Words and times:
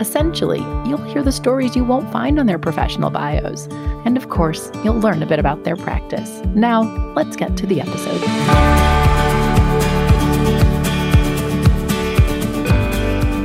Essentially, 0.00 0.60
you'll 0.88 1.04
hear 1.04 1.22
the 1.22 1.30
stories 1.30 1.76
you 1.76 1.84
won't 1.84 2.10
find 2.10 2.40
on 2.40 2.46
their 2.46 2.58
professional 2.58 3.10
bios. 3.10 3.66
And 4.06 4.16
of 4.16 4.30
course, 4.30 4.70
you'll 4.82 4.98
learn 4.98 5.22
a 5.22 5.26
bit 5.26 5.38
about 5.38 5.64
their 5.64 5.76
practice. 5.76 6.40
Now, 6.54 6.82
let's 7.14 7.36
get 7.36 7.54
to 7.58 7.66
the 7.66 7.82
episode. 7.82 8.20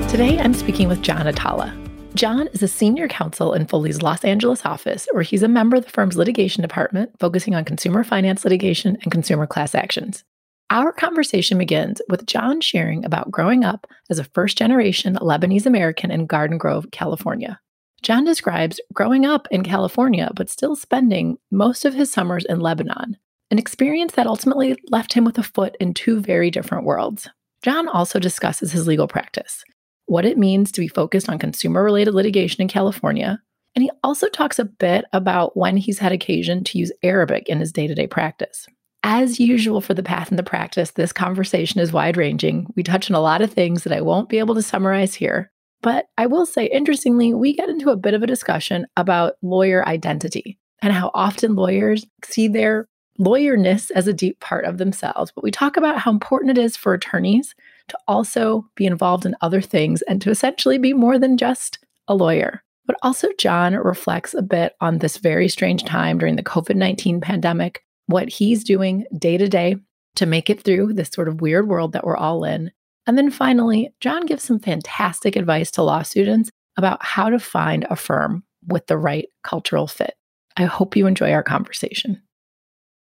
Today, 0.09 0.39
I'm 0.39 0.53
speaking 0.53 0.87
with 0.87 1.01
John 1.01 1.25
Atallah. 1.25 1.75
John 2.13 2.47
is 2.53 2.63
a 2.63 2.69
senior 2.69 3.09
counsel 3.09 3.53
in 3.53 3.67
Foley's 3.67 4.01
Los 4.01 4.23
Angeles 4.23 4.65
office, 4.65 5.09
where 5.11 5.23
he's 5.23 5.43
a 5.43 5.49
member 5.49 5.75
of 5.75 5.83
the 5.83 5.91
firm's 5.91 6.15
litigation 6.15 6.61
department, 6.61 7.11
focusing 7.19 7.53
on 7.53 7.65
consumer 7.65 8.05
finance 8.05 8.45
litigation 8.45 8.97
and 9.03 9.11
consumer 9.11 9.45
class 9.45 9.75
actions. 9.75 10.23
Our 10.71 10.91
conversation 10.91 11.59
begins 11.59 12.01
with 12.09 12.25
John 12.25 12.59
sharing 12.59 13.05
about 13.05 13.29
growing 13.29 13.63
up 13.63 13.85
as 14.09 14.17
a 14.17 14.23
first 14.23 14.57
generation 14.57 15.15
Lebanese 15.15 15.67
American 15.67 16.09
in 16.09 16.25
Garden 16.25 16.57
Grove, 16.57 16.87
California. 16.91 17.59
John 18.01 18.25
describes 18.25 18.79
growing 18.91 19.25
up 19.27 19.47
in 19.51 19.63
California, 19.63 20.31
but 20.35 20.49
still 20.49 20.75
spending 20.75 21.37
most 21.51 21.85
of 21.85 21.93
his 21.93 22.11
summers 22.11 22.45
in 22.45 22.59
Lebanon, 22.61 23.17
an 23.51 23.59
experience 23.59 24.13
that 24.13 24.25
ultimately 24.25 24.75
left 24.89 25.13
him 25.13 25.23
with 25.23 25.37
a 25.37 25.43
foot 25.43 25.77
in 25.79 25.93
two 25.93 26.19
very 26.19 26.49
different 26.49 26.83
worlds. 26.83 27.29
John 27.61 27.87
also 27.87 28.19
discusses 28.19 28.71
his 28.71 28.87
legal 28.87 29.07
practice, 29.07 29.63
what 30.07 30.25
it 30.25 30.37
means 30.37 30.71
to 30.71 30.81
be 30.81 30.87
focused 30.87 31.29
on 31.29 31.37
consumer 31.37 31.83
related 31.83 32.15
litigation 32.15 32.61
in 32.61 32.67
California, 32.67 33.39
and 33.75 33.83
he 33.83 33.91
also 34.03 34.29
talks 34.29 34.57
a 34.57 34.65
bit 34.65 35.05
about 35.13 35.55
when 35.55 35.77
he's 35.77 35.99
had 35.99 36.11
occasion 36.11 36.63
to 36.63 36.79
use 36.79 36.91
Arabic 37.03 37.49
in 37.49 37.59
his 37.59 37.71
day 37.71 37.85
to 37.85 37.93
day 37.93 38.07
practice. 38.07 38.67
As 39.07 39.39
usual 39.39 39.81
for 39.81 39.93
the 39.93 40.01
path 40.01 40.31
and 40.31 40.39
the 40.39 40.41
practice, 40.41 40.89
this 40.89 41.13
conversation 41.13 41.79
is 41.79 41.93
wide 41.93 42.17
ranging. 42.17 42.65
We 42.75 42.81
touch 42.81 43.07
on 43.07 43.15
a 43.15 43.21
lot 43.21 43.43
of 43.43 43.53
things 43.53 43.83
that 43.83 43.93
I 43.93 44.01
won't 44.01 44.29
be 44.29 44.39
able 44.39 44.55
to 44.55 44.63
summarize 44.63 45.13
here. 45.13 45.51
But 45.83 46.07
I 46.17 46.25
will 46.25 46.47
say, 46.47 46.65
interestingly, 46.65 47.31
we 47.31 47.53
get 47.55 47.69
into 47.69 47.91
a 47.91 47.95
bit 47.95 48.15
of 48.15 48.23
a 48.23 48.27
discussion 48.27 48.87
about 48.97 49.35
lawyer 49.43 49.87
identity 49.87 50.57
and 50.81 50.91
how 50.91 51.11
often 51.13 51.53
lawyers 51.53 52.07
see 52.23 52.47
their 52.47 52.89
lawyerness 53.19 53.91
as 53.91 54.07
a 54.07 54.13
deep 54.13 54.39
part 54.39 54.65
of 54.65 54.79
themselves. 54.79 55.31
But 55.31 55.43
we 55.43 55.51
talk 55.51 55.77
about 55.77 55.99
how 55.99 56.09
important 56.09 56.57
it 56.57 56.61
is 56.63 56.75
for 56.75 56.95
attorneys 56.95 57.53
to 57.89 57.97
also 58.07 58.65
be 58.75 58.87
involved 58.87 59.27
in 59.27 59.35
other 59.39 59.61
things 59.61 60.01
and 60.01 60.19
to 60.23 60.31
essentially 60.31 60.79
be 60.79 60.93
more 60.93 61.19
than 61.19 61.37
just 61.37 61.77
a 62.07 62.15
lawyer. 62.15 62.63
But 62.87 62.97
also, 63.03 63.27
John 63.37 63.75
reflects 63.75 64.33
a 64.33 64.41
bit 64.41 64.73
on 64.81 64.97
this 64.97 65.17
very 65.17 65.47
strange 65.47 65.83
time 65.83 66.17
during 66.17 66.37
the 66.37 66.43
COVID 66.43 66.75
19 66.75 67.21
pandemic 67.21 67.83
what 68.07 68.29
he's 68.29 68.63
doing 68.63 69.05
day 69.17 69.37
to 69.37 69.47
day 69.47 69.75
to 70.15 70.25
make 70.25 70.49
it 70.49 70.61
through 70.61 70.93
this 70.93 71.09
sort 71.09 71.27
of 71.27 71.41
weird 71.41 71.67
world 71.67 71.93
that 71.93 72.05
we're 72.05 72.17
all 72.17 72.43
in. 72.43 72.71
And 73.07 73.17
then 73.17 73.29
finally, 73.29 73.93
John 73.99 74.25
gives 74.25 74.43
some 74.43 74.59
fantastic 74.59 75.35
advice 75.35 75.71
to 75.71 75.83
law 75.83 76.01
students 76.01 76.49
about 76.77 77.03
how 77.03 77.29
to 77.29 77.39
find 77.39 77.85
a 77.89 77.95
firm 77.95 78.43
with 78.67 78.87
the 78.87 78.97
right 78.97 79.27
cultural 79.43 79.87
fit. 79.87 80.15
I 80.57 80.63
hope 80.63 80.95
you 80.95 81.05
enjoy 81.05 81.31
our 81.31 81.43
conversation. 81.43 82.21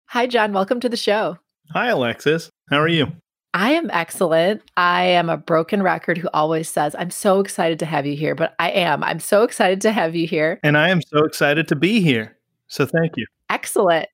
Hi, 0.07 0.27
John. 0.27 0.53
Welcome 0.53 0.79
to 0.81 0.89
the 0.89 0.97
show. 0.97 1.37
Hi, 1.71 1.87
Alexis. 1.87 2.49
How 2.69 2.79
are 2.79 2.87
you? 2.87 3.07
I 3.53 3.71
am 3.71 3.89
excellent. 3.91 4.61
I 4.77 5.03
am 5.05 5.29
a 5.29 5.37
broken 5.37 5.81
record 5.81 6.17
who 6.17 6.29
always 6.33 6.69
says, 6.69 6.95
I'm 6.97 7.09
so 7.09 7.39
excited 7.39 7.79
to 7.79 7.85
have 7.85 8.05
you 8.05 8.15
here, 8.15 8.35
but 8.35 8.53
I 8.59 8.69
am. 8.71 9.03
I'm 9.03 9.19
so 9.19 9.43
excited 9.43 9.81
to 9.81 9.91
have 9.91 10.15
you 10.15 10.27
here. 10.27 10.59
And 10.63 10.77
I 10.77 10.89
am 10.89 11.01
so 11.01 11.23
excited 11.25 11.67
to 11.69 11.75
be 11.75 12.01
here. 12.01 12.37
So 12.67 12.85
thank 12.85 13.17
you. 13.17 13.25
Excellent. 13.49 14.07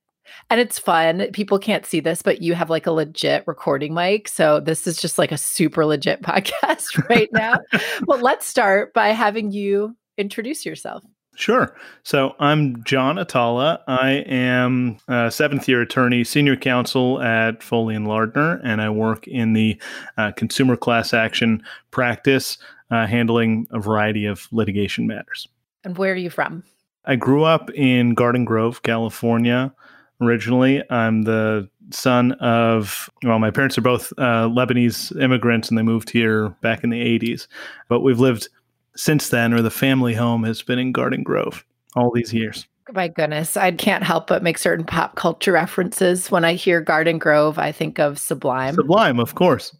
And 0.49 0.59
it's 0.59 0.79
fun. 0.79 1.27
People 1.33 1.59
can't 1.59 1.85
see 1.85 1.99
this, 1.99 2.21
but 2.21 2.41
you 2.41 2.53
have 2.55 2.69
like 2.69 2.87
a 2.87 2.91
legit 2.91 3.43
recording 3.47 3.93
mic. 3.93 4.27
So 4.27 4.59
this 4.59 4.87
is 4.87 4.97
just 4.97 5.17
like 5.17 5.31
a 5.31 5.37
super 5.37 5.85
legit 5.85 6.21
podcast 6.23 7.09
right 7.09 7.29
now. 7.31 7.59
well, 8.07 8.19
let's 8.19 8.45
start 8.45 8.93
by 8.93 9.09
having 9.09 9.51
you 9.51 9.95
introduce 10.17 10.65
yourself. 10.65 11.03
Sure. 11.35 11.75
So 12.03 12.33
I'm 12.39 12.81
John 12.85 13.17
Atallah. 13.17 13.81
I 13.87 14.23
am 14.25 14.97
a 15.09 15.29
seventh 15.29 15.67
year 15.67 15.81
attorney, 15.81 16.23
senior 16.23 16.55
counsel 16.55 17.21
at 17.21 17.61
Foley 17.61 17.93
and 17.93 18.07
Lardner, 18.07 18.61
and 18.63 18.81
I 18.81 18.89
work 18.89 19.27
in 19.27 19.51
the 19.51 19.79
uh, 20.17 20.31
consumer 20.31 20.77
class 20.77 21.13
action 21.13 21.61
practice, 21.91 22.57
uh, 22.89 23.05
handling 23.05 23.67
a 23.71 23.79
variety 23.79 24.25
of 24.25 24.47
litigation 24.51 25.07
matters. 25.07 25.47
And 25.83 25.97
where 25.97 26.13
are 26.13 26.17
you 26.17 26.29
from? 26.29 26.63
I 27.03 27.17
grew 27.17 27.43
up 27.43 27.69
in 27.71 28.13
Garden 28.13 28.45
Grove, 28.45 28.83
California 28.83 29.73
originally. 30.21 30.83
I'm 30.89 31.23
the 31.23 31.69
son 31.91 32.33
of, 32.33 33.09
well, 33.23 33.39
my 33.39 33.51
parents 33.51 33.77
are 33.77 33.81
both 33.81 34.11
uh, 34.17 34.47
Lebanese 34.47 35.19
immigrants 35.21 35.69
and 35.69 35.77
they 35.77 35.83
moved 35.83 36.09
here 36.09 36.49
back 36.61 36.83
in 36.83 36.89
the 36.89 37.19
80s. 37.19 37.47
But 37.89 38.01
we've 38.01 38.19
lived 38.19 38.49
since 38.95 39.29
then, 39.29 39.53
or 39.53 39.61
the 39.61 39.69
family 39.69 40.13
home 40.13 40.43
has 40.43 40.61
been 40.61 40.79
in 40.79 40.91
Garden 40.91 41.23
Grove 41.23 41.65
all 41.95 42.11
these 42.13 42.33
years. 42.33 42.65
My 42.93 43.07
goodness, 43.07 43.57
I 43.57 43.71
can't 43.71 44.03
help 44.03 44.27
but 44.27 44.43
make 44.43 44.57
certain 44.57 44.85
pop 44.85 45.15
culture 45.15 45.51
references. 45.51 46.29
When 46.29 46.45
I 46.45 46.53
hear 46.53 46.81
Garden 46.81 47.17
Grove, 47.17 47.57
I 47.57 47.71
think 47.71 47.99
of 47.99 48.19
Sublime. 48.19 48.75
Sublime, 48.75 49.19
of 49.19 49.35
course. 49.35 49.75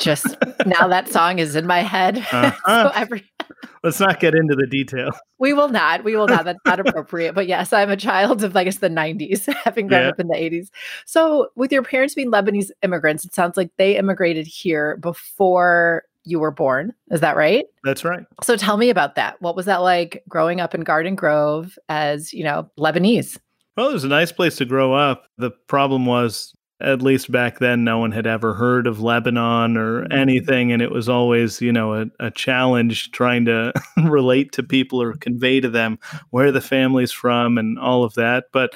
Just 0.00 0.26
now 0.66 0.88
that 0.88 1.08
song 1.08 1.38
is 1.38 1.56
in 1.56 1.66
my 1.66 1.80
head. 1.80 2.18
Uh-huh. 2.32 2.88
so 2.88 2.92
every 2.94 3.24
Let's 3.82 4.00
not 4.00 4.20
get 4.20 4.34
into 4.34 4.54
the 4.54 4.66
detail. 4.66 5.10
We 5.38 5.52
will 5.52 5.68
not. 5.68 6.04
We 6.04 6.16
will 6.16 6.26
not. 6.26 6.44
That's 6.44 6.58
not 6.64 6.80
appropriate. 6.86 7.34
But 7.34 7.46
yes, 7.46 7.72
I'm 7.72 7.90
a 7.90 7.96
child 7.96 8.42
of, 8.42 8.56
I 8.56 8.64
guess, 8.64 8.78
the 8.78 8.88
90s, 8.88 9.52
having 9.64 9.86
grown 9.86 10.02
yeah. 10.02 10.08
up 10.08 10.20
in 10.20 10.28
the 10.28 10.36
80s. 10.36 10.68
So, 11.06 11.48
with 11.56 11.72
your 11.72 11.82
parents 11.82 12.14
being 12.14 12.30
Lebanese 12.30 12.70
immigrants, 12.82 13.24
it 13.24 13.34
sounds 13.34 13.56
like 13.56 13.70
they 13.76 13.96
immigrated 13.96 14.46
here 14.46 14.96
before 14.98 16.04
you 16.24 16.38
were 16.38 16.50
born. 16.50 16.92
Is 17.10 17.20
that 17.20 17.36
right? 17.36 17.64
That's 17.84 18.04
right. 18.04 18.24
So, 18.42 18.56
tell 18.56 18.76
me 18.76 18.90
about 18.90 19.14
that. 19.14 19.40
What 19.40 19.56
was 19.56 19.66
that 19.66 19.78
like 19.78 20.22
growing 20.28 20.60
up 20.60 20.74
in 20.74 20.82
Garden 20.82 21.14
Grove 21.14 21.78
as, 21.88 22.32
you 22.32 22.44
know, 22.44 22.70
Lebanese? 22.78 23.38
Well, 23.76 23.90
it 23.90 23.92
was 23.92 24.04
a 24.04 24.08
nice 24.08 24.32
place 24.32 24.56
to 24.56 24.64
grow 24.64 24.92
up. 24.92 25.26
The 25.38 25.52
problem 25.68 26.04
was 26.04 26.52
at 26.80 27.02
least 27.02 27.32
back 27.32 27.58
then, 27.58 27.82
no 27.82 27.98
one 27.98 28.12
had 28.12 28.26
ever 28.26 28.54
heard 28.54 28.86
of 28.86 29.00
Lebanon 29.00 29.76
or 29.76 30.02
mm-hmm. 30.02 30.12
anything. 30.12 30.72
And 30.72 30.80
it 30.80 30.92
was 30.92 31.08
always, 31.08 31.60
you 31.60 31.72
know, 31.72 31.94
a, 31.94 32.06
a 32.20 32.30
challenge 32.30 33.10
trying 33.10 33.44
to 33.46 33.72
relate 34.04 34.52
to 34.52 34.62
people 34.62 35.02
or 35.02 35.14
convey 35.14 35.60
to 35.60 35.68
them 35.68 35.98
where 36.30 36.52
the 36.52 36.60
family's 36.60 37.12
from 37.12 37.58
and 37.58 37.78
all 37.78 38.04
of 38.04 38.14
that. 38.14 38.46
But 38.52 38.74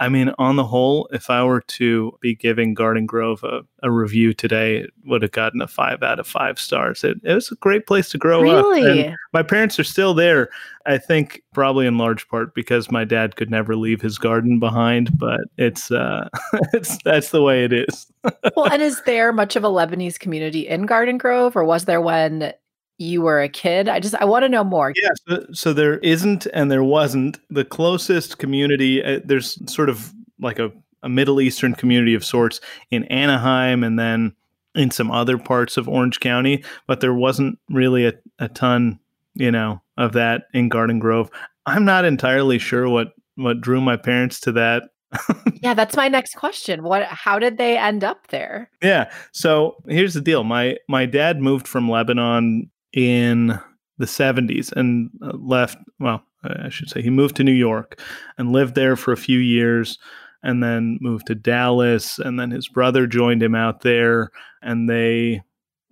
I 0.00 0.08
mean, 0.08 0.32
on 0.38 0.56
the 0.56 0.64
whole, 0.64 1.08
if 1.12 1.28
I 1.28 1.44
were 1.44 1.60
to 1.60 2.18
be 2.22 2.34
giving 2.34 2.72
Garden 2.72 3.04
Grove 3.04 3.44
a, 3.44 3.60
a 3.82 3.90
review 3.90 4.32
today, 4.32 4.78
it 4.78 4.90
would 5.04 5.20
have 5.20 5.32
gotten 5.32 5.60
a 5.60 5.68
five 5.68 6.02
out 6.02 6.18
of 6.18 6.26
five 6.26 6.58
stars. 6.58 7.04
It, 7.04 7.18
it 7.22 7.34
was 7.34 7.52
a 7.52 7.56
great 7.56 7.86
place 7.86 8.08
to 8.10 8.18
grow 8.18 8.40
really? 8.40 8.80
up. 8.80 9.06
And 9.06 9.16
my 9.34 9.42
parents 9.42 9.78
are 9.78 9.84
still 9.84 10.14
there. 10.14 10.48
I 10.86 10.96
think 10.96 11.42
probably 11.52 11.86
in 11.86 11.98
large 11.98 12.26
part 12.28 12.54
because 12.54 12.90
my 12.90 13.04
dad 13.04 13.36
could 13.36 13.50
never 13.50 13.76
leave 13.76 14.00
his 14.00 14.16
garden 14.16 14.58
behind, 14.58 15.18
but 15.18 15.40
it's 15.58 15.90
uh, 15.90 16.30
it's 16.72 16.96
that's 17.04 17.28
the 17.28 17.42
way 17.42 17.64
it 17.64 17.72
is. 17.74 18.10
well, 18.56 18.72
and 18.72 18.80
is 18.80 19.02
there 19.02 19.34
much 19.34 19.54
of 19.54 19.64
a 19.64 19.68
Lebanese 19.68 20.18
community 20.18 20.66
in 20.66 20.86
Garden 20.86 21.18
Grove, 21.18 21.54
or 21.54 21.64
was 21.64 21.84
there 21.84 22.00
when 22.00 22.54
you 23.00 23.22
were 23.22 23.40
a 23.40 23.48
kid? 23.48 23.88
I 23.88 23.98
just 23.98 24.14
I 24.14 24.24
want 24.24 24.44
to 24.44 24.48
know 24.48 24.62
more. 24.62 24.92
Yeah, 24.94 25.08
so, 25.26 25.46
so, 25.52 25.72
there 25.72 25.98
isn't 25.98 26.46
and 26.52 26.70
there 26.70 26.84
wasn't. 26.84 27.38
The 27.48 27.64
closest 27.64 28.38
community 28.38 29.02
uh, 29.02 29.20
there's 29.24 29.58
sort 29.72 29.88
of 29.88 30.12
like 30.38 30.58
a, 30.58 30.70
a 31.02 31.08
Middle 31.08 31.40
Eastern 31.40 31.74
community 31.74 32.14
of 32.14 32.24
sorts 32.24 32.60
in 32.90 33.04
Anaheim 33.04 33.82
and 33.82 33.98
then 33.98 34.34
in 34.74 34.90
some 34.90 35.10
other 35.10 35.38
parts 35.38 35.76
of 35.76 35.88
Orange 35.88 36.20
County, 36.20 36.62
but 36.86 37.00
there 37.00 37.14
wasn't 37.14 37.58
really 37.68 38.06
a, 38.06 38.12
a 38.38 38.48
ton, 38.48 39.00
you 39.34 39.50
know, 39.50 39.80
of 39.96 40.12
that 40.12 40.44
in 40.54 40.68
Garden 40.68 40.98
Grove. 40.98 41.30
I'm 41.66 41.84
not 41.84 42.04
entirely 42.04 42.58
sure 42.58 42.88
what 42.88 43.14
what 43.36 43.60
drew 43.60 43.80
my 43.80 43.96
parents 43.96 44.40
to 44.40 44.52
that 44.52 44.84
yeah, 45.62 45.74
that's 45.74 45.96
my 45.96 46.08
next 46.08 46.34
question. 46.34 46.82
What 46.82 47.04
how 47.04 47.38
did 47.38 47.56
they 47.58 47.76
end 47.76 48.04
up 48.04 48.28
there? 48.28 48.70
Yeah. 48.82 49.10
So, 49.32 49.76
here's 49.88 50.14
the 50.14 50.20
deal. 50.20 50.44
My 50.44 50.76
my 50.88 51.06
dad 51.06 51.40
moved 51.40 51.66
from 51.66 51.90
Lebanon 51.90 52.70
in 52.92 53.58
the 53.98 54.06
70s 54.06 54.72
and 54.72 55.10
uh, 55.22 55.32
left, 55.36 55.78
well, 55.98 56.22
I 56.42 56.70
should 56.70 56.88
say 56.88 57.02
he 57.02 57.10
moved 57.10 57.36
to 57.36 57.44
New 57.44 57.52
York 57.52 58.00
and 58.38 58.52
lived 58.52 58.74
there 58.74 58.96
for 58.96 59.12
a 59.12 59.16
few 59.16 59.38
years 59.38 59.98
and 60.42 60.62
then 60.62 60.98
moved 61.00 61.26
to 61.26 61.34
Dallas 61.34 62.18
and 62.18 62.40
then 62.40 62.50
his 62.50 62.66
brother 62.68 63.06
joined 63.06 63.42
him 63.42 63.54
out 63.54 63.82
there 63.82 64.30
and 64.62 64.88
they 64.88 65.42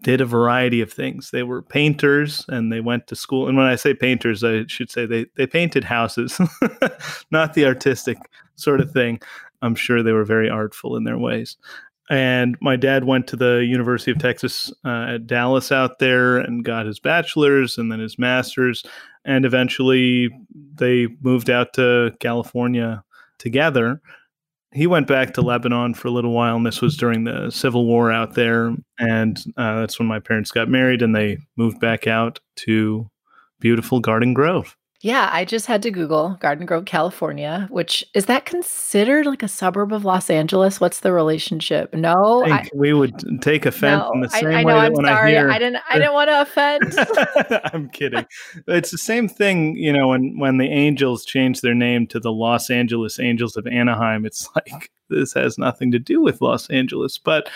did 0.00 0.20
a 0.20 0.26
variety 0.26 0.80
of 0.80 0.92
things. 0.92 1.30
They 1.30 1.42
were 1.42 1.60
painters 1.60 2.44
and 2.48 2.72
they 2.72 2.80
went 2.80 3.08
to 3.08 3.16
school. 3.16 3.48
And 3.48 3.56
when 3.56 3.66
I 3.66 3.76
say 3.76 3.94
painters, 3.94 4.44
I 4.44 4.64
should 4.68 4.90
say 4.90 5.06
they, 5.06 5.26
they 5.36 5.46
painted 5.46 5.84
houses, 5.84 6.40
not 7.30 7.54
the 7.54 7.66
artistic 7.66 8.18
sort 8.54 8.80
of 8.80 8.92
thing. 8.92 9.20
I'm 9.60 9.74
sure 9.74 10.02
they 10.02 10.12
were 10.12 10.24
very 10.24 10.48
artful 10.48 10.96
in 10.96 11.04
their 11.04 11.18
ways. 11.18 11.56
And 12.10 12.56
my 12.60 12.76
dad 12.76 13.04
went 13.04 13.26
to 13.28 13.36
the 13.36 13.66
University 13.68 14.10
of 14.10 14.18
Texas 14.18 14.72
uh, 14.84 15.14
at 15.14 15.26
Dallas 15.26 15.70
out 15.70 15.98
there 15.98 16.38
and 16.38 16.64
got 16.64 16.86
his 16.86 16.98
bachelor's 16.98 17.76
and 17.76 17.92
then 17.92 18.00
his 18.00 18.18
master's. 18.18 18.82
And 19.24 19.44
eventually 19.44 20.30
they 20.74 21.08
moved 21.20 21.50
out 21.50 21.74
to 21.74 22.14
California 22.18 23.04
together 23.38 24.00
he 24.72 24.86
went 24.86 25.06
back 25.06 25.34
to 25.34 25.42
Lebanon 25.42 25.94
for 25.94 26.08
a 26.08 26.12
little 26.12 26.32
while, 26.32 26.56
and 26.56 26.66
this 26.66 26.82
was 26.82 26.96
during 26.96 27.24
the 27.24 27.50
civil 27.50 27.86
war 27.86 28.12
out 28.12 28.34
there. 28.34 28.74
And 28.98 29.38
uh, 29.56 29.80
that's 29.80 29.98
when 29.98 30.08
my 30.08 30.20
parents 30.20 30.50
got 30.50 30.68
married, 30.68 31.02
and 31.02 31.14
they 31.14 31.38
moved 31.56 31.80
back 31.80 32.06
out 32.06 32.40
to 32.56 33.10
beautiful 33.60 34.00
Garden 34.00 34.34
Grove. 34.34 34.76
Yeah, 35.00 35.30
I 35.32 35.44
just 35.44 35.66
had 35.66 35.82
to 35.82 35.92
Google 35.92 36.36
Garden 36.40 36.66
Grove, 36.66 36.84
California, 36.84 37.68
which 37.70 38.04
is 38.14 38.26
that 38.26 38.46
considered 38.46 39.26
like 39.26 39.44
a 39.44 39.48
suburb 39.48 39.92
of 39.92 40.04
Los 40.04 40.28
Angeles? 40.28 40.80
What's 40.80 41.00
the 41.00 41.12
relationship? 41.12 41.94
No, 41.94 42.44
I 42.44 42.50
I, 42.50 42.68
we 42.74 42.92
would 42.92 43.40
take 43.40 43.64
offense 43.64 44.02
no, 44.02 44.10
in 44.14 44.20
the 44.22 44.28
same 44.28 44.46
I, 44.48 44.54
I 44.54 44.62
know, 44.64 44.74
way 44.74 44.80
I'm 44.80 44.92
when 44.94 45.06
sorry. 45.06 45.36
I 45.36 45.40
hear. 45.40 45.50
I 45.50 45.58
didn't. 45.60 45.82
I 45.88 45.98
didn't 45.98 46.14
want 46.14 46.30
to 46.30 46.40
offend. 46.40 47.62
I'm 47.72 47.88
kidding. 47.90 48.26
It's 48.66 48.90
the 48.90 48.98
same 48.98 49.28
thing, 49.28 49.76
you 49.76 49.92
know. 49.92 50.08
When 50.08 50.36
when 50.36 50.58
the 50.58 50.68
Angels 50.68 51.24
changed 51.24 51.62
their 51.62 51.76
name 51.76 52.08
to 52.08 52.18
the 52.18 52.32
Los 52.32 52.68
Angeles 52.68 53.20
Angels 53.20 53.56
of 53.56 53.68
Anaheim, 53.68 54.26
it's 54.26 54.48
like 54.56 54.90
this 55.08 55.32
has 55.34 55.58
nothing 55.58 55.92
to 55.92 56.00
do 56.00 56.20
with 56.20 56.40
Los 56.40 56.68
Angeles, 56.70 57.18
but 57.18 57.48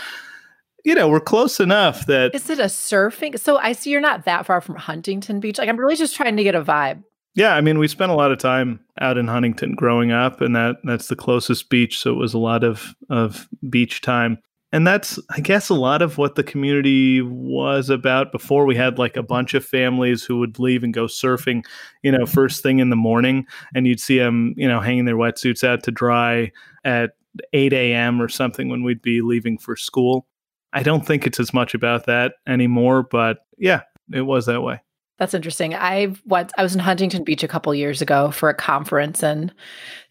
you 0.85 0.95
know, 0.95 1.09
we're 1.09 1.19
close 1.19 1.59
enough 1.59 2.07
that. 2.07 2.37
Is 2.37 2.49
it 2.51 2.61
a 2.61 2.65
surfing? 2.65 3.37
So 3.37 3.57
I 3.57 3.73
see 3.73 3.91
you're 3.91 4.01
not 4.01 4.27
that 4.27 4.47
far 4.47 4.61
from 4.61 4.77
Huntington 4.77 5.41
Beach. 5.41 5.59
Like 5.59 5.69
I'm 5.69 5.77
really 5.77 5.97
just 5.97 6.15
trying 6.15 6.37
to 6.37 6.45
get 6.45 6.55
a 6.55 6.63
vibe. 6.63 7.03
Yeah, 7.35 7.55
I 7.55 7.63
mean, 7.63 7.79
we 7.79 7.89
spent 7.89 8.13
a 8.13 8.17
lot 8.17 8.31
of 8.31 8.39
time 8.39 8.81
out 9.01 9.17
in 9.17 9.27
Huntington 9.27 9.75
growing 9.75 10.13
up, 10.13 10.41
and 10.43 10.55
that 10.55 10.77
that's 10.85 11.09
the 11.09 11.17
closest 11.17 11.71
beach, 11.71 11.99
so 11.99 12.11
it 12.13 12.17
was 12.17 12.35
a 12.35 12.39
lot 12.39 12.63
of 12.63 12.95
of 13.09 13.49
beach 13.71 14.03
time. 14.03 14.39
And 14.75 14.87
that's, 14.87 15.19
I 15.31 15.41
guess, 15.41 15.69
a 15.69 15.75
lot 15.75 16.01
of 16.01 16.17
what 16.17 16.35
the 16.35 16.43
community 16.43 17.21
was 17.21 17.91
about 17.91 18.33
before. 18.33 18.65
We 18.65 18.75
had 18.75 18.99
like 18.99 19.17
a 19.19 19.23
bunch 19.23 19.53
of 19.53 19.65
families 19.65 20.25
who 20.25 20.39
would 20.39 20.59
leave 20.59 20.83
and 20.83 20.95
go 20.95 21.05
surfing, 21.05 21.65
you 22.03 22.11
know, 22.11 22.25
first 22.25 22.63
thing 22.63 22.79
in 22.79 22.89
the 22.89 22.97
morning, 22.97 23.47
and 23.75 23.87
you'd 23.87 24.01
see 24.01 24.19
them, 24.19 24.55
you 24.57 24.67
know, 24.67 24.81
hanging 24.81 25.05
their 25.05 25.17
wetsuits 25.17 25.63
out 25.63 25.83
to 25.85 25.91
dry 25.91 26.53
at 26.85 27.13
8 27.53 27.73
a.m. 27.75 28.21
or 28.21 28.29
something 28.29 28.69
when 28.69 28.83
we'd 28.83 29.03
be 29.03 29.21
leaving 29.21 29.59
for 29.59 29.77
school. 29.77 30.27
I 30.73 30.83
don't 30.83 31.07
think 31.07 31.27
it's 31.27 31.41
as 31.41 31.53
much 31.53 31.75
about 31.75 32.07
that 32.07 32.35
anymore, 32.47 33.03
but 33.03 33.39
yeah, 33.59 33.83
it 34.13 34.23
was 34.23 34.47
that 34.47 34.63
way. 34.63 34.81
That's 35.23 35.35
interesting. 35.35 35.73
I 35.73 36.17
went 36.25 36.51
I 36.59 36.65
was 36.65 36.75
in 36.75 36.81
Huntington 36.81 37.23
Beach 37.23 37.45
a 37.45 37.49
couple 37.49 37.73
years 37.77 38.03
ago 38.03 38.33
for 38.33 38.49
a 38.49 38.55
conference 38.55 39.23
and 39.23 39.55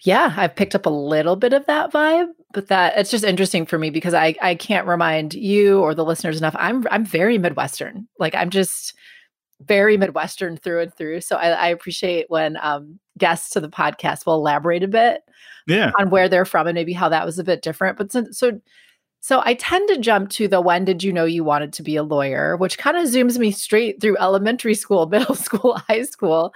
yeah, 0.06 0.34
I've 0.38 0.56
picked 0.56 0.74
up 0.74 0.86
a 0.86 0.90
little 0.90 1.36
bit 1.36 1.52
of 1.52 1.66
that 1.66 1.92
vibe, 1.92 2.30
but 2.54 2.70
that 2.70 2.98
it's 2.98 3.12
just 3.12 3.26
interesting 3.26 3.66
for 3.66 3.78
me 3.78 3.90
because 3.90 4.14
I 4.14 4.36
I 4.42 4.56
can't 4.56 4.88
remind 4.88 5.34
you 5.34 5.82
or 5.82 5.94
the 5.94 6.06
listeners 6.06 6.38
enough. 6.38 6.56
I'm 6.58 6.88
I'm 6.92 7.04
very 7.04 7.38
Midwestern. 7.38 8.08
Like 8.20 8.34
I'm 8.36 8.50
just 8.50 8.94
very 9.60 9.98
Midwestern 9.98 10.56
through 10.56 10.84
and 10.84 10.96
through. 10.96 11.20
So 11.20 11.36
I, 11.36 11.50
I 11.50 11.68
appreciate 11.68 12.28
when 12.30 12.56
um, 12.62 12.98
guests 13.18 13.50
to 13.50 13.60
the 13.60 13.68
podcast 13.68 14.26
will 14.26 14.36
elaborate 14.36 14.82
a 14.82 14.88
bit 14.88 15.24
yeah. 15.68 15.92
on 16.00 16.10
where 16.10 16.30
they're 16.30 16.46
from 16.46 16.68
and 16.68 16.76
maybe 16.76 16.94
how 16.94 17.10
that 17.10 17.26
was 17.26 17.38
a 17.38 17.44
bit 17.44 17.62
different. 17.62 17.98
But 17.98 18.14
so, 18.14 18.28
so 18.32 18.62
so 19.24 19.40
I 19.46 19.54
tend 19.54 19.88
to 19.90 20.00
jump 20.00 20.32
to 20.32 20.48
the 20.48 20.60
when 20.60 20.84
did 20.84 21.04
you 21.04 21.14
know 21.14 21.26
you 21.26 21.44
wanted 21.44 21.74
to 21.74 21.84
be 21.84 21.96
a 21.96 22.02
lawyer, 22.04 22.58
which 22.58 22.80
kind 22.80 22.98
of 22.98 23.06
zooms 23.06 23.38
me 23.38 23.52
straight 23.52 24.02
through 24.02 24.18
elementary 24.18 24.74
school, 24.74 25.06
middle 25.10 25.36
school, 25.36 25.78
high 25.88 26.04
school. 26.04 26.54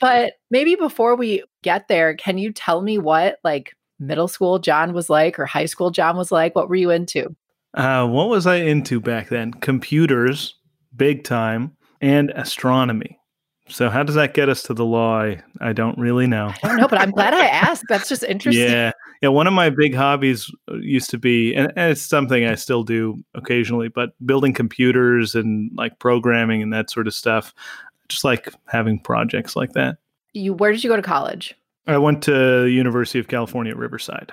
but 0.00 0.34
maybe 0.50 0.76
before 0.76 1.16
we 1.16 1.42
get 1.62 1.88
there, 1.88 2.14
can 2.14 2.38
you 2.38 2.52
tell 2.52 2.82
me 2.82 2.98
what 2.98 3.38
like 3.42 3.74
middle 3.98 4.28
school 4.28 4.60
John 4.60 4.92
was 4.92 5.10
like 5.10 5.40
or 5.40 5.44
high 5.44 5.66
school 5.66 5.90
John 5.90 6.16
was 6.16 6.30
like? 6.30 6.54
What 6.54 6.68
were 6.68 6.76
you 6.76 6.90
into? 6.90 7.34
Uh, 7.74 8.06
what 8.06 8.28
was 8.28 8.46
I 8.46 8.56
into 8.56 9.00
back 9.00 9.28
then? 9.28 9.52
Computers, 9.52 10.54
big 10.96 11.24
time, 11.24 11.76
and 12.00 12.30
astronomy. 12.30 13.18
So 13.68 13.90
how 13.90 14.02
does 14.02 14.14
that 14.14 14.34
get 14.34 14.48
us 14.48 14.62
to 14.64 14.74
the 14.74 14.84
law? 14.84 15.20
I, 15.20 15.42
I 15.60 15.72
don't 15.72 15.98
really 15.98 16.26
know. 16.26 16.52
I 16.62 16.68
don't 16.68 16.78
know, 16.78 16.88
but 16.88 17.00
I'm 17.00 17.10
glad 17.10 17.34
I 17.34 17.46
asked. 17.46 17.84
That's 17.88 18.08
just 18.08 18.22
interesting. 18.28 18.68
yeah. 18.68 18.92
Yeah. 19.22 19.30
One 19.30 19.46
of 19.46 19.52
my 19.52 19.70
big 19.70 19.94
hobbies 19.94 20.50
uh, 20.70 20.76
used 20.76 21.10
to 21.10 21.18
be, 21.18 21.54
and, 21.54 21.72
and 21.76 21.92
it's 21.92 22.02
something 22.02 22.46
I 22.46 22.54
still 22.54 22.84
do 22.84 23.22
occasionally, 23.34 23.88
but 23.88 24.10
building 24.24 24.52
computers 24.52 25.34
and 25.34 25.70
like 25.76 25.98
programming 25.98 26.62
and 26.62 26.72
that 26.72 26.90
sort 26.90 27.06
of 27.06 27.14
stuff. 27.14 27.54
Just 28.08 28.24
like 28.24 28.48
having 28.66 28.98
projects 28.98 29.54
like 29.54 29.72
that. 29.72 29.98
You 30.32 30.54
where 30.54 30.72
did 30.72 30.82
you 30.82 30.90
go 30.90 30.96
to 30.96 31.02
college? 31.02 31.54
I 31.86 31.98
went 31.98 32.22
to 32.24 32.66
University 32.66 33.18
of 33.18 33.28
California 33.28 33.74
Riverside. 33.74 34.32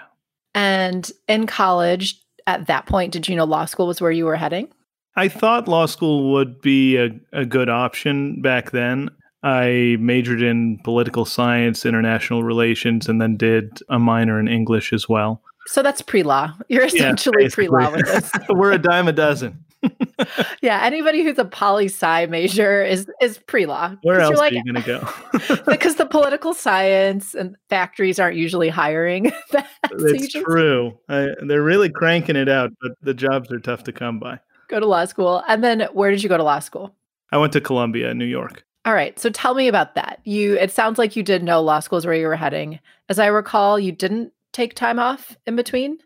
And 0.54 1.12
in 1.28 1.48
college, 1.48 2.22
at 2.48 2.68
that 2.68 2.86
point, 2.86 3.12
did 3.12 3.28
you 3.28 3.36
know 3.36 3.44
law 3.44 3.66
school 3.66 3.88
was 3.88 4.02
where 4.02 4.12
you 4.12 4.26
were 4.26 4.36
heading? 4.36 4.70
I 5.16 5.30
thought 5.30 5.68
law 5.68 5.86
school 5.86 6.34
would 6.34 6.62
be 6.62 6.98
a, 6.98 7.10
a 7.32 7.46
good 7.46 7.70
option 7.70 8.42
back 8.42 8.72
then. 8.72 9.10
I 9.46 9.96
majored 10.00 10.42
in 10.42 10.80
political 10.80 11.24
science, 11.24 11.86
international 11.86 12.42
relations, 12.42 13.08
and 13.08 13.22
then 13.22 13.38
did 13.38 13.80
a 13.90 14.00
minor 14.00 14.40
in 14.40 14.48
English 14.48 14.92
as 14.92 15.08
well. 15.08 15.40
So 15.68 15.84
that's 15.84 16.02
pre 16.02 16.24
law. 16.24 16.52
You're 16.68 16.86
essentially 16.86 17.44
yeah, 17.44 17.50
pre 17.52 17.68
law 17.68 17.92
with 17.92 18.08
this. 18.08 18.32
We're 18.50 18.72
a 18.72 18.80
dime 18.80 19.08
a 19.08 19.14
dozen. 19.14 19.64
yeah, 20.62 20.82
anybody 20.82 21.24
who's 21.24 21.38
a 21.38 21.46
poli 21.46 21.86
sci 21.86 22.26
major 22.26 22.84
is 22.84 23.08
is 23.22 23.38
pre 23.38 23.68
law. 23.68 23.96
Where 24.02 24.20
else 24.20 24.36
like, 24.36 24.52
are 24.52 24.56
you 24.56 24.74
going 24.74 24.84
to 24.84 24.88
go? 24.88 25.64
because 25.72 25.96
the 25.96 26.08
political 26.08 26.56
science 26.56 27.36
and 27.36 27.56
factories 27.70 28.20
aren't 28.20 28.38
usually 28.38 28.70
hiring. 28.70 29.32
That, 29.52 29.70
it's 29.92 30.34
so 30.34 30.42
true. 30.42 30.98
I, 31.08 31.28
they're 31.46 31.62
really 31.62 31.92
cranking 31.92 32.36
it 32.36 32.50
out, 32.50 32.72
but 32.82 32.94
the 33.04 33.14
jobs 33.14 33.52
are 33.52 33.60
tough 33.60 33.84
to 33.84 33.92
come 33.92 34.20
by. 34.20 34.40
Go 34.70 34.80
to 34.80 34.88
law 34.88 35.06
school, 35.06 35.44
and 35.48 35.64
then 35.64 35.82
where 35.94 36.10
did 36.10 36.24
you 36.24 36.30
go 36.30 36.38
to 36.38 36.44
law 36.44 36.58
school? 36.58 36.96
I 37.32 37.38
went 37.38 37.54
to 37.54 37.62
Columbia, 37.62 38.16
New 38.16 38.26
York. 38.26 38.66
All 38.86 38.94
right. 38.94 39.18
So 39.20 39.30
tell 39.30 39.56
me 39.56 39.68
about 39.68 39.96
that. 39.96 40.20
You 40.24 40.58
it 40.58 40.72
sounds 40.72 40.98
like 40.98 41.16
you 41.16 41.24
did 41.24 41.44
know 41.44 41.62
law 41.62 41.80
school 41.80 41.98
is 41.98 42.06
where 42.06 42.16
you 42.16 42.28
were 42.28 42.36
heading. 42.36 42.80
As 43.10 43.20
I 43.20 43.28
recall, 43.28 43.80
you 43.80 43.92
didn't 43.92 44.32
take 44.54 44.76
time 44.76 45.00
off 45.00 45.36
in 45.46 45.56
between? 45.56 45.98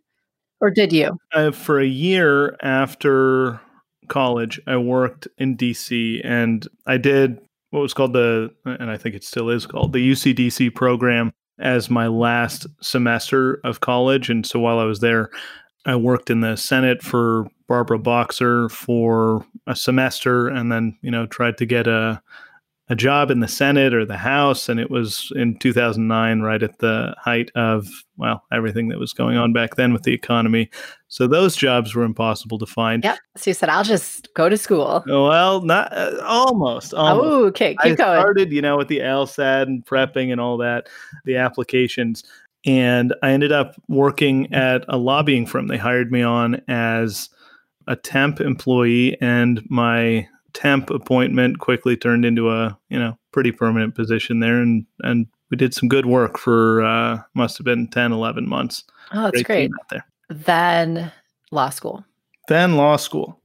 Or 0.62 0.72
did 0.72 0.92
you? 0.92 1.18
Uh, 1.34 1.52
for 1.52 1.80
a 1.80 1.86
year 1.86 2.56
after 2.62 3.62
college, 4.08 4.60
I 4.68 4.78
worked 4.78 5.28
in 5.38 5.56
DC 5.56 6.22
and 6.24 6.68
I 6.86 6.98
did 6.98 7.40
what 7.72 7.82
was 7.82 7.94
called 7.94 8.14
the 8.14 8.52
and 8.66 8.90
I 8.90 8.98
think 8.98 9.14
it 9.14 9.24
still 9.24 9.50
is 9.50 9.66
called 9.66 9.94
the 9.94 10.12
UCDC 10.12 10.74
program 10.74 11.32
as 11.60 11.90
my 11.90 12.08
last 12.08 12.66
semester 12.82 13.60
of 13.64 13.82
college 13.82 14.30
and 14.30 14.46
so 14.46 14.60
while 14.60 14.80
I 14.80 14.86
was 14.86 15.02
there 15.02 15.30
I 15.86 15.96
worked 15.96 16.30
in 16.30 16.42
the 16.42 16.56
Senate 16.56 17.02
for 17.02 17.48
Barbara 17.68 18.00
Boxer 18.00 18.70
for 18.70 19.46
a 19.68 19.76
semester 19.76 20.48
and 20.48 20.72
then, 20.72 20.98
you 21.02 21.12
know, 21.12 21.26
tried 21.26 21.58
to 21.58 21.66
get 21.66 21.88
a 21.88 22.22
a 22.90 22.96
job 22.96 23.30
in 23.30 23.40
the 23.40 23.48
Senate 23.48 23.94
or 23.94 24.04
the 24.04 24.18
House, 24.18 24.68
and 24.68 24.80
it 24.80 24.90
was 24.90 25.32
in 25.36 25.58
2009, 25.60 26.42
right 26.42 26.64
at 26.64 26.80
the 26.80 27.16
height 27.20 27.52
of 27.56 27.88
well 28.18 28.44
everything 28.52 28.90
that 28.90 28.98
was 28.98 29.14
going 29.14 29.38
on 29.38 29.54
back 29.54 29.76
then 29.76 29.94
with 29.94 30.04
the 30.04 30.14
economy. 30.14 30.70
So 31.08 31.28
those 31.28 31.56
jobs 31.56 31.94
were 31.94 32.04
impossible 32.04 32.58
to 32.58 32.66
find. 32.66 33.04
Yep. 33.04 33.20
So 33.38 33.50
you 33.52 33.54
said, 33.54 33.70
"I'll 33.70 33.84
just 33.84 34.34
go 34.34 34.50
to 34.50 34.58
school." 34.58 35.04
Well, 35.06 35.62
not 35.62 35.96
uh, 35.96 36.20
almost. 36.24 36.94
almost. 36.94 37.26
Oh, 37.26 37.46
okay. 37.46 37.76
Keep 37.84 37.94
I 37.94 37.96
going. 37.96 38.20
Started, 38.22 38.52
you 38.52 38.62
know, 38.62 38.78
with 38.78 38.88
the 38.88 39.00
LSAT 39.00 39.64
and 39.64 39.86
prepping 39.86 40.32
and 40.32 40.42
all 40.42 40.58
that, 40.58 40.90
the 41.26 41.36
applications, 41.36 42.24
and 42.66 43.14
I 43.22 43.32
ended 43.32 43.52
up 43.52 43.76
working 43.88 44.52
at 44.52 44.84
a 44.88 44.98
lobbying 44.98 45.46
firm. 45.46 45.68
They 45.68 45.78
hired 45.78 46.12
me 46.12 46.24
on 46.24 46.62
as 46.68 47.30
a 47.86 47.96
temp 47.96 48.42
employee, 48.42 49.16
and 49.22 49.62
my 49.70 50.28
temp 50.54 50.90
appointment 50.90 51.60
quickly 51.60 51.96
turned 51.96 52.26
into 52.26 52.50
a 52.50 52.78
you 52.90 53.00
know 53.00 53.18
pretty 53.32 53.52
permanent 53.52 53.96
position 53.96 54.40
there 54.40 54.62
and 54.62 54.86
and 55.02 55.28
we 55.52 55.58
did 55.58 55.74
some 55.74 55.90
good 55.90 56.06
work 56.06 56.38
for 56.38 56.84
uh 56.84 57.20
must 57.34 57.58
have 57.58 57.66
been 57.66 57.88
10 57.88 58.12
11 58.12 58.48
months. 58.48 58.84
Oh 59.14 59.24
that's 59.24 59.44
great, 59.44 59.46
great. 59.46 59.72
out 59.80 59.90
there. 59.90 60.06
Then 60.30 61.12
law 61.52 61.70
school. 61.70 62.06
Then 62.48 62.76
law 62.76 62.96
school. 62.96 63.40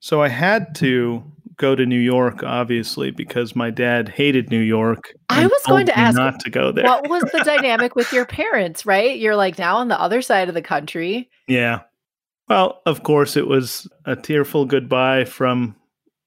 So 0.00 0.22
i 0.22 0.28
had 0.28 0.74
to 0.76 1.22
go 1.56 1.74
to 1.74 1.84
new 1.84 1.98
york 1.98 2.42
obviously 2.42 3.10
because 3.10 3.54
my 3.54 3.68
dad 3.68 4.08
hated 4.08 4.48
new 4.48 4.60
york 4.60 5.12
i 5.28 5.46
was 5.46 5.62
going 5.66 5.84
to 5.84 5.98
ask 5.98 6.16
not 6.16 6.40
to 6.40 6.48
go 6.48 6.72
there. 6.72 6.86
what 6.86 7.06
was 7.10 7.22
the 7.24 7.40
dynamic 7.44 7.94
with 7.94 8.10
your 8.14 8.24
parents 8.24 8.86
right? 8.86 9.18
You're 9.18 9.36
like 9.36 9.58
now 9.58 9.76
on 9.76 9.88
the 9.88 10.00
other 10.00 10.22
side 10.22 10.48
of 10.48 10.54
the 10.54 10.62
country. 10.62 11.30
Yeah. 11.46 11.80
Well, 12.48 12.82
of 12.84 13.02
course, 13.04 13.36
it 13.36 13.46
was 13.46 13.86
a 14.04 14.16
tearful 14.16 14.64
goodbye 14.64 15.24
from 15.24 15.76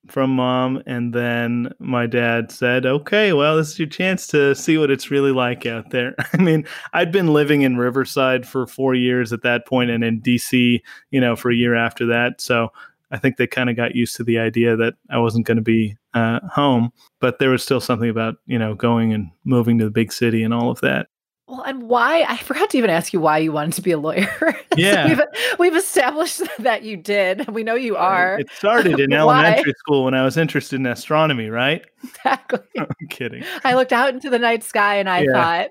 from 0.07 0.29
mom 0.29 0.81
and 0.86 1.13
then 1.13 1.72
my 1.79 2.05
dad 2.05 2.51
said 2.51 2.86
okay 2.86 3.31
well 3.31 3.55
this 3.55 3.72
is 3.72 3.79
your 3.79 3.88
chance 3.88 4.27
to 4.27 4.53
see 4.53 4.77
what 4.77 4.91
it's 4.91 5.10
really 5.10 5.31
like 5.31 5.65
out 5.65 5.89
there 5.91 6.13
i 6.33 6.38
mean 6.38 6.65
i'd 6.93 7.12
been 7.12 7.27
living 7.33 7.62
in 7.62 7.77
riverside 7.77 8.45
for 8.45 8.67
four 8.67 8.93
years 8.93 9.31
at 9.31 9.43
that 9.43 9.65
point 9.65 9.89
and 9.89 10.03
in 10.03 10.22
dc 10.22 10.81
you 11.12 11.22
know 11.22 11.36
for 11.36 11.51
a 11.51 11.55
year 11.55 11.75
after 11.75 12.05
that 12.05 12.41
so 12.41 12.69
I 13.13 13.19
think 13.19 13.38
they 13.38 13.45
kind 13.45 13.69
of 13.69 13.75
got 13.75 13.95
used 13.95 14.15
to 14.15 14.24
the 14.24 14.39
idea 14.39 14.75
that 14.75 14.95
I 15.12 15.19
wasn't 15.19 15.45
going 15.45 15.57
to 15.57 15.63
be 15.63 15.95
uh, 16.15 16.39
home, 16.51 16.91
but 17.22 17.38
there 17.38 17.51
was 17.51 17.62
still 17.62 17.79
something 17.79 18.10
about 18.10 18.36
you 18.48 18.57
know 18.57 18.74
going 18.74 19.13
and 19.13 19.29
moving 19.45 19.77
to 19.77 19.86
the 19.86 19.91
big 19.91 20.12
city 20.12 20.41
and 20.41 20.51
all 20.51 20.72
of 20.72 20.81
that. 20.81 21.07
Well, 21.53 21.62
and 21.67 21.83
why? 21.83 22.25
I 22.27 22.38
forgot 22.38 22.72
to 22.72 22.79
even 22.79 22.89
ask 22.89 23.13
you 23.13 23.19
why 23.19 23.38
you 23.38 23.51
wanted 23.51 23.74
to 23.74 23.83
be 23.83 23.91
a 23.91 23.98
lawyer. 24.00 24.27
Yeah, 24.75 25.03
so 25.03 25.10
we've, 25.10 25.60
we've 25.60 25.75
established 25.75 26.41
that 26.60 26.81
you 26.81 26.98
did. 26.98 27.48
We 27.48 27.62
know 27.62 27.75
you 27.75 27.95
are. 27.95 28.39
It 28.39 28.50
started 28.50 29.00
in 29.00 29.13
elementary 29.13 29.74
school 29.77 30.05
when 30.05 30.15
I 30.15 30.24
was 30.24 30.36
interested 30.36 30.77
in 30.77 30.88
astronomy, 30.88 31.50
right? 31.50 31.86
Exactly. 32.03 32.60
I'm 32.79 33.07
kidding. 33.07 33.43
I 33.63 33.75
looked 33.75 33.93
out 33.93 34.15
into 34.15 34.31
the 34.31 34.39
night 34.39 34.63
sky 34.63 34.95
and 34.95 35.07
I 35.07 35.22
yeah. 35.22 35.67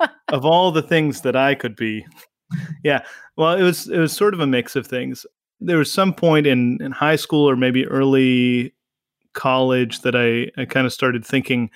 thought, 0.00 0.10
of 0.28 0.46
all 0.46 0.72
the 0.72 0.80
things 0.80 1.20
that 1.20 1.36
I 1.36 1.54
could 1.54 1.76
be, 1.76 2.06
yeah. 2.82 3.04
Well, 3.36 3.54
it 3.54 3.62
was 3.62 3.86
it 3.86 3.98
was 3.98 4.14
sort 4.14 4.32
of 4.32 4.40
a 4.40 4.46
mix 4.46 4.76
of 4.76 4.86
things. 4.86 5.26
There 5.60 5.76
was 5.76 5.92
some 5.92 6.14
point 6.14 6.46
in 6.46 6.78
in 6.80 6.90
high 6.90 7.16
school 7.16 7.50
or 7.50 7.54
maybe 7.54 7.86
early 7.86 8.72
college 9.34 10.00
that 10.00 10.16
I 10.16 10.50
I 10.58 10.64
kind 10.64 10.86
of 10.86 10.92
started 10.94 11.22
thinking 11.22 11.68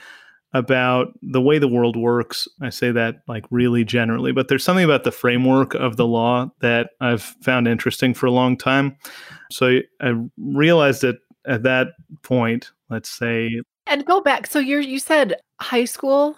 about 0.54 1.18
the 1.22 1.40
way 1.40 1.58
the 1.58 1.68
world 1.68 1.96
works. 1.96 2.46
I 2.60 2.70
say 2.70 2.90
that 2.92 3.22
like 3.26 3.44
really 3.50 3.84
generally, 3.84 4.32
but 4.32 4.48
there's 4.48 4.64
something 4.64 4.84
about 4.84 5.04
the 5.04 5.12
framework 5.12 5.74
of 5.74 5.96
the 5.96 6.06
law 6.06 6.50
that 6.60 6.90
I've 7.00 7.22
found 7.22 7.66
interesting 7.66 8.12
for 8.12 8.26
a 8.26 8.30
long 8.30 8.56
time. 8.56 8.96
So 9.50 9.78
I 10.00 10.14
realized 10.36 11.02
that 11.02 11.16
at 11.46 11.62
that 11.62 11.88
point, 12.22 12.70
let's 12.90 13.08
say 13.08 13.62
And 13.86 14.04
go 14.04 14.20
back. 14.20 14.46
So 14.46 14.58
you're 14.58 14.80
you 14.80 14.98
said 14.98 15.36
high 15.60 15.86
school? 15.86 16.36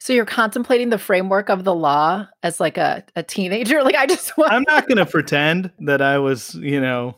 So 0.00 0.12
you're 0.12 0.26
contemplating 0.26 0.90
the 0.90 0.98
framework 0.98 1.48
of 1.48 1.64
the 1.64 1.74
law 1.74 2.26
as 2.42 2.60
like 2.60 2.76
a, 2.76 3.04
a 3.16 3.22
teenager? 3.22 3.82
Like 3.84 3.94
I 3.94 4.06
just 4.06 4.36
want 4.36 4.52
I'm 4.52 4.64
not 4.66 4.88
gonna 4.88 5.06
pretend 5.06 5.70
that 5.80 6.02
I 6.02 6.18
was, 6.18 6.54
you 6.56 6.80
know, 6.80 7.16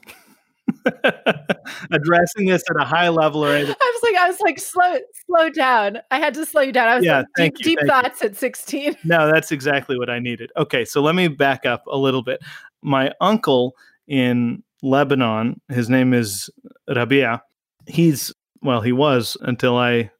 addressing 1.90 2.46
this 2.46 2.62
at 2.70 2.80
a 2.80 2.84
high 2.84 3.08
level 3.08 3.44
or 3.44 3.52
anything. 3.52 3.74
I 3.80 3.92
was 3.94 4.10
like, 4.10 4.22
I 4.22 4.28
was 4.28 4.40
like, 4.40 4.58
slow, 4.58 4.98
slow 5.26 5.50
down. 5.50 5.98
I 6.10 6.18
had 6.18 6.34
to 6.34 6.46
slow 6.46 6.62
you 6.62 6.72
down. 6.72 6.88
I 6.88 6.96
was 6.96 7.04
yeah, 7.04 7.18
like, 7.38 7.54
deep, 7.54 7.54
you, 7.58 7.76
deep 7.76 7.86
thoughts 7.86 8.22
you. 8.22 8.28
at 8.28 8.36
16. 8.36 8.96
No, 9.04 9.30
that's 9.30 9.52
exactly 9.52 9.98
what 9.98 10.10
I 10.10 10.18
needed. 10.18 10.50
Okay, 10.56 10.84
so 10.84 11.00
let 11.00 11.14
me 11.14 11.28
back 11.28 11.64
up 11.64 11.84
a 11.86 11.96
little 11.96 12.22
bit. 12.22 12.40
My 12.82 13.12
uncle 13.20 13.74
in 14.08 14.62
Lebanon, 14.82 15.60
his 15.68 15.88
name 15.88 16.12
is 16.12 16.50
Rabia. 16.88 17.42
He's 17.86 18.32
well, 18.62 18.80
he 18.80 18.92
was 18.92 19.36
until 19.42 19.76
I 19.76 20.10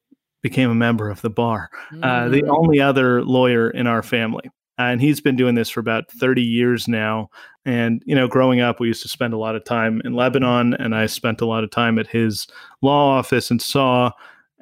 became 0.43 0.71
a 0.71 0.75
member 0.75 1.11
of 1.11 1.21
the 1.23 1.31
bar. 1.31 1.69
Mm. 1.93 2.05
Uh, 2.05 2.29
the 2.29 2.43
mm. 2.43 2.49
only 2.49 2.81
other 2.81 3.25
lawyer 3.25 3.71
in 3.71 3.87
our 3.87 4.03
family 4.03 4.51
and 4.79 5.01
he's 5.01 5.21
been 5.21 5.37
doing 5.37 5.55
this 5.55 5.71
for 5.71 5.81
about 5.81 6.11
30 6.11 6.43
years 6.43 6.87
now. 6.87 7.31
And 7.65 8.03
you 8.07 8.15
know 8.15 8.29
growing 8.29 8.61
up 8.61 8.79
we 8.79 8.89
used 8.89 9.03
to 9.03 9.09
spend 9.09 9.33
a 9.35 9.39
lot 9.39 9.57
of 9.57 9.65
time 9.65 10.01
in 10.05 10.15
lebanon 10.15 10.75
and 10.75 10.95
i 10.95 11.07
spent 11.07 11.41
a 11.41 11.47
lot 11.47 11.65
of 11.65 11.71
time 11.73 11.99
at 11.99 12.07
his 12.07 12.47
law 12.81 13.19
office 13.19 13.51
and 13.51 13.61
saw 13.61 14.13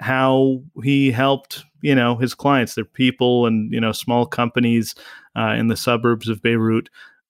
how 0.00 0.62
he 0.82 1.10
helped 1.10 1.64
you 1.82 1.94
know 1.94 2.16
his 2.16 2.34
clients 2.34 2.74
their 2.74 2.84
people 2.84 3.46
and 3.46 3.70
you 3.72 3.80
know 3.80 3.92
small 3.92 4.24
companies 4.26 4.94
uh, 5.36 5.54
in 5.56 5.68
the 5.68 5.76
suburbs 5.76 6.28
of 6.28 6.42
beirut. 6.42 6.88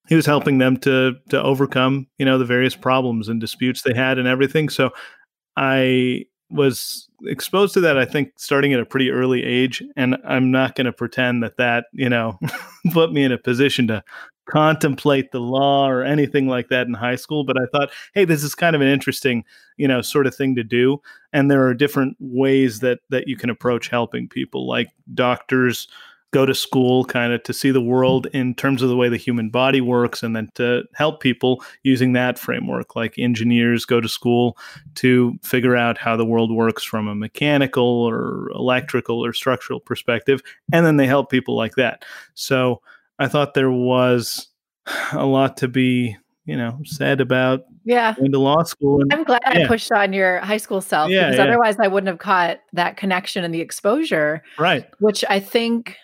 He 0.09 0.15
was 0.15 0.27
helping 0.27 0.59
them 0.59 0.77
to 0.79 1.15
to 1.31 1.43
overcome 1.43 2.07
you 2.19 2.25
know 2.25 2.39
the 2.39 2.45
various 2.45 2.77
problems 2.77 3.29
and 3.29 3.41
disputes 3.41 3.83
they 3.83 3.95
had 3.95 4.19
and 4.19 4.29
everything. 4.29 4.69
So 4.69 4.91
i 5.57 6.25
was 6.51 7.09
exposed 7.25 7.75
to 7.75 7.81
that 7.81 7.97
i 7.97 8.05
think 8.05 8.33
starting 8.37 8.73
at 8.73 8.81
a 8.81 8.85
pretty 8.85 9.11
early 9.11 9.43
age 9.43 9.83
and 9.97 10.17
i'm 10.27 10.51
not 10.51 10.75
going 10.75 10.85
to 10.85 10.93
pretend 10.93 11.43
that 11.43 11.57
that 11.57 11.87
you 11.93 12.09
know 12.09 12.39
put 12.93 13.13
me 13.13 13.25
in 13.25 13.33
a 13.33 13.39
position 13.39 13.87
to 13.87 14.03
contemplate 14.47 15.33
the 15.33 15.41
law 15.41 15.89
or 15.89 16.03
anything 16.03 16.47
like 16.47 16.69
that 16.69 16.87
in 16.87 16.93
high 16.93 17.17
school 17.17 17.45
but 17.45 17.57
i 17.57 17.65
thought 17.73 17.91
hey 18.13 18.27
this 18.27 18.45
is 18.45 18.55
kind 18.55 18.77
of 18.77 18.83
an 18.83 18.89
interesting 18.89 19.43
you 19.79 19.89
know 19.89 20.03
sort 20.03 20.27
of 20.27 20.35
thing 20.35 20.55
to 20.55 20.63
do 20.63 21.01
and 21.33 21.51
there 21.51 21.67
are 21.67 21.73
different 21.73 22.15
ways 22.21 22.81
that 22.81 22.99
that 23.09 23.27
you 23.27 23.37
can 23.37 23.49
approach 23.49 23.89
helping 23.89 24.29
people 24.29 24.67
like 24.67 24.91
doctors 25.15 25.89
go 26.35 26.45
to 26.45 26.53
school 26.53 27.05
kind 27.05 27.33
of 27.33 27.41
to 27.45 27.53
see 27.53 27.71
the 27.71 27.81
world 27.81 28.27
in 28.33 28.57
terms 28.57 28.83
of 28.83 28.89
the 28.89 28.97
way 28.97 29.09
the 29.09 29.17
human 29.17 29.51
body 29.51 29.81
works 29.81 30.21
and 30.21 30.35
then 30.35 30.51
to 30.57 30.83
help 30.93 31.21
people 31.21 31.63
using 31.85 32.13
that 32.13 32.41
framework 32.41 32.97
like 32.97 33.17
engineers 33.17 33.85
go 33.85 34.01
to 34.01 34.09
school 34.09 34.59
to 34.97 35.39
figure 35.45 35.77
out 35.77 35.97
how 35.97 36.17
the 36.17 36.25
world 36.25 36.51
works 36.51 36.83
from 36.83 37.07
a 37.07 37.15
mechanical 37.15 37.85
or 37.85 38.51
electrical 38.51 39.25
or 39.25 39.33
structural 39.33 39.79
perspective 39.79 40.43
and 40.73 40.85
then 40.85 40.97
they 40.97 41.07
help 41.07 41.31
people 41.31 41.55
like 41.55 41.77
that 41.77 42.05
so 42.35 42.83
i 43.21 43.29
thought 43.29 43.55
there 43.55 43.71
was 43.71 44.49
a 45.13 45.25
lot 45.25 45.57
to 45.57 45.69
be 45.69 46.17
you 46.47 46.57
know 46.57 46.77
said 46.85 47.21
about 47.21 47.63
yeah 47.85 48.13
going 48.15 48.33
to 48.33 48.41
law 48.41 48.65
school 48.65 49.01
and, 49.01 49.15
i'm 49.15 49.23
glad 49.23 49.41
yeah. 49.55 49.63
i 49.63 49.67
pushed 49.69 49.93
on 49.93 50.13
your 50.13 50.41
high 50.41 50.57
school 50.57 50.81
self 50.81 51.11
yeah, 51.11 51.31
because 51.31 51.39
yeah. 51.39 51.45
otherwise 51.45 51.77
i 51.79 51.87
wouldn't 51.87 52.09
have 52.09 52.19
caught 52.19 52.59
that 52.73 52.97
connection 52.97 53.45
and 53.45 53.55
the 53.55 53.61
exposure 53.61 54.43
right 54.59 54.91
which 54.99 55.25
i 55.29 55.39
think 55.39 55.97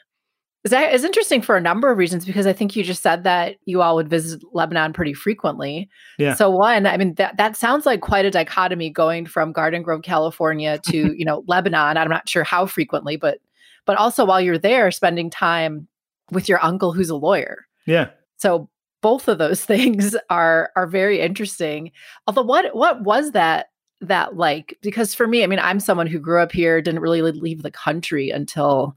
that 0.65 0.93
is 0.93 1.05
interesting 1.05 1.41
for 1.41 1.57
a 1.57 1.61
number 1.61 1.91
of 1.91 1.97
reasons 1.97 2.27
because 2.27 2.47
I 2.47 2.53
think 2.53 2.77
you 2.77 2.85
just 2.85 3.03
said 3.03 3.25
that 3.25 3.57
you 3.65 3.81
all 3.81 3.97
would 3.97 4.11
visit 4.11 4.43
Lebanon 4.53 4.93
pretty 4.93 5.15
frequently. 5.15 5.89
Yeah. 6.19 6.35
So 6.35 6.51
one, 6.51 6.87
I 6.87 6.99
mean 6.99 7.15
that 7.15 7.39
that 7.39 7.57
sounds 7.57 7.87
like 7.87 8.03
quite 8.03 8.27
a 8.27 8.31
dichotomy 8.31 8.91
going 8.91 9.25
from 9.25 9.53
Garden 9.53 9.83
Grove, 9.83 10.03
California 10.03 10.79
to, 10.91 11.15
you 11.19 11.25
know, 11.25 11.45
Lebanon. 11.47 11.97
I'm 11.97 12.11
not 12.11 12.29
sure 12.29 12.45
how 12.45 12.67
frequently, 12.67 13.17
but 13.17 13.39
but 13.87 13.97
also 13.97 14.25
while 14.27 14.41
you're 14.41 14.59
there 14.59 14.91
spending 14.91 15.31
time 15.31 15.89
with 16.31 16.49
your 16.49 16.63
uncle 16.63 16.93
who's 16.93 17.11
a 17.11 17.17
lawyer. 17.17 17.67
Yeah. 17.87 18.11
So 18.37 18.69
both 19.01 19.29
of 19.29 19.39
those 19.39 19.65
things 19.65 20.15
are 20.29 20.71
are 20.77 20.87
very 20.87 21.21
interesting. 21.21 21.91
Although 22.27 22.43
what 22.43 22.77
what 22.77 23.03
was 23.03 23.33
that 23.33 23.71
that 24.03 24.37
like 24.37 24.77
because 24.83 25.15
for 25.15 25.27
me, 25.27 25.43
I 25.43 25.47
mean, 25.47 25.59
I'm 25.59 25.81
someone 25.81 26.07
who 26.07 26.19
grew 26.19 26.43
up 26.43 26.53
here, 26.53 26.83
didn't 26.83 27.01
really 27.01 27.23
leave 27.23 27.63
the 27.63 27.71
country 27.71 28.29
until 28.29 28.97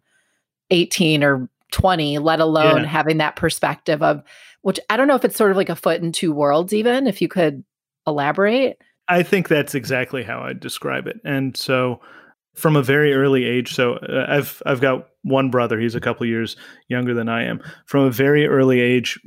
18 0.69 1.23
or 1.23 1.49
20, 1.73 2.19
let 2.19 2.39
alone 2.39 2.83
yeah. 2.83 2.87
having 2.87 3.17
that 3.17 3.35
perspective 3.35 4.01
of 4.01 4.23
which 4.61 4.79
I 4.89 4.95
don't 4.95 5.09
know 5.09 5.15
if 5.15 5.25
it's 5.25 5.35
sort 5.35 5.51
of 5.51 5.57
like 5.57 5.69
a 5.69 5.75
foot 5.75 6.01
in 6.01 6.13
two 6.13 6.31
worlds, 6.31 6.73
even 6.73 7.05
if 7.05 7.21
you 7.21 7.27
could 7.27 7.63
elaborate. 8.07 8.77
I 9.09 9.21
think 9.21 9.49
that's 9.49 9.75
exactly 9.75 10.23
how 10.23 10.39
I'd 10.39 10.61
describe 10.61 11.05
it. 11.07 11.19
And 11.25 11.55
so 11.57 11.99
from 12.53 12.75
a 12.75 12.83
very 12.83 13.13
early 13.13 13.45
age. 13.45 13.73
So 13.73 13.95
uh, 13.95 14.25
I've 14.29 14.61
I've 14.65 14.81
got 14.81 15.09
one 15.23 15.49
brother. 15.49 15.79
He's 15.79 15.95
a 15.95 16.01
couple 16.01 16.25
years 16.25 16.55
younger 16.87 17.13
than 17.13 17.29
I 17.29 17.45
am. 17.45 17.61
From 17.85 18.03
a 18.03 18.11
very 18.11 18.45
early 18.45 18.79
age, 18.81 19.19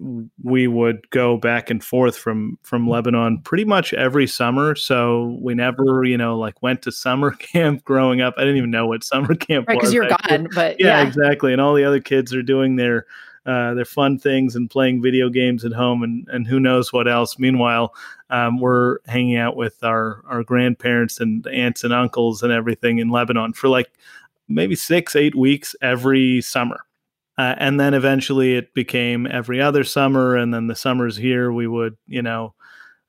we 0.43 0.69
would 0.69 1.09
go 1.11 1.37
back 1.37 1.71
and 1.71 1.83
forth 1.83 2.17
from 2.17 2.59
from 2.63 2.89
Lebanon 2.89 3.41
pretty 3.43 3.65
much 3.65 3.93
every 3.95 4.27
summer. 4.27 4.75
So 4.75 5.37
we 5.41 5.55
never, 5.55 6.05
you 6.05 6.17
know, 6.17 6.39
like 6.39 6.63
went 6.63 6.83
to 6.83 6.93
summer 6.93 7.31
camp 7.39 7.85
growing 7.85 8.21
up. 8.21 8.35
I 8.37 8.43
didn't 8.43 8.59
even 8.59 8.71
know 8.71 8.87
what 8.87 9.03
summer 9.05 9.35
camp 9.35 9.67
was. 9.69 9.75
right, 9.75 9.83
was. 9.83 9.93
Because 9.93 9.95
you're 9.95 10.09
gone, 10.09 10.49
but 10.55 10.77
yeah, 10.79 11.01
yeah, 11.01 11.07
exactly. 11.07 11.53
And 11.53 11.61
all 11.61 11.75
the 11.75 11.85
other 11.85 12.01
kids 12.01 12.35
are 12.35 12.43
doing 12.43 12.77
their 12.77 13.07
uh, 13.47 13.75
their 13.75 13.85
fun 13.85 14.19
things 14.19 14.57
and 14.57 14.69
playing 14.69 15.01
video 15.01 15.29
games 15.29 15.65
at 15.65 15.73
home 15.73 16.03
and, 16.03 16.27
and 16.29 16.49
who 16.49 16.59
knows 16.59 16.93
what 16.93 17.07
else. 17.07 17.39
Meanwhile, 17.39 17.95
um, 18.29 18.59
we're 18.59 18.99
hanging 19.07 19.37
out 19.37 19.57
with 19.57 19.85
our, 19.85 20.23
our 20.27 20.43
grandparents 20.43 21.21
and 21.21 21.47
aunts 21.47 21.85
and 21.85 21.93
uncles 21.93 22.43
and 22.43 22.53
everything 22.53 22.99
in 22.99 23.09
Lebanon 23.09 23.53
for 23.53 23.69
like 23.69 23.93
maybe 24.49 24.75
six, 24.75 25.15
eight 25.15 25.37
weeks 25.37 25.77
every 25.81 26.41
summer. 26.41 26.81
Uh, 27.39 27.55
and 27.59 27.79
then 27.79 27.95
eventually 27.95 28.57
it 28.57 28.75
became 28.75 29.27
every 29.27 29.61
other 29.61 29.85
summer. 29.85 30.35
And 30.37 30.53
then 30.53 30.67
the 30.67 30.75
summers 30.75 31.17
here, 31.17 31.53
we 31.53 31.69
would, 31.69 31.97
you 32.09 32.23
know, 32.23 32.55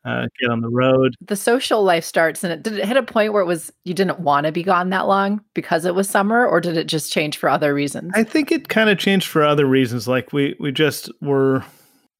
uh, 0.07 0.27
get 0.39 0.49
on 0.49 0.61
the 0.61 0.69
road. 0.69 1.15
The 1.21 1.35
social 1.35 1.83
life 1.83 2.05
starts, 2.05 2.43
and 2.43 2.53
it 2.53 2.63
did 2.63 2.77
it 2.77 2.85
hit 2.85 2.97
a 2.97 3.03
point 3.03 3.33
where 3.33 3.41
it 3.41 3.45
was 3.45 3.71
you 3.83 3.93
didn't 3.93 4.19
want 4.19 4.45
to 4.45 4.51
be 4.51 4.63
gone 4.63 4.89
that 4.91 5.07
long 5.07 5.41
because 5.53 5.85
it 5.85 5.95
was 5.95 6.09
summer, 6.09 6.45
or 6.45 6.61
did 6.61 6.77
it 6.77 6.87
just 6.87 7.11
change 7.11 7.37
for 7.37 7.49
other 7.49 7.73
reasons? 7.73 8.11
I 8.15 8.23
think 8.23 8.51
it 8.51 8.69
kind 8.69 8.89
of 8.89 8.97
changed 8.97 9.27
for 9.27 9.43
other 9.43 9.65
reasons. 9.65 10.07
Like 10.07 10.31
we 10.31 10.55
we 10.59 10.71
just 10.71 11.11
were 11.21 11.63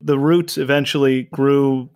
the 0.01 0.19
roots 0.19 0.57
eventually 0.57 1.23
grew 1.23 1.89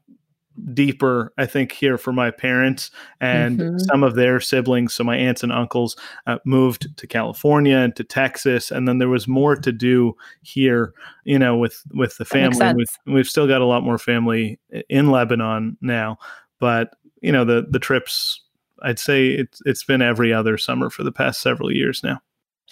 deeper, 0.73 1.33
I 1.37 1.45
think, 1.45 1.71
here 1.71 1.97
for 1.97 2.11
my 2.13 2.31
parents 2.31 2.91
and 3.19 3.59
mm-hmm. 3.59 3.77
some 3.79 4.03
of 4.03 4.15
their 4.15 4.39
siblings. 4.39 4.93
So 4.93 5.03
my 5.03 5.17
aunts 5.17 5.43
and 5.43 5.51
uncles 5.51 5.95
uh, 6.27 6.37
moved 6.45 6.95
to 6.97 7.07
California 7.07 7.77
and 7.77 7.95
to 7.95 8.03
Texas, 8.03 8.71
and 8.71 8.87
then 8.87 8.97
there 8.97 9.09
was 9.09 9.27
more 9.27 9.55
to 9.55 9.71
do 9.71 10.15
here. 10.41 10.93
You 11.23 11.39
know, 11.39 11.57
with 11.57 11.81
with 11.93 12.17
the 12.17 12.25
family, 12.25 12.73
we've, 12.73 13.13
we've 13.13 13.29
still 13.29 13.47
got 13.47 13.61
a 13.61 13.65
lot 13.65 13.83
more 13.83 13.97
family 13.97 14.59
in 14.89 15.11
Lebanon 15.11 15.77
now, 15.81 16.17
but 16.59 16.91
you 17.21 17.31
know 17.31 17.45
the 17.45 17.65
the 17.69 17.79
trips. 17.79 18.41
I'd 18.83 18.99
say 18.99 19.27
it's 19.27 19.61
it's 19.65 19.83
been 19.83 20.01
every 20.01 20.33
other 20.33 20.57
summer 20.57 20.89
for 20.89 21.03
the 21.03 21.11
past 21.11 21.41
several 21.41 21.71
years 21.71 22.03
now. 22.03 22.21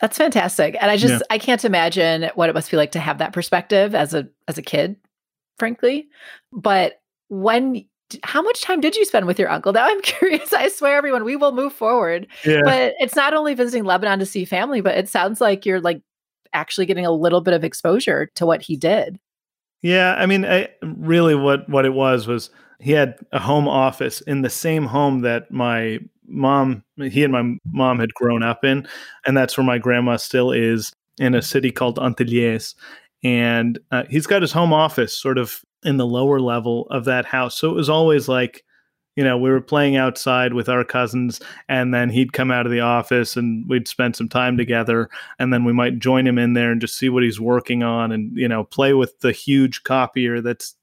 That's 0.01 0.17
fantastic. 0.17 0.77
And 0.79 0.89
I 0.89 0.97
just 0.97 1.13
yeah. 1.15 1.27
I 1.29 1.37
can't 1.37 1.63
imagine 1.65 2.29
what 2.35 2.49
it 2.49 2.55
must 2.55 2.71
be 2.71 2.77
like 2.77 2.91
to 2.93 2.99
have 2.99 3.17
that 3.17 3.33
perspective 3.33 3.93
as 3.93 4.13
a 4.13 4.27
as 4.47 4.57
a 4.57 4.61
kid, 4.61 4.95
frankly. 5.57 6.07
But 6.51 7.01
when 7.29 7.85
how 8.23 8.41
much 8.41 8.61
time 8.61 8.81
did 8.81 8.95
you 8.95 9.05
spend 9.05 9.27
with 9.27 9.37
your 9.37 9.49
uncle? 9.49 9.71
Now 9.71 9.85
I'm 9.85 10.01
curious. 10.03 10.51
I 10.53 10.69
swear, 10.69 10.97
everyone, 10.97 11.23
we 11.23 11.35
will 11.35 11.51
move 11.51 11.73
forward. 11.73 12.27
Yeah. 12.45 12.61
But 12.63 12.93
it's 12.99 13.15
not 13.15 13.33
only 13.33 13.53
visiting 13.53 13.83
Lebanon 13.83 14.19
to 14.19 14.25
see 14.25 14.45
family, 14.45 14.81
but 14.81 14.97
it 14.97 15.07
sounds 15.07 15.39
like 15.39 15.65
you're 15.65 15.81
like 15.81 16.01
actually 16.53 16.87
getting 16.87 17.05
a 17.05 17.11
little 17.11 17.41
bit 17.41 17.53
of 17.53 17.63
exposure 17.63 18.29
to 18.35 18.45
what 18.45 18.61
he 18.61 18.75
did. 18.75 19.19
Yeah, 19.81 20.15
I 20.17 20.25
mean, 20.25 20.43
I, 20.43 20.67
really, 20.81 21.35
what 21.35 21.69
what 21.69 21.85
it 21.85 21.93
was 21.93 22.27
was 22.27 22.49
he 22.79 22.91
had 22.91 23.15
a 23.31 23.39
home 23.39 23.67
office 23.67 24.21
in 24.21 24.41
the 24.41 24.49
same 24.49 24.85
home 24.85 25.21
that 25.21 25.51
my 25.51 25.99
mom, 26.29 26.83
he 26.97 27.23
and 27.23 27.33
my 27.33 27.57
mom 27.71 27.99
had 27.99 28.13
grown 28.13 28.43
up 28.43 28.63
in. 28.63 28.87
And 29.25 29.35
that's 29.35 29.57
where 29.57 29.65
my 29.65 29.77
grandma 29.77 30.17
still 30.17 30.51
is 30.51 30.93
in 31.17 31.35
a 31.35 31.41
city 31.41 31.71
called 31.71 31.97
Antelias. 31.97 32.75
And 33.23 33.79
uh, 33.91 34.03
he's 34.09 34.27
got 34.27 34.41
his 34.41 34.51
home 34.51 34.71
office 34.71 35.15
sort 35.15 35.37
of 35.37 35.61
in 35.83 35.97
the 35.97 36.05
lower 36.05 36.39
level 36.39 36.87
of 36.89 37.05
that 37.05 37.25
house. 37.25 37.57
So 37.57 37.69
it 37.69 37.75
was 37.75 37.89
always 37.89 38.27
like, 38.27 38.63
you 39.15 39.23
know, 39.23 39.37
we 39.37 39.49
were 39.49 39.59
playing 39.59 39.97
outside 39.97 40.53
with 40.53 40.69
our 40.69 40.85
cousins, 40.85 41.41
and 41.67 41.93
then 41.93 42.09
he'd 42.09 42.31
come 42.31 42.51
out 42.51 42.65
of 42.65 42.71
the 42.71 42.79
office 42.79 43.35
and 43.35 43.67
we'd 43.67 43.87
spend 43.87 44.15
some 44.15 44.29
time 44.29 44.55
together. 44.55 45.09
And 45.39 45.51
then 45.51 45.65
we 45.65 45.73
might 45.73 45.99
join 45.99 46.25
him 46.25 46.37
in 46.37 46.53
there 46.53 46.71
and 46.71 46.79
just 46.79 46.97
see 46.97 47.09
what 47.09 47.23
he's 47.23 47.39
working 47.39 47.83
on 47.83 48.11
and, 48.11 48.31
you 48.37 48.47
know, 48.47 48.63
play 48.63 48.93
with 48.93 49.19
the 49.19 49.33
huge 49.33 49.83
copier 49.83 50.39
that's, 50.41 50.75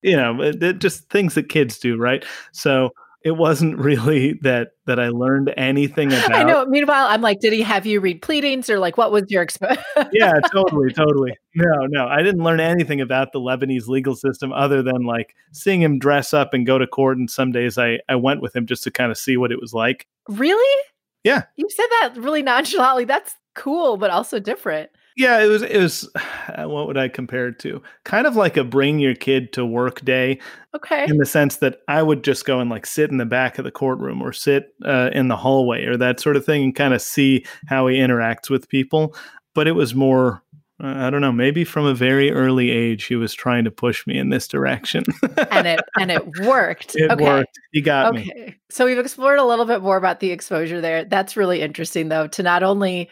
you 0.00 0.16
know, 0.16 0.52
just 0.72 1.10
things 1.10 1.34
that 1.34 1.50
kids 1.50 1.78
do, 1.78 1.96
right? 1.96 2.24
So 2.52 2.90
it 3.24 3.32
wasn't 3.32 3.78
really 3.78 4.34
that 4.42 4.72
that 4.86 4.98
I 4.98 5.08
learned 5.08 5.52
anything 5.56 6.08
about. 6.08 6.34
I 6.34 6.42
know. 6.42 6.64
Meanwhile, 6.66 7.06
I'm 7.08 7.20
like, 7.20 7.40
did 7.40 7.52
he 7.52 7.62
have 7.62 7.86
you 7.86 8.00
read 8.00 8.22
pleadings 8.22 8.68
or 8.68 8.78
like 8.78 8.96
what 8.96 9.12
was 9.12 9.24
your 9.28 9.42
experience? 9.42 9.80
yeah, 10.12 10.32
totally, 10.52 10.92
totally. 10.92 11.36
No, 11.54 11.86
no, 11.86 12.06
I 12.06 12.22
didn't 12.22 12.42
learn 12.42 12.60
anything 12.60 13.00
about 13.00 13.32
the 13.32 13.40
Lebanese 13.40 13.88
legal 13.88 14.14
system 14.14 14.52
other 14.52 14.82
than 14.82 15.04
like 15.04 15.34
seeing 15.52 15.82
him 15.82 15.98
dress 15.98 16.34
up 16.34 16.54
and 16.54 16.66
go 16.66 16.78
to 16.78 16.86
court. 16.86 17.18
And 17.18 17.30
some 17.30 17.52
days 17.52 17.78
I 17.78 18.00
I 18.08 18.16
went 18.16 18.40
with 18.40 18.56
him 18.56 18.66
just 18.66 18.84
to 18.84 18.90
kind 18.90 19.10
of 19.10 19.18
see 19.18 19.36
what 19.36 19.52
it 19.52 19.60
was 19.60 19.72
like. 19.72 20.06
Really? 20.28 20.82
Yeah. 21.24 21.44
You 21.56 21.68
said 21.68 21.86
that 22.00 22.14
really 22.16 22.42
nonchalantly. 22.42 23.04
That's 23.04 23.34
cool, 23.54 23.96
but 23.96 24.10
also 24.10 24.40
different. 24.40 24.90
Yeah, 25.16 25.42
it 25.42 25.46
was. 25.46 25.62
It 25.62 25.78
was. 25.78 26.08
What 26.58 26.86
would 26.86 26.98
I 26.98 27.08
compare 27.08 27.48
it 27.48 27.58
to? 27.60 27.82
Kind 28.04 28.26
of 28.26 28.36
like 28.36 28.56
a 28.56 28.64
bring 28.64 28.98
your 28.98 29.14
kid 29.14 29.52
to 29.54 29.64
work 29.64 30.04
day. 30.04 30.38
Okay. 30.74 31.06
In 31.08 31.18
the 31.18 31.26
sense 31.26 31.56
that 31.56 31.80
I 31.88 32.02
would 32.02 32.24
just 32.24 32.44
go 32.44 32.60
and 32.60 32.68
like 32.68 32.84
sit 32.84 33.10
in 33.10 33.16
the 33.16 33.24
back 33.24 33.58
of 33.58 33.64
the 33.64 33.70
courtroom 33.70 34.20
or 34.20 34.32
sit 34.32 34.74
uh, 34.84 35.10
in 35.12 35.28
the 35.28 35.36
hallway 35.36 35.84
or 35.86 35.96
that 35.96 36.20
sort 36.20 36.36
of 36.36 36.44
thing 36.44 36.64
and 36.64 36.74
kind 36.74 36.94
of 36.94 37.00
see 37.00 37.46
how 37.68 37.86
he 37.86 37.96
interacts 37.96 38.50
with 38.50 38.68
people. 38.68 39.14
But 39.54 39.66
it 39.66 39.72
was 39.72 39.94
more. 39.94 40.42
Uh, 40.82 41.06
I 41.06 41.10
don't 41.10 41.20
know. 41.20 41.32
Maybe 41.32 41.64
from 41.64 41.86
a 41.86 41.94
very 41.94 42.32
early 42.32 42.70
age, 42.70 43.04
he 43.04 43.16
was 43.16 43.32
trying 43.32 43.64
to 43.64 43.70
push 43.70 44.06
me 44.06 44.18
in 44.18 44.30
this 44.30 44.48
direction, 44.48 45.04
and 45.50 45.66
it 45.66 45.80
and 45.98 46.10
it 46.10 46.26
worked. 46.40 46.96
It 46.96 47.10
okay. 47.10 47.24
worked. 47.24 47.58
He 47.70 47.80
got 47.80 48.14
okay. 48.14 48.32
me. 48.34 48.56
So 48.68 48.84
we've 48.84 48.98
explored 48.98 49.38
a 49.38 49.44
little 49.44 49.66
bit 49.66 49.80
more 49.80 49.96
about 49.96 50.20
the 50.20 50.32
exposure 50.32 50.80
there. 50.80 51.04
That's 51.04 51.36
really 51.36 51.60
interesting, 51.60 52.08
though, 52.08 52.26
to 52.28 52.42
not 52.42 52.62
only 52.62 53.08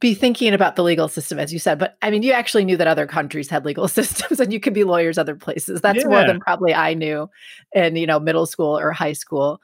be 0.00 0.14
thinking 0.14 0.54
about 0.54 0.76
the 0.76 0.82
legal 0.82 1.08
system, 1.08 1.38
as 1.38 1.52
you 1.52 1.58
said. 1.58 1.78
But 1.78 1.96
I 2.02 2.10
mean, 2.10 2.22
you 2.22 2.32
actually 2.32 2.64
knew 2.64 2.76
that 2.76 2.86
other 2.86 3.06
countries 3.06 3.48
had 3.48 3.64
legal 3.64 3.88
systems 3.88 4.40
and 4.40 4.52
you 4.52 4.60
could 4.60 4.74
be 4.74 4.84
lawyers 4.84 5.18
other 5.18 5.34
places. 5.34 5.80
That's 5.80 6.00
yeah. 6.00 6.08
more 6.08 6.24
than 6.24 6.40
probably 6.40 6.74
I 6.74 6.94
knew 6.94 7.28
in, 7.72 7.96
you 7.96 8.06
know, 8.06 8.20
middle 8.20 8.46
school 8.46 8.78
or 8.78 8.92
high 8.92 9.12
school. 9.12 9.60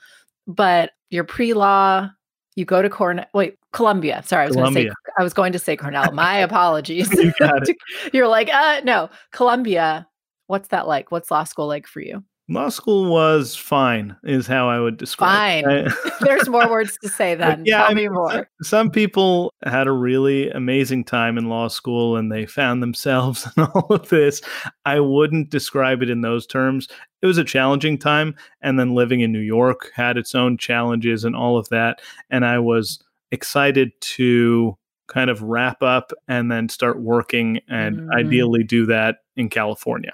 But 0.47 0.93
you're 1.11 1.25
pre-law, 1.25 2.11
you 2.57 2.65
go 2.65 2.83
to 2.83 2.91
Cornell, 2.91 3.27
wait, 3.33 3.59
Columbia. 3.73 4.23
Sorry, 4.25 4.45
I 4.45 4.47
was 4.47 4.57
going 4.57 4.75
to 4.75 4.83
say 4.83 4.91
I 5.19 5.23
was 5.23 5.35
going 5.35 5.53
to 5.53 5.59
say 5.59 5.77
Cornell. 5.77 6.11
My 6.13 6.39
apologies. 6.39 7.13
you 7.13 7.33
you're 8.13 8.29
like, 8.29 8.53
uh 8.53 8.81
no, 8.85 9.11
Columbia. 9.33 10.07
What's 10.47 10.69
that 10.69 10.87
like? 10.87 11.11
What's 11.11 11.31
law 11.31 11.45
school 11.45 11.67
like 11.67 11.87
for 11.87 12.01
you? 12.01 12.23
Law 12.47 12.69
school 12.69 13.11
was 13.11 13.57
fine, 13.57 14.15
is 14.23 14.47
how 14.47 14.69
I 14.69 14.79
would 14.79 14.99
describe. 14.99 15.65
Fine. 15.65 15.91
There's 16.21 16.47
more 16.47 16.69
words 16.69 16.99
to 17.03 17.09
say 17.09 17.35
then. 17.37 17.63
yeah, 17.65 17.79
Tell 17.79 17.91
I 17.91 17.95
mean, 17.95 18.05
me 18.05 18.09
more. 18.11 18.49
Some 18.61 18.91
people 18.91 19.55
had 19.65 19.87
a 19.87 19.93
really 19.93 20.51
amazing 20.51 21.05
time 21.05 21.39
in 21.39 21.49
law 21.49 21.69
school, 21.69 22.19
and 22.19 22.31
they 22.31 22.45
found 22.45 22.83
themselves 22.83 23.49
in 23.57 23.63
all 23.63 23.87
of 23.89 24.11
this. 24.11 24.43
I 24.85 25.01
wouldn't 25.01 25.49
describe 25.49 26.03
it 26.03 26.11
in 26.11 26.21
those 26.21 26.47
terms. 26.47 26.87
It 27.23 27.27
was 27.27 27.39
a 27.39 27.45
challenging 27.45 27.97
time, 27.97 28.35
and 28.61 28.79
then 28.79 28.95
living 28.95 29.21
in 29.21 29.33
New 29.33 29.39
York 29.39 29.91
had 29.95 30.19
its 30.19 30.35
own 30.35 30.59
challenges 30.59 31.25
and 31.25 31.35
all 31.35 31.57
of 31.57 31.71
that. 31.71 32.03
And 32.29 32.45
I 32.45 32.59
was 32.59 33.03
excited 33.31 33.93
to 34.01 34.77
kind 35.07 35.31
of 35.31 35.43
wrap 35.43 35.83
up 35.83 36.13
and 36.29 36.53
then 36.53 36.69
start 36.69 37.01
working, 37.01 37.61
and 37.69 38.01
mm. 38.01 38.15
ideally 38.15 38.65
do 38.65 38.85
that 38.85 39.21
in 39.35 39.49
California. 39.49 40.13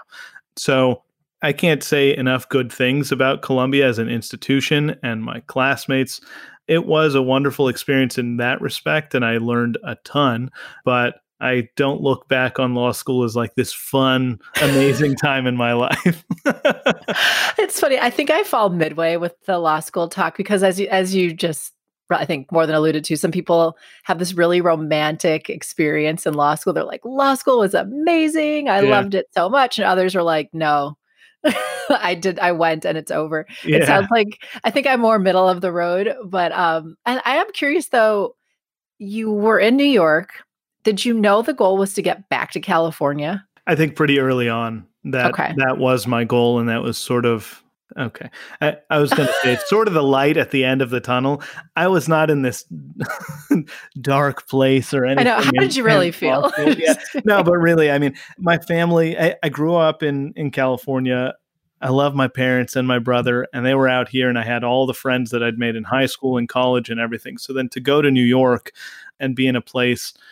So 0.56 1.02
I 1.42 1.52
can't 1.52 1.82
say 1.82 2.16
enough 2.16 2.48
good 2.48 2.72
things 2.72 3.10
about 3.12 3.42
Columbia 3.42 3.88
as 3.88 3.98
an 3.98 4.08
institution 4.08 4.96
and 5.02 5.22
my 5.22 5.40
classmates. 5.40 6.20
It 6.68 6.86
was 6.86 7.14
a 7.14 7.22
wonderful 7.22 7.68
experience 7.68 8.18
in 8.18 8.36
that 8.36 8.60
respect, 8.60 9.14
and 9.14 9.24
I 9.24 9.38
learned 9.38 9.78
a 9.84 9.96
ton. 10.04 10.50
But 10.84 11.16
I 11.40 11.68
don't 11.76 12.02
look 12.02 12.28
back 12.28 12.58
on 12.58 12.74
law 12.74 12.92
school 12.92 13.24
as 13.24 13.34
like 13.34 13.54
this 13.54 13.72
fun, 13.72 14.38
amazing 14.62 15.16
time 15.16 15.46
in 15.46 15.56
my 15.56 15.72
life. 15.72 16.24
it's 17.58 17.80
funny. 17.80 17.98
I 17.98 18.10
think 18.10 18.30
I 18.30 18.42
fall 18.42 18.70
midway 18.70 19.16
with 19.16 19.34
the 19.46 19.58
law 19.58 19.80
school 19.80 20.08
talk 20.08 20.36
because, 20.36 20.62
as 20.62 20.78
you 20.78 20.88
as 20.88 21.14
you 21.14 21.32
just 21.32 21.72
I 22.10 22.24
think 22.24 22.50
more 22.52 22.66
than 22.66 22.74
alluded 22.74 23.04
to, 23.04 23.16
some 23.16 23.30
people 23.30 23.76
have 24.04 24.18
this 24.18 24.34
really 24.34 24.60
romantic 24.60 25.48
experience 25.48 26.26
in 26.26 26.34
law 26.34 26.54
school. 26.54 26.72
They're 26.72 26.84
like, 26.84 27.04
law 27.04 27.34
school 27.34 27.60
was 27.60 27.74
amazing. 27.74 28.68
I 28.68 28.80
yeah. 28.80 28.90
loved 28.90 29.14
it 29.14 29.26
so 29.32 29.48
much. 29.48 29.78
And 29.78 29.86
others 29.86 30.16
are 30.16 30.22
like, 30.22 30.50
no, 30.52 30.96
I 31.90 32.14
did 32.14 32.38
I 32.38 32.52
went 32.52 32.84
and 32.84 32.96
it's 32.98 33.10
over. 33.10 33.46
Yeah. 33.64 33.78
It 33.78 33.86
sounds 33.86 34.08
like 34.10 34.42
I 34.64 34.70
think 34.70 34.86
I'm 34.86 35.00
more 35.00 35.18
middle 35.18 35.48
of 35.48 35.60
the 35.60 35.72
road, 35.72 36.14
but 36.24 36.52
um 36.52 36.96
and 37.06 37.20
I 37.24 37.36
am 37.36 37.50
curious 37.52 37.88
though 37.88 38.36
you 38.98 39.30
were 39.30 39.58
in 39.58 39.76
New 39.76 39.84
York. 39.84 40.44
Did 40.84 41.04
you 41.04 41.14
know 41.14 41.42
the 41.42 41.54
goal 41.54 41.76
was 41.76 41.94
to 41.94 42.02
get 42.02 42.28
back 42.28 42.52
to 42.52 42.60
California? 42.60 43.44
I 43.66 43.74
think 43.74 43.96
pretty 43.96 44.18
early 44.18 44.48
on 44.48 44.86
that 45.04 45.30
okay. 45.32 45.54
that 45.56 45.78
was 45.78 46.06
my 46.06 46.24
goal 46.24 46.58
and 46.58 46.68
that 46.68 46.82
was 46.82 46.98
sort 46.98 47.24
of 47.24 47.62
Okay. 47.98 48.30
I, 48.60 48.76
I 48.88 48.98
was 48.98 49.10
going 49.10 49.28
to 49.28 49.34
say 49.42 49.52
it's 49.52 49.68
sort 49.68 49.88
of 49.88 49.94
the 49.94 50.02
light 50.02 50.36
at 50.36 50.50
the 50.50 50.64
end 50.64 50.82
of 50.82 50.90
the 50.90 51.00
tunnel. 51.00 51.42
I 51.76 51.88
was 51.88 52.08
not 52.08 52.30
in 52.30 52.42
this 52.42 52.64
dark 54.00 54.48
place 54.48 54.94
or 54.94 55.04
anything. 55.04 55.26
I 55.26 55.38
know. 55.38 55.42
How 55.42 55.50
did 55.50 55.76
you 55.76 55.84
really 55.84 56.10
feel? 56.10 56.52
yeah. 56.58 56.94
No, 57.24 57.42
but 57.42 57.58
really, 57.58 57.90
I 57.90 57.98
mean, 57.98 58.14
my 58.38 58.58
family, 58.58 59.18
I, 59.18 59.36
I 59.42 59.48
grew 59.48 59.74
up 59.74 60.02
in, 60.02 60.32
in 60.36 60.50
California. 60.50 61.34
I 61.80 61.88
love 61.88 62.14
my 62.14 62.28
parents 62.28 62.76
and 62.76 62.86
my 62.86 62.98
brother, 62.98 63.46
and 63.52 63.64
they 63.64 63.74
were 63.74 63.88
out 63.88 64.08
here, 64.08 64.28
and 64.28 64.38
I 64.38 64.44
had 64.44 64.64
all 64.64 64.86
the 64.86 64.94
friends 64.94 65.30
that 65.30 65.42
I'd 65.42 65.58
made 65.58 65.76
in 65.76 65.84
high 65.84 66.06
school 66.06 66.36
and 66.36 66.48
college 66.48 66.90
and 66.90 67.00
everything. 67.00 67.38
So 67.38 67.52
then 67.52 67.68
to 67.70 67.80
go 67.80 68.02
to 68.02 68.10
New 68.10 68.24
York 68.24 68.72
and 69.18 69.34
be 69.34 69.46
in 69.46 69.56
a 69.56 69.62
place– 69.62 70.14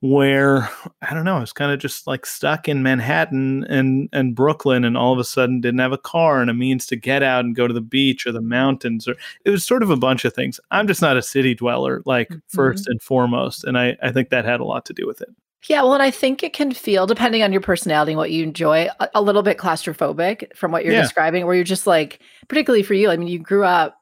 where 0.00 0.70
I 1.02 1.12
don't 1.12 1.24
know, 1.24 1.36
I 1.36 1.40
was 1.40 1.52
kind 1.52 1.70
of 1.70 1.78
just 1.78 2.06
like 2.06 2.24
stuck 2.24 2.68
in 2.68 2.82
Manhattan 2.82 3.64
and 3.64 4.08
and 4.12 4.34
Brooklyn, 4.34 4.84
and 4.84 4.96
all 4.96 5.12
of 5.12 5.18
a 5.18 5.24
sudden 5.24 5.60
didn't 5.60 5.80
have 5.80 5.92
a 5.92 5.98
car 5.98 6.40
and 6.40 6.50
a 6.50 6.54
means 6.54 6.86
to 6.86 6.96
get 6.96 7.22
out 7.22 7.44
and 7.44 7.54
go 7.54 7.68
to 7.68 7.74
the 7.74 7.80
beach 7.80 8.26
or 8.26 8.32
the 8.32 8.40
mountains, 8.40 9.06
or 9.06 9.14
it 9.44 9.50
was 9.50 9.64
sort 9.64 9.82
of 9.82 9.90
a 9.90 9.96
bunch 9.96 10.24
of 10.24 10.32
things. 10.32 10.58
I'm 10.70 10.86
just 10.86 11.02
not 11.02 11.16
a 11.16 11.22
city 11.22 11.54
dweller, 11.54 12.02
like 12.06 12.28
mm-hmm. 12.28 12.38
first 12.48 12.88
and 12.88 13.00
foremost, 13.02 13.64
and 13.64 13.78
I 13.78 13.96
I 14.02 14.10
think 14.10 14.30
that 14.30 14.44
had 14.44 14.60
a 14.60 14.64
lot 14.64 14.86
to 14.86 14.94
do 14.94 15.06
with 15.06 15.20
it. 15.20 15.28
Yeah, 15.68 15.82
well, 15.82 15.92
and 15.92 16.02
I 16.02 16.10
think 16.10 16.42
it 16.42 16.54
can 16.54 16.72
feel, 16.72 17.06
depending 17.06 17.42
on 17.42 17.52
your 17.52 17.60
personality 17.60 18.12
and 18.12 18.18
what 18.18 18.30
you 18.30 18.42
enjoy, 18.42 18.88
a, 18.98 19.08
a 19.16 19.20
little 19.20 19.42
bit 19.42 19.58
claustrophobic 19.58 20.56
from 20.56 20.72
what 20.72 20.84
you're 20.84 20.94
yeah. 20.94 21.02
describing, 21.02 21.44
where 21.44 21.54
you're 21.54 21.64
just 21.64 21.86
like, 21.86 22.20
particularly 22.48 22.82
for 22.82 22.94
you, 22.94 23.10
I 23.10 23.18
mean, 23.18 23.28
you 23.28 23.38
grew 23.38 23.64
up 23.64 24.00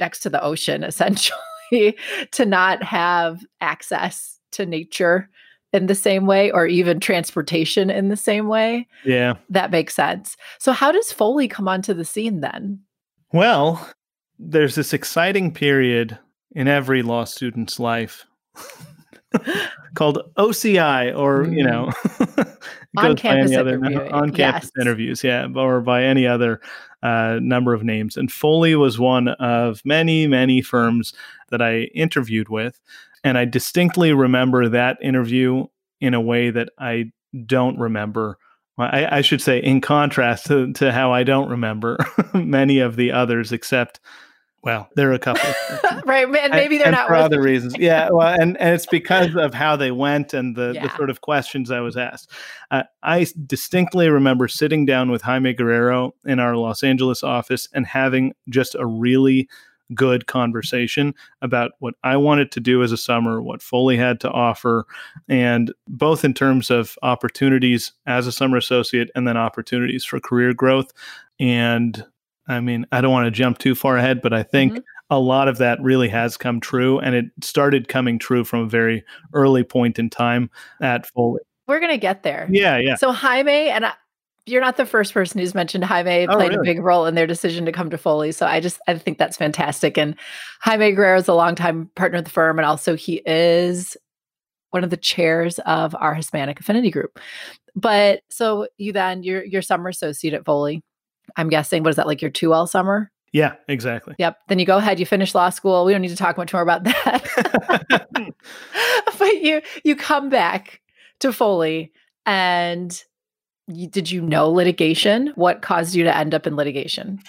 next 0.00 0.20
to 0.20 0.30
the 0.30 0.42
ocean, 0.42 0.82
essentially, 0.84 1.98
to 2.32 2.46
not 2.46 2.82
have 2.82 3.44
access 3.60 4.33
to 4.54 4.66
nature 4.66 5.28
in 5.72 5.86
the 5.86 5.94
same 5.94 6.26
way 6.26 6.50
or 6.52 6.66
even 6.66 7.00
transportation 7.00 7.90
in 7.90 8.08
the 8.08 8.16
same 8.16 8.46
way. 8.46 8.86
Yeah. 9.04 9.34
That 9.50 9.72
makes 9.72 9.94
sense. 9.94 10.36
So 10.58 10.72
how 10.72 10.92
does 10.92 11.12
Foley 11.12 11.48
come 11.48 11.66
onto 11.66 11.92
the 11.92 12.04
scene 12.04 12.40
then? 12.40 12.80
Well, 13.32 13.90
there's 14.38 14.76
this 14.76 14.92
exciting 14.92 15.52
period 15.52 16.16
in 16.52 16.68
every 16.68 17.02
law 17.02 17.24
student's 17.24 17.80
life 17.80 18.24
called 19.94 20.20
OCI 20.38 21.16
or, 21.18 21.44
mm. 21.44 21.56
you 21.56 21.64
know, 21.64 21.90
on 22.96 23.16
campus 23.16 23.56
other, 23.56 23.84
on 24.12 24.30
campus 24.30 24.70
yes. 24.76 24.80
interviews, 24.80 25.24
yeah, 25.24 25.48
or 25.56 25.80
by 25.80 26.04
any 26.04 26.24
other 26.24 26.60
uh, 27.02 27.38
number 27.42 27.74
of 27.74 27.82
names. 27.82 28.16
And 28.16 28.30
Foley 28.30 28.76
was 28.76 28.98
one 28.98 29.28
of 29.28 29.82
many, 29.84 30.28
many 30.28 30.62
firms 30.62 31.12
that 31.50 31.60
I 31.60 31.82
interviewed 31.94 32.48
with. 32.48 32.80
And 33.24 33.38
I 33.38 33.46
distinctly 33.46 34.12
remember 34.12 34.68
that 34.68 34.98
interview 35.02 35.64
in 36.00 36.14
a 36.14 36.20
way 36.20 36.50
that 36.50 36.68
I 36.78 37.06
don't 37.46 37.78
remember. 37.78 38.36
I, 38.76 39.18
I 39.18 39.20
should 39.22 39.40
say, 39.40 39.58
in 39.58 39.80
contrast 39.80 40.46
to, 40.46 40.72
to 40.74 40.92
how 40.92 41.12
I 41.12 41.22
don't 41.22 41.48
remember 41.48 41.96
many 42.34 42.80
of 42.80 42.96
the 42.96 43.12
others, 43.12 43.52
except, 43.52 44.00
well, 44.62 44.88
there 44.96 45.10
are 45.10 45.14
a 45.14 45.18
couple. 45.18 45.48
right. 46.04 46.26
And 46.26 46.52
maybe 46.52 46.78
they're 46.78 46.88
and 46.88 46.96
not 46.96 47.06
for 47.06 47.14
other 47.14 47.40
reasons. 47.40 47.76
Yeah. 47.78 48.08
Well, 48.10 48.34
and, 48.38 48.58
and 48.58 48.74
it's 48.74 48.86
because 48.86 49.36
of 49.36 49.54
how 49.54 49.76
they 49.76 49.92
went 49.92 50.34
and 50.34 50.56
the, 50.56 50.72
yeah. 50.74 50.82
the 50.82 50.96
sort 50.96 51.08
of 51.08 51.20
questions 51.20 51.70
I 51.70 51.80
was 51.80 51.96
asked. 51.96 52.30
Uh, 52.70 52.82
I 53.02 53.26
distinctly 53.46 54.08
remember 54.08 54.48
sitting 54.48 54.84
down 54.84 55.10
with 55.10 55.22
Jaime 55.22 55.54
Guerrero 55.54 56.14
in 56.24 56.40
our 56.40 56.56
Los 56.56 56.82
Angeles 56.82 57.22
office 57.22 57.68
and 57.72 57.86
having 57.86 58.32
just 58.48 58.74
a 58.74 58.84
really 58.84 59.48
good 59.94 60.26
conversation 60.26 61.14
about 61.42 61.72
what 61.78 61.94
I 62.02 62.16
wanted 62.16 62.52
to 62.52 62.60
do 62.60 62.82
as 62.82 62.92
a 62.92 62.96
summer, 62.96 63.42
what 63.42 63.62
Foley 63.62 63.96
had 63.96 64.20
to 64.20 64.30
offer, 64.30 64.86
and 65.28 65.72
both 65.88 66.24
in 66.24 66.34
terms 66.34 66.70
of 66.70 66.98
opportunities 67.02 67.92
as 68.06 68.26
a 68.26 68.32
summer 68.32 68.56
associate 68.56 69.10
and 69.14 69.26
then 69.26 69.36
opportunities 69.36 70.04
for 70.04 70.20
career 70.20 70.54
growth. 70.54 70.92
And 71.38 72.04
I 72.46 72.60
mean, 72.60 72.86
I 72.92 73.00
don't 73.00 73.12
want 73.12 73.26
to 73.26 73.30
jump 73.30 73.58
too 73.58 73.74
far 73.74 73.96
ahead, 73.96 74.20
but 74.22 74.32
I 74.32 74.42
think 74.42 74.72
mm-hmm. 74.72 74.80
a 75.10 75.18
lot 75.18 75.48
of 75.48 75.58
that 75.58 75.80
really 75.80 76.08
has 76.08 76.36
come 76.36 76.60
true. 76.60 76.98
And 76.98 77.14
it 77.14 77.26
started 77.42 77.88
coming 77.88 78.18
true 78.18 78.44
from 78.44 78.60
a 78.60 78.68
very 78.68 79.04
early 79.32 79.64
point 79.64 79.98
in 79.98 80.10
time 80.10 80.50
at 80.80 81.06
Foley. 81.06 81.40
We're 81.66 81.80
going 81.80 81.92
to 81.92 81.98
get 81.98 82.22
there. 82.22 82.46
Yeah, 82.50 82.76
yeah. 82.76 82.96
So 82.96 83.12
Jaime, 83.12 83.70
and 83.70 83.86
I, 83.86 83.94
you're 84.46 84.60
not 84.60 84.76
the 84.76 84.86
first 84.86 85.14
person 85.14 85.40
who's 85.40 85.54
mentioned 85.54 85.84
Jaime 85.84 86.26
oh, 86.28 86.36
played 86.36 86.50
really? 86.50 86.70
a 86.70 86.74
big 86.74 86.82
role 86.82 87.06
in 87.06 87.14
their 87.14 87.26
decision 87.26 87.64
to 87.64 87.72
come 87.72 87.90
to 87.90 87.98
Foley. 87.98 88.32
So 88.32 88.46
I 88.46 88.60
just 88.60 88.80
I 88.86 88.96
think 88.96 89.18
that's 89.18 89.36
fantastic. 89.36 89.96
And 89.96 90.16
Jaime 90.60 90.92
Guerrero 90.92 91.18
is 91.18 91.28
a 91.28 91.34
longtime 91.34 91.90
partner 91.94 92.18
of 92.18 92.24
the 92.24 92.30
firm, 92.30 92.58
and 92.58 92.66
also 92.66 92.94
he 92.94 93.22
is 93.26 93.96
one 94.70 94.84
of 94.84 94.90
the 94.90 94.96
chairs 94.96 95.58
of 95.60 95.94
our 95.98 96.14
Hispanic 96.14 96.60
Affinity 96.60 96.90
Group. 96.90 97.18
But 97.74 98.22
so 98.28 98.68
you 98.76 98.92
then 98.92 99.22
you're 99.22 99.44
you're 99.44 99.62
summer 99.62 99.88
associate 99.88 100.34
at 100.34 100.44
Foley. 100.44 100.82
I'm 101.36 101.48
guessing 101.48 101.82
what 101.82 101.90
is 101.90 101.96
that 101.96 102.06
like 102.06 102.20
your 102.20 102.30
2L 102.30 102.68
summer? 102.68 103.10
Yeah, 103.32 103.54
exactly. 103.66 104.14
Yep. 104.18 104.36
Then 104.48 104.58
you 104.60 104.66
go 104.66 104.76
ahead, 104.76 105.00
you 105.00 105.06
finish 105.06 105.34
law 105.34 105.50
school. 105.50 105.84
We 105.84 105.92
don't 105.92 106.02
need 106.02 106.08
to 106.08 106.16
talk 106.16 106.36
much 106.36 106.52
more 106.52 106.62
about 106.62 106.84
that. 106.84 107.24
but 109.18 109.42
you 109.42 109.62
you 109.84 109.96
come 109.96 110.28
back 110.28 110.80
to 111.20 111.32
Foley 111.32 111.92
and 112.26 113.02
did 113.68 114.10
you 114.10 114.20
know 114.20 114.50
litigation? 114.50 115.32
What 115.36 115.62
caused 115.62 115.94
you 115.94 116.04
to 116.04 116.16
end 116.16 116.34
up 116.34 116.46
in 116.46 116.56
litigation? 116.56 117.20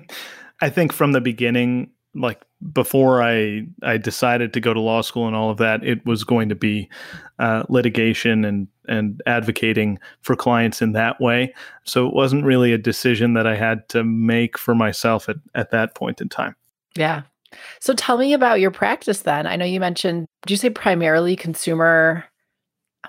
I 0.60 0.70
think 0.70 0.92
from 0.92 1.12
the 1.12 1.20
beginning, 1.20 1.90
like 2.14 2.42
before 2.72 3.22
I 3.22 3.66
I 3.82 3.98
decided 3.98 4.52
to 4.54 4.60
go 4.60 4.72
to 4.72 4.80
law 4.80 5.02
school 5.02 5.26
and 5.26 5.36
all 5.36 5.50
of 5.50 5.58
that, 5.58 5.84
it 5.84 6.04
was 6.06 6.24
going 6.24 6.48
to 6.48 6.54
be 6.54 6.88
uh, 7.38 7.64
litigation 7.68 8.44
and 8.44 8.68
and 8.88 9.20
advocating 9.26 9.98
for 10.20 10.36
clients 10.36 10.80
in 10.80 10.92
that 10.92 11.20
way. 11.20 11.52
So 11.84 12.06
it 12.06 12.14
wasn't 12.14 12.44
really 12.44 12.72
a 12.72 12.78
decision 12.78 13.34
that 13.34 13.46
I 13.46 13.56
had 13.56 13.88
to 13.90 14.04
make 14.04 14.56
for 14.56 14.74
myself 14.74 15.28
at 15.28 15.36
at 15.54 15.70
that 15.72 15.94
point 15.94 16.20
in 16.20 16.28
time. 16.28 16.56
Yeah. 16.96 17.22
So 17.80 17.94
tell 17.94 18.18
me 18.18 18.32
about 18.32 18.60
your 18.60 18.70
practice 18.70 19.20
then. 19.20 19.46
I 19.46 19.56
know 19.56 19.64
you 19.64 19.80
mentioned. 19.80 20.26
Do 20.46 20.52
you 20.52 20.58
say 20.58 20.70
primarily 20.70 21.36
consumer 21.36 22.24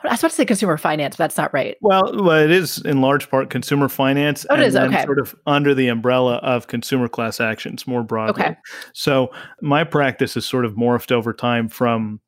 I 0.04 0.10
was 0.10 0.20
about 0.20 0.30
to 0.30 0.36
say 0.36 0.46
consumer 0.46 0.78
finance, 0.78 1.16
but 1.16 1.24
that's 1.26 1.38
not 1.38 1.54
right. 1.54 1.78
Well, 1.82 2.12
well 2.16 2.44
it 2.44 2.52
is 2.52 2.80
in 2.80 3.02
large 3.02 3.30
part 3.30 3.50
consumer 3.50 3.88
finance. 3.88 4.46
Oh, 4.50 4.56
it 4.56 4.62
is 4.62 4.76
okay. 4.76 5.04
Sort 5.04 5.20
of 5.20 5.36
under 5.46 5.74
the 5.74 5.88
umbrella 5.88 6.36
of 6.38 6.68
consumer 6.68 7.08
class 7.08 7.40
actions 7.40 7.88
more 7.88 8.04
broadly. 8.04 8.44
Okay. 8.44 8.58
So 8.94 9.32
my 9.62 9.84
practice 9.84 10.34
has 10.36 10.46
sort 10.46 10.66
of 10.66 10.76
morphed 10.76 11.12
over 11.12 11.34
time 11.34 11.70
from 11.70 12.20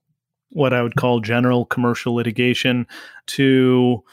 what 0.49 0.73
I 0.73 0.81
would 0.81 0.95
call 0.95 1.19
general 1.19 1.65
commercial 1.65 2.15
litigation 2.15 2.87
to 3.27 4.03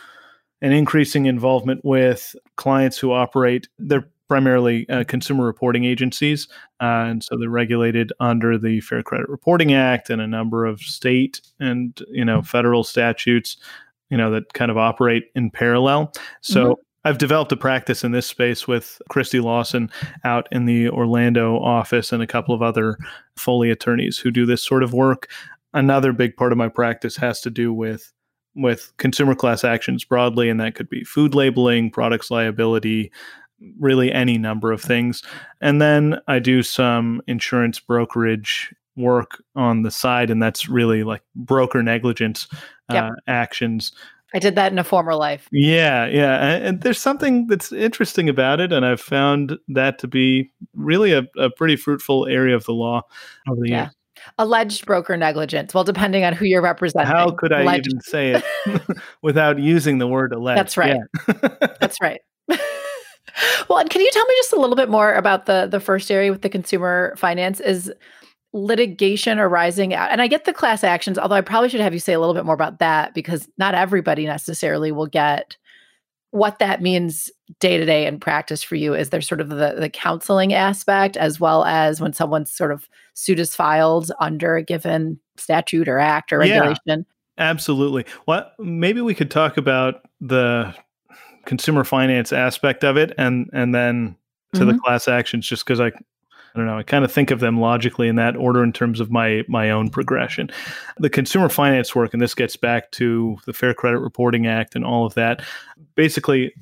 an 0.61 0.73
increasing 0.73 1.27
involvement 1.27 1.85
with 1.85 2.35
clients 2.57 2.99
who 2.99 3.13
operate. 3.13 3.69
They're 3.79 4.09
primarily 4.29 4.89
uh, 4.89 5.05
consumer 5.05 5.45
reporting 5.45 5.85
agencies. 5.85 6.49
Uh, 6.81 7.07
and 7.09 7.23
so 7.23 7.37
they're 7.37 7.51
regulated 7.51 8.13
under 8.21 8.59
the 8.59 8.81
Fair 8.81 9.03
Credit 9.03 9.29
Reporting 9.29 9.75
Act 9.75 10.11
and 10.11 10.21
a 10.21 10.27
number 10.27 10.65
of 10.65 10.81
state 10.81 11.41
and, 11.61 12.01
you 12.09 12.25
know, 12.25 12.43
federal 12.43 12.85
statutes, 12.85 13.57
you 14.11 14.17
know, 14.17 14.31
that 14.31 14.53
kind 14.55 14.71
of 14.71 14.79
operate 14.79 15.25
in 15.35 15.51
parallel. 15.51 16.13
So 16.41 16.65
mm-hmm. 16.65 16.81
I've 17.05 17.19
developed 17.19 17.53
a 17.53 17.57
practice 17.57 18.03
in 18.03 18.13
this 18.13 18.27
space 18.27 18.67
with 18.67 19.01
Christy 19.11 19.41
Lawson 19.41 19.91
out 20.25 20.49
in 20.51 20.65
the 20.65 20.89
Orlando 20.89 21.59
office 21.59 22.13
and 22.13 22.23
a 22.23 22.27
couple 22.27 22.55
of 22.55 22.63
other 22.63 22.97
Foley 23.37 23.71
attorneys 23.71 24.19
who 24.19 24.31
do 24.31 24.47
this 24.47 24.63
sort 24.63 24.83
of 24.83 24.95
work. 24.95 25.29
Another 25.75 26.13
big 26.13 26.37
part 26.37 26.53
of 26.53 26.59
my 26.59 26.69
practice 26.69 27.17
has 27.17 27.41
to 27.43 27.51
do 27.51 27.73
with 27.73 28.11
with 28.57 28.93
consumer 28.99 29.35
class 29.35 29.65
actions 29.65 30.05
broadly, 30.05 30.49
and 30.49 30.61
that 30.61 30.77
could 30.77 30.89
be 30.89 31.03
food 31.03 31.35
labeling, 31.35 31.91
products 31.91 32.31
liability, 32.31 33.11
really 33.79 34.13
any 34.13 34.39
number 34.39 34.73
of 34.73 34.81
things. 34.81 35.23
And 35.61 35.81
then 35.81 36.21
I 36.29 36.39
do 36.39 36.63
some 36.63 37.23
insurance 37.27 37.81
brokerage 37.81 38.75
work 38.97 39.43
on 39.57 39.83
the 39.83 39.91
side, 39.91 40.31
and 40.31 40.43
that's 40.43 40.69
really 40.69 41.03
like 41.03 41.23
broker 41.35 41.83
negligence 41.83 42.49
uh, 42.89 43.11
actions. 43.27 43.93
I 44.35 44.41
did 44.41 44.57
that 44.57 44.73
in 44.73 44.79
a 44.79 44.85
former 44.85 45.15
life. 45.15 45.49
Yeah, 45.53 46.07
yeah. 46.07 46.45
And, 46.45 46.65
and, 46.65 46.81
there's 46.81 46.99
something 46.99 47.47
that's 47.47 47.71
interesting 47.71 48.29
about 48.29 48.59
it. 48.59 48.73
And 48.73 48.85
I've 48.85 49.01
found 49.01 49.57
that 49.69 50.01
to 50.01 50.09
be 50.09 50.51
really 50.75 51.13
a, 51.13 51.23
a 51.39 51.51
pretty 51.51 51.77
fruitful 51.77 52.27
area 52.27 52.57
of 52.57 52.65
the 52.65 52.73
law 52.73 53.03
over 53.49 53.61
the 53.61 53.71
yeah. 53.71 53.83
years. 53.85 53.95
Alleged 54.39 54.87
broker 54.87 55.17
negligence. 55.17 55.73
Well, 55.73 55.85
depending 55.85 56.25
on 56.25 56.33
who 56.33 56.47
you're 56.47 56.63
representing. 56.63 57.07
How 57.07 57.31
could 57.31 57.53
I 57.53 57.63
alleged. 57.63 57.87
even 57.89 58.01
say 58.01 58.33
it 58.33 58.83
without 59.23 59.61
using 59.61 59.99
the 59.99 60.09
word 60.09 60.33
alleged? 60.33 60.59
That's 60.59 60.77
right. 60.77 60.97
Yeah. 61.29 61.49
that's 61.79 62.01
right. 62.03 62.21
Well, 63.69 63.79
and 63.79 63.91
can 63.91 64.01
you 64.01 64.11
tell 64.13 64.27
me 64.27 64.35
just 64.37 64.53
a 64.53 64.61
little 64.61 64.77
bit 64.77 64.89
more 64.89 65.15
about 65.15 65.47
the 65.47 65.67
the 65.67 65.81
first 65.81 66.11
area 66.11 66.31
with 66.31 66.43
the 66.43 66.49
consumer 66.49 67.15
finance 67.17 67.61
is 67.61 67.93
litigation 68.53 69.41
arising 69.41 69.93
out 69.95 70.13
and 70.13 70.23
I 70.23 70.29
get 70.29 70.45
the 70.45 70.53
class 70.53 70.85
actions, 70.85 71.19
although 71.19 71.35
I 71.35 71.41
probably 71.41 71.69
should 71.69 71.81
have 71.81 71.93
you 71.93 71.99
say 71.99 72.13
a 72.13 72.21
little 72.21 72.35
bit 72.35 72.45
more 72.45 72.55
about 72.55 72.79
that 72.79 73.13
because 73.13 73.49
not 73.59 73.75
everybody 73.75 74.27
necessarily 74.27 74.93
will 74.93 75.09
get 75.09 75.57
what 76.35 76.59
that 76.59 76.83
means 76.83 77.31
day 77.61 77.79
to 77.79 77.85
day 77.85 78.07
in 78.07 78.19
practice 78.19 78.61
for 78.61 78.75
you. 78.75 78.93
Is 78.93 79.11
there 79.11 79.21
sort 79.21 79.41
of 79.41 79.51
the, 79.51 79.77
the 79.79 79.89
counseling 79.89 80.53
aspect 80.53 81.17
as 81.17 81.39
well 81.39 81.65
as 81.65 82.01
when 82.01 82.13
someone's 82.13 82.51
sort 82.51 82.73
of 82.73 82.89
suit 83.15 83.39
is 83.39 83.55
filed 83.55 84.11
under 84.21 84.57
a 84.57 84.63
given 84.63 85.21
statute 85.37 85.89
or 85.89 86.01
act 86.01 86.33
or 86.33 86.39
regulation? 86.39 86.79
Yeah, 86.87 87.03
absolutely. 87.39 88.05
Well, 88.27 88.51
maybe 88.59 89.01
we 89.01 89.15
could 89.15 89.31
talk 89.31 89.57
about 89.57 90.03
the 90.21 90.75
consumer 91.47 91.85
finance 91.85 92.33
aspect 92.33 92.85
of 92.85 92.97
it 92.97 93.13
and 93.19 93.49
and 93.53 93.75
then 93.75 94.17
to 94.53 94.61
mm-hmm. 94.61 94.71
the 94.71 94.79
class 94.79 95.09
actions 95.09 95.47
just 95.47 95.65
because 95.65 95.81
I 95.81 95.91
I 96.55 96.61
don't 96.61 96.67
know, 96.69 96.79
I 96.79 96.85
kind 96.85 97.05
of 97.05 97.11
think 97.11 97.33
of 97.33 97.41
them 97.41 97.59
logically 97.59 98.07
in 98.07 98.15
that 98.15 98.37
order 98.37 98.63
in 98.63 98.73
terms 98.73 99.01
of 99.01 99.11
my 99.11 99.43
my 99.49 99.71
own 99.71 99.91
progression. 99.91 100.51
The 100.99 101.11
consumer 101.11 101.49
finance 101.49 101.97
work, 101.97 102.13
and 102.13 102.23
this 102.23 102.35
gets 102.35 102.57
back 102.57 102.93
to 102.93 103.39
the 103.45 103.53
Fair 103.53 103.75
Credit 103.75 103.99
Reporting 103.99 104.47
Act 104.47 104.77
and 104.77 104.85
all 104.85 105.05
of 105.05 105.15
that. 105.15 105.43
Basically, 105.97 106.55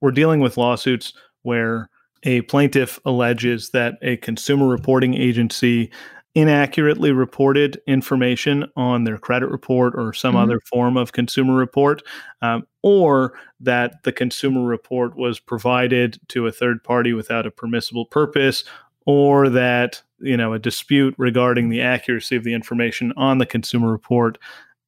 we're 0.00 0.12
dealing 0.12 0.40
with 0.40 0.56
lawsuits 0.56 1.12
where 1.42 1.90
a 2.22 2.40
plaintiff 2.42 2.98
alleges 3.04 3.70
that 3.70 3.98
a 4.00 4.16
consumer 4.16 4.66
reporting 4.66 5.12
agency 5.12 5.90
inaccurately 6.34 7.12
reported 7.12 7.80
information 7.86 8.64
on 8.76 9.04
their 9.04 9.18
credit 9.18 9.48
report 9.48 9.94
or 9.96 10.12
some 10.12 10.34
mm-hmm. 10.34 10.42
other 10.42 10.60
form 10.60 10.96
of 10.96 11.12
consumer 11.12 11.54
report, 11.54 12.02
um, 12.42 12.66
or 12.82 13.38
that 13.60 14.02
the 14.02 14.12
consumer 14.12 14.62
report 14.64 15.16
was 15.16 15.38
provided 15.38 16.18
to 16.28 16.46
a 16.46 16.52
third 16.52 16.82
party 16.82 17.12
without 17.12 17.46
a 17.46 17.50
permissible 17.50 18.06
purpose, 18.06 18.64
or 19.06 19.48
that 19.48 20.02
you 20.18 20.36
know 20.36 20.52
a 20.52 20.58
dispute 20.58 21.14
regarding 21.18 21.68
the 21.68 21.80
accuracy 21.80 22.34
of 22.34 22.44
the 22.44 22.54
information 22.54 23.12
on 23.16 23.38
the 23.38 23.46
consumer 23.46 23.90
report 23.90 24.38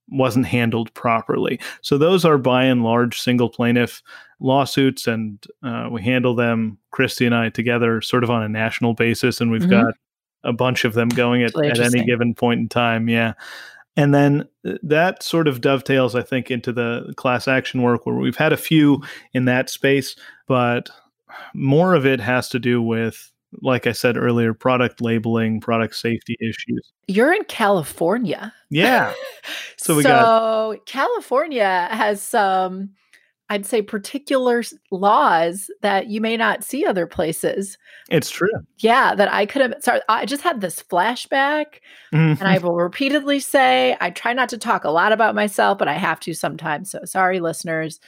wasn't 0.08 0.46
handled 0.46 0.92
properly. 0.94 1.58
So 1.80 1.98
those 1.98 2.24
are 2.24 2.38
by 2.38 2.64
and 2.64 2.82
large 2.82 3.20
single 3.20 3.48
plaintiff 3.48 4.02
lawsuits, 4.40 5.06
and 5.06 5.44
uh, 5.62 5.88
we 5.90 6.02
handle 6.02 6.34
them, 6.34 6.78
Christy 6.90 7.26
and 7.26 7.34
I, 7.34 7.50
together, 7.50 8.00
sort 8.00 8.24
of 8.24 8.30
on 8.30 8.42
a 8.42 8.48
national 8.48 8.94
basis, 8.94 9.40
and 9.40 9.50
we've 9.50 9.62
mm-hmm. 9.62 9.70
got 9.70 9.94
a 10.46 10.52
bunch 10.52 10.84
of 10.84 10.94
them 10.94 11.08
going 11.08 11.42
at, 11.42 11.54
really 11.54 11.70
at 11.70 11.80
any 11.80 12.04
given 12.04 12.34
point 12.34 12.60
in 12.60 12.68
time. 12.68 13.08
Yeah. 13.08 13.34
And 13.96 14.14
then 14.14 14.48
uh, 14.66 14.74
that 14.82 15.22
sort 15.22 15.48
of 15.48 15.60
dovetails, 15.60 16.14
I 16.14 16.22
think, 16.22 16.50
into 16.50 16.72
the 16.72 17.12
class 17.16 17.48
action 17.48 17.82
work 17.82 18.06
where 18.06 18.16
we've 18.16 18.36
had 18.36 18.52
a 18.52 18.56
few 18.56 19.02
in 19.32 19.46
that 19.46 19.70
space, 19.70 20.16
but 20.46 20.90
more 21.54 21.94
of 21.94 22.06
it 22.06 22.20
has 22.20 22.48
to 22.50 22.58
do 22.58 22.82
with, 22.82 23.32
like 23.62 23.86
I 23.86 23.92
said 23.92 24.16
earlier, 24.16 24.52
product 24.52 25.00
labeling, 25.00 25.60
product 25.60 25.96
safety 25.96 26.36
issues. 26.40 26.92
You're 27.08 27.32
in 27.32 27.44
California. 27.44 28.52
Yeah. 28.70 29.12
So 29.78 29.94
we 29.94 30.02
so 30.02 30.08
got 30.08 30.86
California 30.86 31.86
has 31.92 32.20
some 32.20 32.90
I'd 33.48 33.66
say 33.66 33.80
particular 33.80 34.62
laws 34.90 35.70
that 35.80 36.08
you 36.08 36.20
may 36.20 36.36
not 36.36 36.64
see 36.64 36.84
other 36.84 37.06
places. 37.06 37.78
It's 38.10 38.30
true. 38.30 38.50
Yeah, 38.78 39.14
that 39.14 39.32
I 39.32 39.46
could 39.46 39.62
have. 39.62 39.74
Sorry, 39.80 40.00
I 40.08 40.26
just 40.26 40.42
had 40.42 40.60
this 40.60 40.82
flashback, 40.82 41.80
mm-hmm. 42.12 42.40
and 42.40 42.42
I 42.42 42.58
will 42.58 42.74
repeatedly 42.74 43.38
say 43.38 43.96
I 44.00 44.10
try 44.10 44.32
not 44.32 44.48
to 44.48 44.58
talk 44.58 44.84
a 44.84 44.90
lot 44.90 45.12
about 45.12 45.34
myself, 45.34 45.78
but 45.78 45.88
I 45.88 45.94
have 45.94 46.18
to 46.20 46.34
sometimes. 46.34 46.90
So 46.90 47.00
sorry, 47.04 47.40
listeners. 47.40 48.00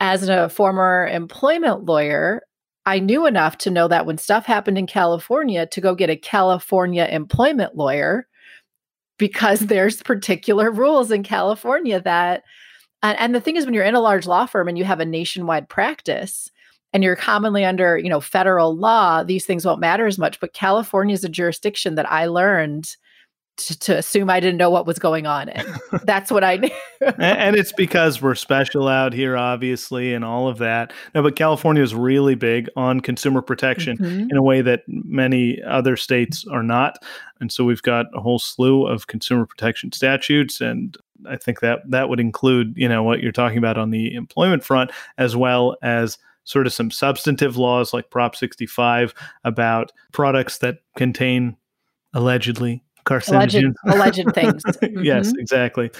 As 0.00 0.28
a 0.28 0.48
former 0.48 1.08
employment 1.12 1.84
lawyer, 1.84 2.42
I 2.86 2.98
knew 2.98 3.24
enough 3.26 3.58
to 3.58 3.70
know 3.70 3.86
that 3.86 4.04
when 4.04 4.18
stuff 4.18 4.46
happened 4.46 4.76
in 4.76 4.88
California, 4.88 5.66
to 5.66 5.80
go 5.80 5.94
get 5.94 6.10
a 6.10 6.16
California 6.16 7.06
employment 7.08 7.76
lawyer 7.76 8.26
because 9.18 9.60
there's 9.60 10.02
particular 10.02 10.72
rules 10.72 11.12
in 11.12 11.22
California 11.22 12.00
that 12.00 12.42
and, 13.02 13.18
and 13.18 13.34
the 13.34 13.40
thing 13.40 13.56
is, 13.56 13.64
when 13.64 13.74
you're 13.74 13.84
in 13.84 13.94
a 13.94 14.00
large 14.00 14.26
law 14.26 14.46
firm 14.46 14.68
and 14.68 14.78
you 14.78 14.84
have 14.84 15.00
a 15.00 15.04
nationwide 15.04 15.68
practice, 15.68 16.50
and 16.92 17.02
you're 17.02 17.16
commonly 17.16 17.64
under 17.64 17.96
you 17.96 18.10
know 18.10 18.20
federal 18.20 18.76
law 18.76 19.22
these 19.22 19.46
things 19.46 19.64
won't 19.64 19.80
matter 19.80 20.06
as 20.06 20.18
much 20.18 20.38
but 20.40 20.52
california 20.52 21.14
is 21.14 21.24
a 21.24 21.28
jurisdiction 21.28 21.94
that 21.94 22.10
i 22.12 22.26
learned 22.26 22.96
to, 23.56 23.78
to 23.78 23.98
assume 23.98 24.30
I 24.30 24.40
didn't 24.40 24.56
know 24.56 24.70
what 24.70 24.86
was 24.86 24.98
going 24.98 25.26
on. 25.26 25.48
And 25.48 25.68
that's 26.04 26.30
what 26.30 26.44
I 26.44 26.56
knew. 26.56 26.70
and, 27.00 27.20
and, 27.20 27.56
it's 27.56 27.72
because 27.72 28.22
we're 28.22 28.34
special 28.34 28.88
out 28.88 29.12
here, 29.12 29.36
obviously, 29.36 30.14
and 30.14 30.24
all 30.24 30.48
of 30.48 30.58
that. 30.58 30.92
No, 31.14 31.22
but 31.22 31.36
California 31.36 31.82
is 31.82 31.94
really 31.94 32.34
big 32.34 32.68
on 32.76 33.00
consumer 33.00 33.42
protection 33.42 33.98
mm-hmm. 33.98 34.30
in 34.30 34.36
a 34.36 34.42
way 34.42 34.62
that 34.62 34.82
many 34.86 35.62
other 35.62 35.96
states 35.96 36.46
are 36.50 36.62
not. 36.62 36.98
And 37.40 37.52
so 37.52 37.64
we've 37.64 37.82
got 37.82 38.06
a 38.14 38.20
whole 38.20 38.38
slew 38.38 38.86
of 38.86 39.06
consumer 39.06 39.46
protection 39.46 39.92
statutes 39.92 40.60
and 40.60 40.96
I 41.28 41.36
think 41.36 41.60
that 41.60 41.80
that 41.88 42.08
would 42.08 42.20
include, 42.20 42.74
you 42.76 42.88
know, 42.88 43.02
what 43.02 43.20
you're 43.20 43.32
talking 43.32 43.58
about 43.58 43.78
on 43.78 43.90
the 43.90 44.14
employment 44.14 44.64
front, 44.64 44.90
as 45.18 45.36
well 45.36 45.76
as 45.82 46.18
sort 46.44 46.66
of 46.66 46.72
some 46.72 46.90
substantive 46.90 47.56
laws 47.56 47.92
like 47.92 48.10
Prop 48.10 48.34
65 48.34 49.14
about 49.44 49.92
products 50.12 50.58
that 50.58 50.78
contain 50.96 51.56
allegedly 52.14 52.82
carcinogens. 53.04 53.74
Alleged, 53.86 54.18
alleged 54.18 54.34
things. 54.34 54.62
Mm-hmm. 54.82 55.04
yes, 55.04 55.32
exactly. 55.38 55.90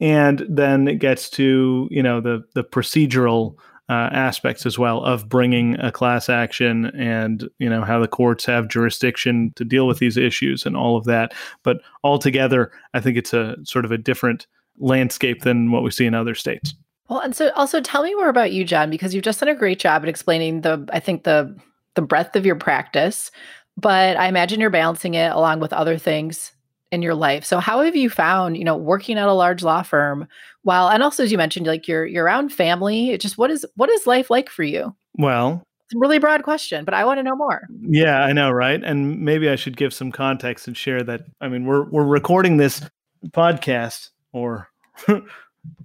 And 0.00 0.46
then 0.48 0.86
it 0.86 1.00
gets 1.00 1.28
to, 1.30 1.88
you 1.90 2.02
know, 2.02 2.20
the 2.20 2.44
the 2.54 2.62
procedural 2.62 3.56
uh, 3.88 4.10
aspects 4.12 4.66
as 4.66 4.78
well 4.78 5.02
of 5.02 5.28
bringing 5.28 5.78
a 5.80 5.90
class 5.90 6.28
action 6.28 6.86
and 6.96 7.48
you 7.58 7.68
know 7.70 7.82
how 7.82 7.98
the 7.98 8.08
courts 8.08 8.44
have 8.44 8.68
jurisdiction 8.68 9.52
to 9.56 9.64
deal 9.64 9.86
with 9.86 9.98
these 9.98 10.16
issues 10.16 10.66
and 10.66 10.76
all 10.76 10.94
of 10.96 11.06
that 11.06 11.32
but 11.62 11.78
altogether 12.04 12.70
i 12.92 13.00
think 13.00 13.16
it's 13.16 13.32
a 13.32 13.56
sort 13.64 13.86
of 13.86 13.90
a 13.90 13.96
different 13.96 14.46
landscape 14.78 15.42
than 15.42 15.70
what 15.70 15.82
we 15.82 15.90
see 15.90 16.06
in 16.06 16.14
other 16.14 16.34
states. 16.34 16.74
Well, 17.08 17.20
and 17.20 17.34
so 17.34 17.50
also 17.56 17.80
tell 17.80 18.02
me 18.02 18.14
more 18.14 18.28
about 18.28 18.52
you, 18.52 18.64
John, 18.64 18.90
because 18.90 19.14
you've 19.14 19.24
just 19.24 19.40
done 19.40 19.48
a 19.48 19.54
great 19.54 19.78
job 19.78 20.02
at 20.02 20.08
explaining 20.08 20.60
the, 20.60 20.86
I 20.92 21.00
think 21.00 21.24
the 21.24 21.56
the 21.94 22.02
breadth 22.02 22.36
of 22.36 22.46
your 22.46 22.54
practice, 22.54 23.32
but 23.76 24.16
I 24.16 24.28
imagine 24.28 24.60
you're 24.60 24.70
balancing 24.70 25.14
it 25.14 25.32
along 25.32 25.58
with 25.58 25.72
other 25.72 25.98
things 25.98 26.52
in 26.92 27.02
your 27.02 27.14
life. 27.14 27.44
So 27.44 27.58
how 27.58 27.80
have 27.80 27.96
you 27.96 28.08
found, 28.08 28.56
you 28.56 28.64
know, 28.64 28.76
working 28.76 29.18
at 29.18 29.28
a 29.28 29.32
large 29.32 29.62
law 29.62 29.82
firm 29.82 30.28
while 30.62 30.88
and 30.88 31.02
also 31.02 31.24
as 31.24 31.32
you 31.32 31.38
mentioned, 31.38 31.66
like 31.66 31.88
you're 31.88 32.06
you're 32.06 32.24
around 32.24 32.50
family, 32.50 33.10
it 33.10 33.20
just 33.20 33.36
what 33.36 33.50
is 33.50 33.66
what 33.74 33.90
is 33.90 34.06
life 34.06 34.30
like 34.30 34.48
for 34.48 34.62
you? 34.62 34.94
Well, 35.14 35.62
it's 35.84 35.94
a 35.94 35.98
really 35.98 36.18
broad 36.18 36.42
question, 36.42 36.84
but 36.84 36.94
I 36.94 37.04
want 37.04 37.18
to 37.18 37.22
know 37.22 37.36
more. 37.36 37.66
Yeah, 37.80 38.20
I 38.20 38.32
know, 38.32 38.50
right? 38.50 38.82
And 38.82 39.20
maybe 39.20 39.48
I 39.48 39.56
should 39.56 39.76
give 39.76 39.92
some 39.92 40.12
context 40.12 40.66
and 40.66 40.76
share 40.76 41.02
that. 41.02 41.22
I 41.40 41.48
mean, 41.48 41.64
we're 41.66 41.84
we're 41.90 42.04
recording 42.04 42.58
this 42.58 42.82
podcast 43.28 44.10
or 44.32 44.67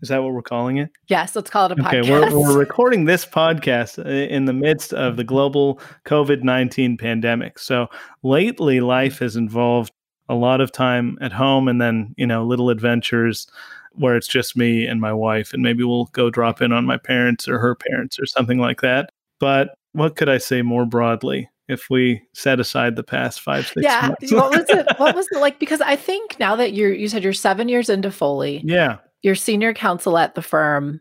is 0.02 0.10
that 0.10 0.23
what 0.23 0.34
we're 0.34 0.41
calling 0.41 0.78
it? 0.78 0.89
Yes, 1.08 1.36
let's 1.36 1.49
call 1.49 1.65
it 1.67 1.73
a 1.73 1.76
podcast. 1.76 2.04
Okay, 2.04 2.12
we're, 2.12 2.39
we're 2.39 2.58
recording 2.58 3.06
this 3.06 3.26
podcast 3.26 4.04
in 4.06 4.45
the 4.45 4.54
midst 4.54 4.93
of 4.93 5.17
the 5.17 5.23
global 5.23 5.80
COVID 6.06 6.43
19 6.43 6.97
pandemic. 6.97 7.60
So 7.60 7.88
lately, 8.23 8.80
life 8.80 9.19
has 9.19 9.36
involved 9.36 9.91
a 10.30 10.36
lot 10.36 10.62
of 10.62 10.71
time 10.71 11.17
at 11.21 11.34
home 11.34 11.67
and 11.67 11.82
then, 11.82 12.13
you 12.17 12.26
know, 12.26 12.45
little 12.45 12.69
adventures 12.69 13.47
where 13.91 14.15
it's 14.15 14.28
just 14.28 14.58
me 14.58 14.86
and 14.86 14.99
my 14.99 15.13
wife. 15.13 15.54
And 15.54 15.62
maybe 15.62 15.84
we'll 15.84 16.06
go 16.06 16.30
drop 16.30 16.62
in 16.62 16.71
on 16.71 16.86
my 16.86 16.97
parents 16.97 17.47
or 17.47 17.60
her 17.60 17.76
parents 17.76 18.19
or 18.19 18.26
something 18.26 18.58
like 18.58 18.82
that. 18.82 19.10
But 19.39 19.76
what 19.91 20.15
could 20.15 20.30
I 20.30 20.38
say 20.38 20.62
more 20.62 20.86
broadly? 20.86 21.49
If 21.67 21.89
we 21.89 22.21
set 22.34 22.60
aside 22.60 22.95
the 22.95 23.04
past 23.04 23.41
five 23.41 23.65
six 23.67 23.84
yeah 23.84 24.08
months. 24.08 24.32
what 24.32 24.52
was 24.52 24.69
it 24.69 24.88
what 24.97 25.15
was 25.15 25.28
it 25.32 25.39
like 25.39 25.60
because 25.60 25.82
i 25.82 25.95
think 25.95 26.38
now 26.39 26.56
that 26.56 26.73
you're 26.73 26.93
you 26.93 27.08
said 27.08 27.23
you're 27.23 27.34
seven 27.34 27.67
years 27.67 27.89
into 27.89 28.12
foley 28.12 28.62
yeah 28.63 28.97
you're 29.21 29.36
senior 29.36 29.73
counsel 29.73 30.17
at 30.17 30.36
the 30.36 30.41
firm 30.41 30.99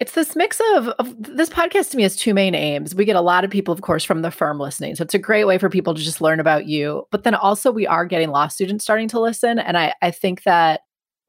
it's 0.00 0.12
this 0.12 0.34
mix 0.34 0.60
of, 0.74 0.88
of 0.88 1.14
this 1.22 1.48
podcast 1.48 1.90
to 1.90 1.96
me 1.96 2.02
has 2.02 2.16
two 2.16 2.34
main 2.34 2.54
aims 2.54 2.94
we 2.94 3.04
get 3.04 3.16
a 3.16 3.20
lot 3.20 3.44
of 3.44 3.50
people 3.50 3.72
of 3.72 3.82
course 3.82 4.02
from 4.04 4.22
the 4.22 4.30
firm 4.30 4.58
listening 4.58 4.94
so 4.96 5.02
it's 5.02 5.14
a 5.14 5.18
great 5.18 5.44
way 5.44 5.58
for 5.58 5.68
people 5.68 5.94
to 5.94 6.02
just 6.02 6.20
learn 6.20 6.40
about 6.40 6.66
you 6.66 7.06
but 7.10 7.22
then 7.22 7.34
also 7.34 7.70
we 7.70 7.86
are 7.86 8.04
getting 8.04 8.30
law 8.30 8.48
students 8.48 8.84
starting 8.84 9.08
to 9.08 9.20
listen 9.20 9.58
and 9.58 9.78
i 9.78 9.94
i 10.02 10.10
think 10.10 10.42
that 10.42 10.80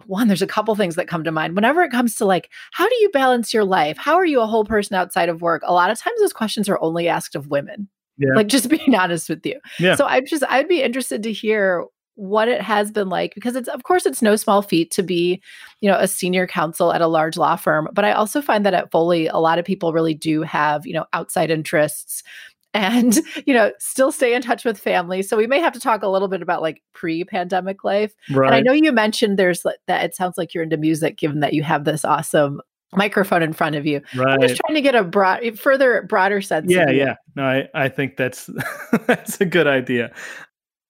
one, 0.07 0.27
there's 0.27 0.41
a 0.41 0.47
couple 0.47 0.75
things 0.75 0.95
that 0.95 1.07
come 1.07 1.23
to 1.23 1.31
mind. 1.31 1.55
Whenever 1.55 1.81
it 1.81 1.91
comes 1.91 2.15
to 2.15 2.25
like, 2.25 2.49
how 2.71 2.87
do 2.87 2.95
you 2.95 3.09
balance 3.09 3.53
your 3.53 3.63
life? 3.63 3.97
How 3.97 4.15
are 4.15 4.25
you 4.25 4.41
a 4.41 4.47
whole 4.47 4.65
person 4.65 4.95
outside 4.95 5.29
of 5.29 5.41
work? 5.41 5.61
A 5.65 5.73
lot 5.73 5.89
of 5.89 5.99
times 5.99 6.19
those 6.19 6.33
questions 6.33 6.69
are 6.69 6.81
only 6.81 7.07
asked 7.07 7.35
of 7.35 7.47
women. 7.47 7.87
Yeah. 8.17 8.33
Like 8.35 8.47
just 8.47 8.69
being 8.69 8.95
honest 8.95 9.29
with 9.29 9.45
you. 9.45 9.59
Yeah. 9.79 9.95
So 9.95 10.05
I'm 10.05 10.25
just 10.25 10.43
I'd 10.49 10.67
be 10.67 10.81
interested 10.81 11.23
to 11.23 11.31
hear 11.31 11.85
what 12.15 12.47
it 12.47 12.61
has 12.61 12.91
been 12.91 13.09
like 13.09 13.33
because 13.33 13.55
it's 13.55 13.67
of 13.69 13.83
course 13.83 14.05
it's 14.05 14.21
no 14.21 14.35
small 14.35 14.61
feat 14.61 14.91
to 14.91 15.01
be 15.01 15.41
you 15.81 15.89
know 15.89 15.97
a 15.97 16.07
senior 16.07 16.45
counsel 16.45 16.93
at 16.93 17.01
a 17.01 17.07
large 17.07 17.37
law 17.37 17.55
firm 17.55 17.87
but 17.91 18.05
i 18.05 18.11
also 18.11 18.41
find 18.41 18.65
that 18.65 18.73
at 18.73 18.91
foley 18.91 19.25
a 19.27 19.37
lot 19.37 19.57
of 19.57 19.65
people 19.65 19.93
really 19.93 20.13
do 20.13 20.43
have 20.43 20.85
you 20.85 20.93
know 20.93 21.05
outside 21.13 21.49
interests 21.49 22.21
and 22.75 23.19
you 23.45 23.53
know 23.53 23.71
still 23.79 24.11
stay 24.11 24.33
in 24.33 24.41
touch 24.41 24.65
with 24.65 24.79
family 24.79 25.21
so 25.21 25.37
we 25.37 25.47
may 25.47 25.59
have 25.59 25.73
to 25.73 25.79
talk 25.79 26.03
a 26.03 26.07
little 26.07 26.27
bit 26.27 26.41
about 26.41 26.61
like 26.61 26.81
pre-pandemic 26.93 27.83
life 27.83 28.13
right. 28.31 28.47
and 28.47 28.55
i 28.55 28.61
know 28.61 28.73
you 28.73 28.91
mentioned 28.91 29.37
there's 29.37 29.63
that 29.87 30.03
it 30.03 30.15
sounds 30.15 30.37
like 30.37 30.53
you're 30.53 30.63
into 30.63 30.77
music 30.77 31.17
given 31.17 31.39
that 31.39 31.53
you 31.53 31.63
have 31.63 31.83
this 31.83 32.03
awesome 32.05 32.61
microphone 32.95 33.43
in 33.43 33.53
front 33.53 33.75
of 33.75 33.85
you. 33.85 34.01
Right. 34.15 34.33
I'm 34.33 34.41
just 34.41 34.59
trying 34.65 34.75
to 34.75 34.81
get 34.81 34.95
a 34.95 35.03
broad, 35.03 35.59
further, 35.59 36.03
broader 36.03 36.41
sense. 36.41 36.71
Yeah, 36.71 36.89
yeah. 36.89 37.15
No, 37.35 37.43
I, 37.43 37.69
I 37.73 37.89
think 37.89 38.17
that's 38.17 38.49
that's 39.05 39.39
a 39.41 39.45
good 39.45 39.67
idea. 39.67 40.13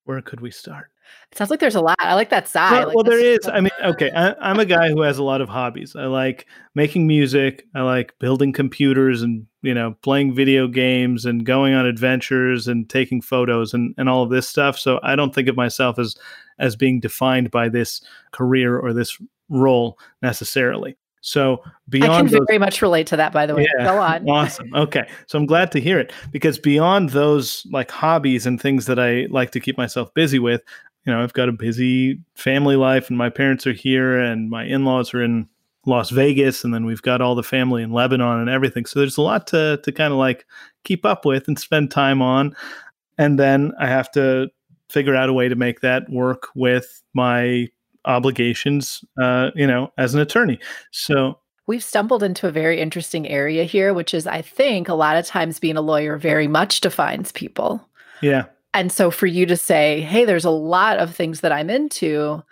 Where 0.06 0.22
could 0.22 0.42
we 0.42 0.52
start? 0.52 0.90
It 1.32 1.38
sounds 1.38 1.50
like 1.50 1.60
there's 1.60 1.76
a 1.76 1.82
lot. 1.82 1.96
I 2.00 2.14
like 2.14 2.30
that 2.30 2.48
side. 2.48 2.72
Well, 2.72 2.86
like 2.88 2.96
well 2.96 3.04
there 3.04 3.20
is. 3.20 3.48
I 3.48 3.60
mean, 3.60 3.72
okay, 3.84 4.12
I, 4.12 4.52
am 4.52 4.60
a 4.60 4.66
guy 4.66 4.90
who 4.90 5.02
has 5.02 5.18
a 5.18 5.24
lot 5.24 5.42
of 5.42 5.50
hobbies. 5.50 5.96
I 5.96 6.06
like 6.06 6.46
making 6.76 7.08
music. 7.08 7.66
I 7.74 7.82
like 7.82 8.14
building 8.20 8.54
computers 8.54 9.24
and 9.24 9.48
you 9.64 9.74
know 9.74 9.96
playing 10.04 10.36
video 10.36 10.68
games 10.68 11.26
and 11.26 11.44
going 11.44 11.74
on 11.74 11.88
adventures 11.88 12.68
and 12.68 12.88
taking 12.88 13.20
photos 13.20 13.74
and 13.74 13.96
and 13.98 14.10
all 14.10 14.22
of 14.22 14.30
this 14.30 14.48
stuff. 14.48 14.78
So 14.78 15.00
I 15.02 15.16
don't 15.16 15.34
think 15.34 15.48
of 15.48 15.56
myself 15.56 15.98
as 15.98 16.16
as 16.60 16.76
being 16.76 17.00
defined 17.00 17.50
by 17.50 17.68
this 17.68 18.02
career 18.32 18.78
or 18.78 18.94
this 18.94 19.18
role 19.50 19.98
necessarily. 20.22 20.98
So 21.26 21.64
beyond, 21.88 22.12
I 22.12 22.18
can 22.18 22.28
those, 22.28 22.46
very 22.48 22.60
much 22.60 22.82
relate 22.82 23.08
to 23.08 23.18
that. 23.18 23.32
By 23.32 23.46
the 23.46 23.56
way, 23.56 23.66
yeah, 23.78 23.86
go 23.86 23.98
on. 23.98 24.30
awesome. 24.30 24.76
Okay, 24.76 25.08
so 25.26 25.40
I'm 25.40 25.46
glad 25.46 25.72
to 25.72 25.80
hear 25.80 25.98
it 25.98 26.12
because 26.32 26.60
beyond 26.60 27.10
those 27.10 27.66
like 27.72 27.90
hobbies 27.90 28.46
and 28.46 28.62
things 28.62 28.88
that 28.88 29.00
I 29.00 29.28
like 29.30 29.52
to 29.52 29.62
keep 29.62 29.78
myself 29.78 30.14
busy 30.14 30.38
with, 30.38 30.62
you 31.06 31.14
know, 31.14 31.24
I've 31.24 31.32
got 31.32 31.48
a 31.48 31.54
busy 31.54 32.20
family 32.36 32.76
life, 32.76 33.08
and 33.08 33.18
my 33.18 33.30
parents 33.30 33.66
are 33.66 33.74
here, 33.74 34.20
and 34.20 34.50
my 34.50 34.66
in-laws 34.66 35.14
are 35.14 35.24
in 35.24 35.48
Las 35.86 36.10
Vegas, 36.10 36.66
and 36.66 36.74
then 36.74 36.86
we've 36.86 37.02
got 37.02 37.22
all 37.22 37.36
the 37.36 37.44
family 37.44 37.84
in 37.84 37.94
Lebanon 37.94 38.42
and 38.42 38.50
everything. 38.50 38.86
So 38.86 39.00
there's 39.00 39.18
a 39.18 39.22
lot 39.22 39.48
to 39.48 39.80
to 39.82 39.92
kind 39.94 40.12
of 40.12 40.20
like 40.20 40.46
keep 40.84 41.06
up 41.06 41.24
with 41.24 41.48
and 41.48 41.58
spend 41.58 41.90
time 41.90 42.22
on, 42.22 42.54
and 43.18 43.40
then 43.40 43.72
I 43.80 43.88
have 43.88 44.12
to 44.12 44.50
figure 44.90 45.16
out 45.16 45.30
a 45.30 45.34
way 45.34 45.48
to 45.48 45.56
make 45.56 45.80
that 45.80 46.10
work 46.10 46.50
with 46.54 47.02
my 47.14 47.70
obligations, 48.06 49.04
uh, 49.22 49.52
you 49.56 49.68
know, 49.68 49.92
as 49.98 50.14
an 50.14 50.20
attorney. 50.20 50.60
So 50.92 51.38
We've 51.66 51.84
stumbled 51.84 52.24
into 52.24 52.48
a 52.48 52.52
very 52.52 52.82
interesting 52.82 53.28
area 53.28 53.64
here, 53.64 53.94
which 53.94 54.14
is, 54.14 54.28
I 54.28 54.42
think, 54.42 54.90
a 54.90 54.94
lot 54.94 55.16
of 55.16 55.26
times 55.26 55.60
being 55.60 55.78
a 55.78 55.82
lawyer 55.82 56.18
very 56.18 56.48
much 56.48 56.82
defines 56.82 57.32
people. 57.32 57.88
Yeah. 58.22 58.46
And 58.74 58.92
so 58.92 59.10
for 59.10 59.28
you 59.28 59.46
to 59.46 59.56
say, 59.56 60.02
hey, 60.02 60.26
there's 60.26 60.46
a 60.46 60.50
lot 60.50 60.98
of 60.98 61.16
things 61.16 61.40
that 61.40 61.54
I'm 61.54 61.70
into, 61.70 62.44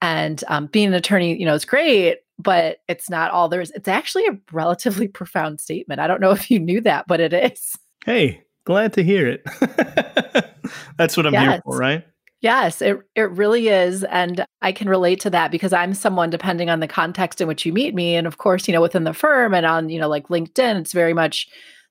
and 0.00 0.42
um, 0.48 0.66
being 0.66 0.88
an 0.88 0.94
attorney, 0.94 1.36
you 1.36 1.44
know, 1.44 1.54
is 1.54 1.64
great, 1.64 2.18
but 2.38 2.78
it's 2.88 3.10
not 3.10 3.32
all 3.32 3.48
there 3.48 3.60
is. 3.60 3.72
It's 3.72 3.88
actually 3.88 4.26
a 4.26 4.38
relatively 4.52 5.08
profound 5.18 5.60
statement. 5.60 6.00
I 6.00 6.06
don't 6.06 6.20
know 6.20 6.30
if 6.30 6.50
you 6.50 6.60
knew 6.60 6.80
that, 6.82 7.06
but 7.08 7.20
it 7.20 7.32
is. 7.32 7.76
Hey, 8.04 8.42
glad 8.64 8.92
to 8.92 9.02
hear 9.02 9.28
it. 9.28 9.42
That's 10.98 11.16
what 11.16 11.26
I'm 11.26 11.32
yes. 11.32 11.44
here 11.44 11.62
for, 11.64 11.76
right? 11.76 12.04
Yes, 12.42 12.82
it 12.82 12.98
it 13.14 13.30
really 13.30 13.68
is 13.68 14.02
and 14.04 14.44
I 14.60 14.72
can 14.72 14.88
relate 14.88 15.20
to 15.20 15.30
that 15.30 15.52
because 15.52 15.72
I'm 15.72 15.94
someone 15.94 16.28
depending 16.28 16.68
on 16.68 16.80
the 16.80 16.88
context 16.88 17.40
in 17.40 17.46
which 17.46 17.64
you 17.64 17.72
meet 17.72 17.94
me 17.94 18.16
and 18.16 18.26
of 18.26 18.38
course, 18.38 18.66
you 18.66 18.74
know, 18.74 18.80
within 18.80 19.04
the 19.04 19.14
firm 19.14 19.54
and 19.54 19.64
on, 19.64 19.88
you 19.88 20.00
know, 20.00 20.08
like 20.08 20.26
LinkedIn, 20.26 20.80
it's 20.80 20.92
very 20.92 21.14
much, 21.14 21.48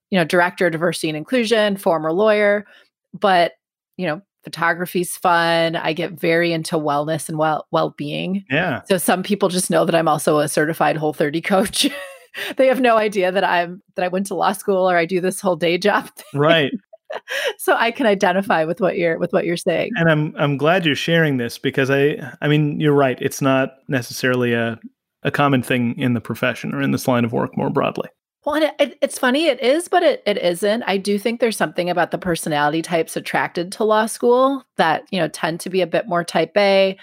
you 0.10 0.20
know, 0.20 0.26
director 0.26 0.66
of 0.66 0.74
diversity 0.74 1.08
and 1.08 1.18
inclusion, 1.18 1.78
former 1.78 2.12
lawyer, 2.12 2.66
but, 3.14 3.54
you 3.96 4.06
know, 4.06 4.22
photography's 4.44 5.16
fun. 5.16 5.78
I 5.78 5.94
get 5.94 6.20
very 6.20 6.52
into 6.52 6.76
wellness 6.76 7.30
and 7.30 7.38
well 7.38 7.66
well-being. 7.72 8.44
Yeah. 8.50 8.82
So 8.90 8.98
some 8.98 9.24
people 9.24 9.48
just 9.48 9.70
know 9.70 9.86
that 9.86 9.96
I'm 9.96 10.10
also 10.10 10.40
a 10.40 10.50
certified 10.50 10.98
whole 10.98 11.14
30 11.14 11.40
coach. 11.42 11.88
they 12.58 12.68
have 12.68 12.82
no 12.82 12.98
idea 12.98 13.32
that 13.32 13.46
I'm 13.46 13.82
that 13.96 14.04
I 14.04 14.10
went 14.10 14.28
to 14.28 14.36
law 14.36 14.52
school 14.52 14.90
or 14.90 14.98
I 14.98 15.06
do 15.06 15.22
this 15.22 15.40
whole 15.40 15.56
day 15.56 15.78
job. 15.78 16.10
Thing. 16.10 16.42
Right. 16.42 16.74
so 17.58 17.76
I 17.76 17.92
can 17.92 18.06
identify 18.06 18.64
with 18.66 18.82
what 18.82 18.98
you're 18.98 19.18
with 19.18 19.34
what 19.34 19.46
you're 19.46 19.58
saying. 19.58 19.92
And 19.96 20.10
I'm 20.10 20.36
I'm 20.38 20.58
glad 20.58 20.86
you're 20.86 20.96
sharing 20.96 21.38
this 21.38 21.58
because 21.58 21.90
I 21.90 22.18
I 22.42 22.48
mean 22.48 22.80
you're 22.80 22.94
right. 22.94 23.18
It's 23.22 23.42
not 23.42 23.78
necessarily 23.88 24.54
a 24.54 24.80
a 25.24 25.32
common 25.32 25.62
thing 25.62 25.98
in 25.98 26.14
the 26.14 26.22
profession 26.22 26.74
or 26.74 26.82
in 26.82 26.92
this 26.92 27.08
line 27.08 27.26
of 27.26 27.32
work 27.32 27.56
more 27.56 27.70
broadly. 27.70 28.10
Well, 28.44 28.56
it, 28.56 28.74
it, 28.80 28.98
it's 29.04 29.20
funny, 29.20 29.46
it 29.46 29.62
is, 29.62 29.88
but 29.88 30.02
it, 30.02 30.24
it 30.26 30.40
isn't. 30.40 30.82
I 30.88 30.98
do 30.98 31.20
think 31.20 31.40
there's 31.40 31.58
something 31.58 31.92
about 31.92 32.10
the 32.10 32.18
personality 32.18 32.82
types 32.82 33.16
attracted 33.16 33.72
to 33.74 33.84
law 33.84 34.08
school 34.08 34.64
that, 34.78 35.04
you 35.12 35.20
know, 35.20 35.28
tend 35.28 35.60
to 35.60 35.70
be 35.70 35.82
a 35.82 35.88
bit 35.88 36.08
more 36.08 36.24
type 36.24 36.58
A 36.58 36.98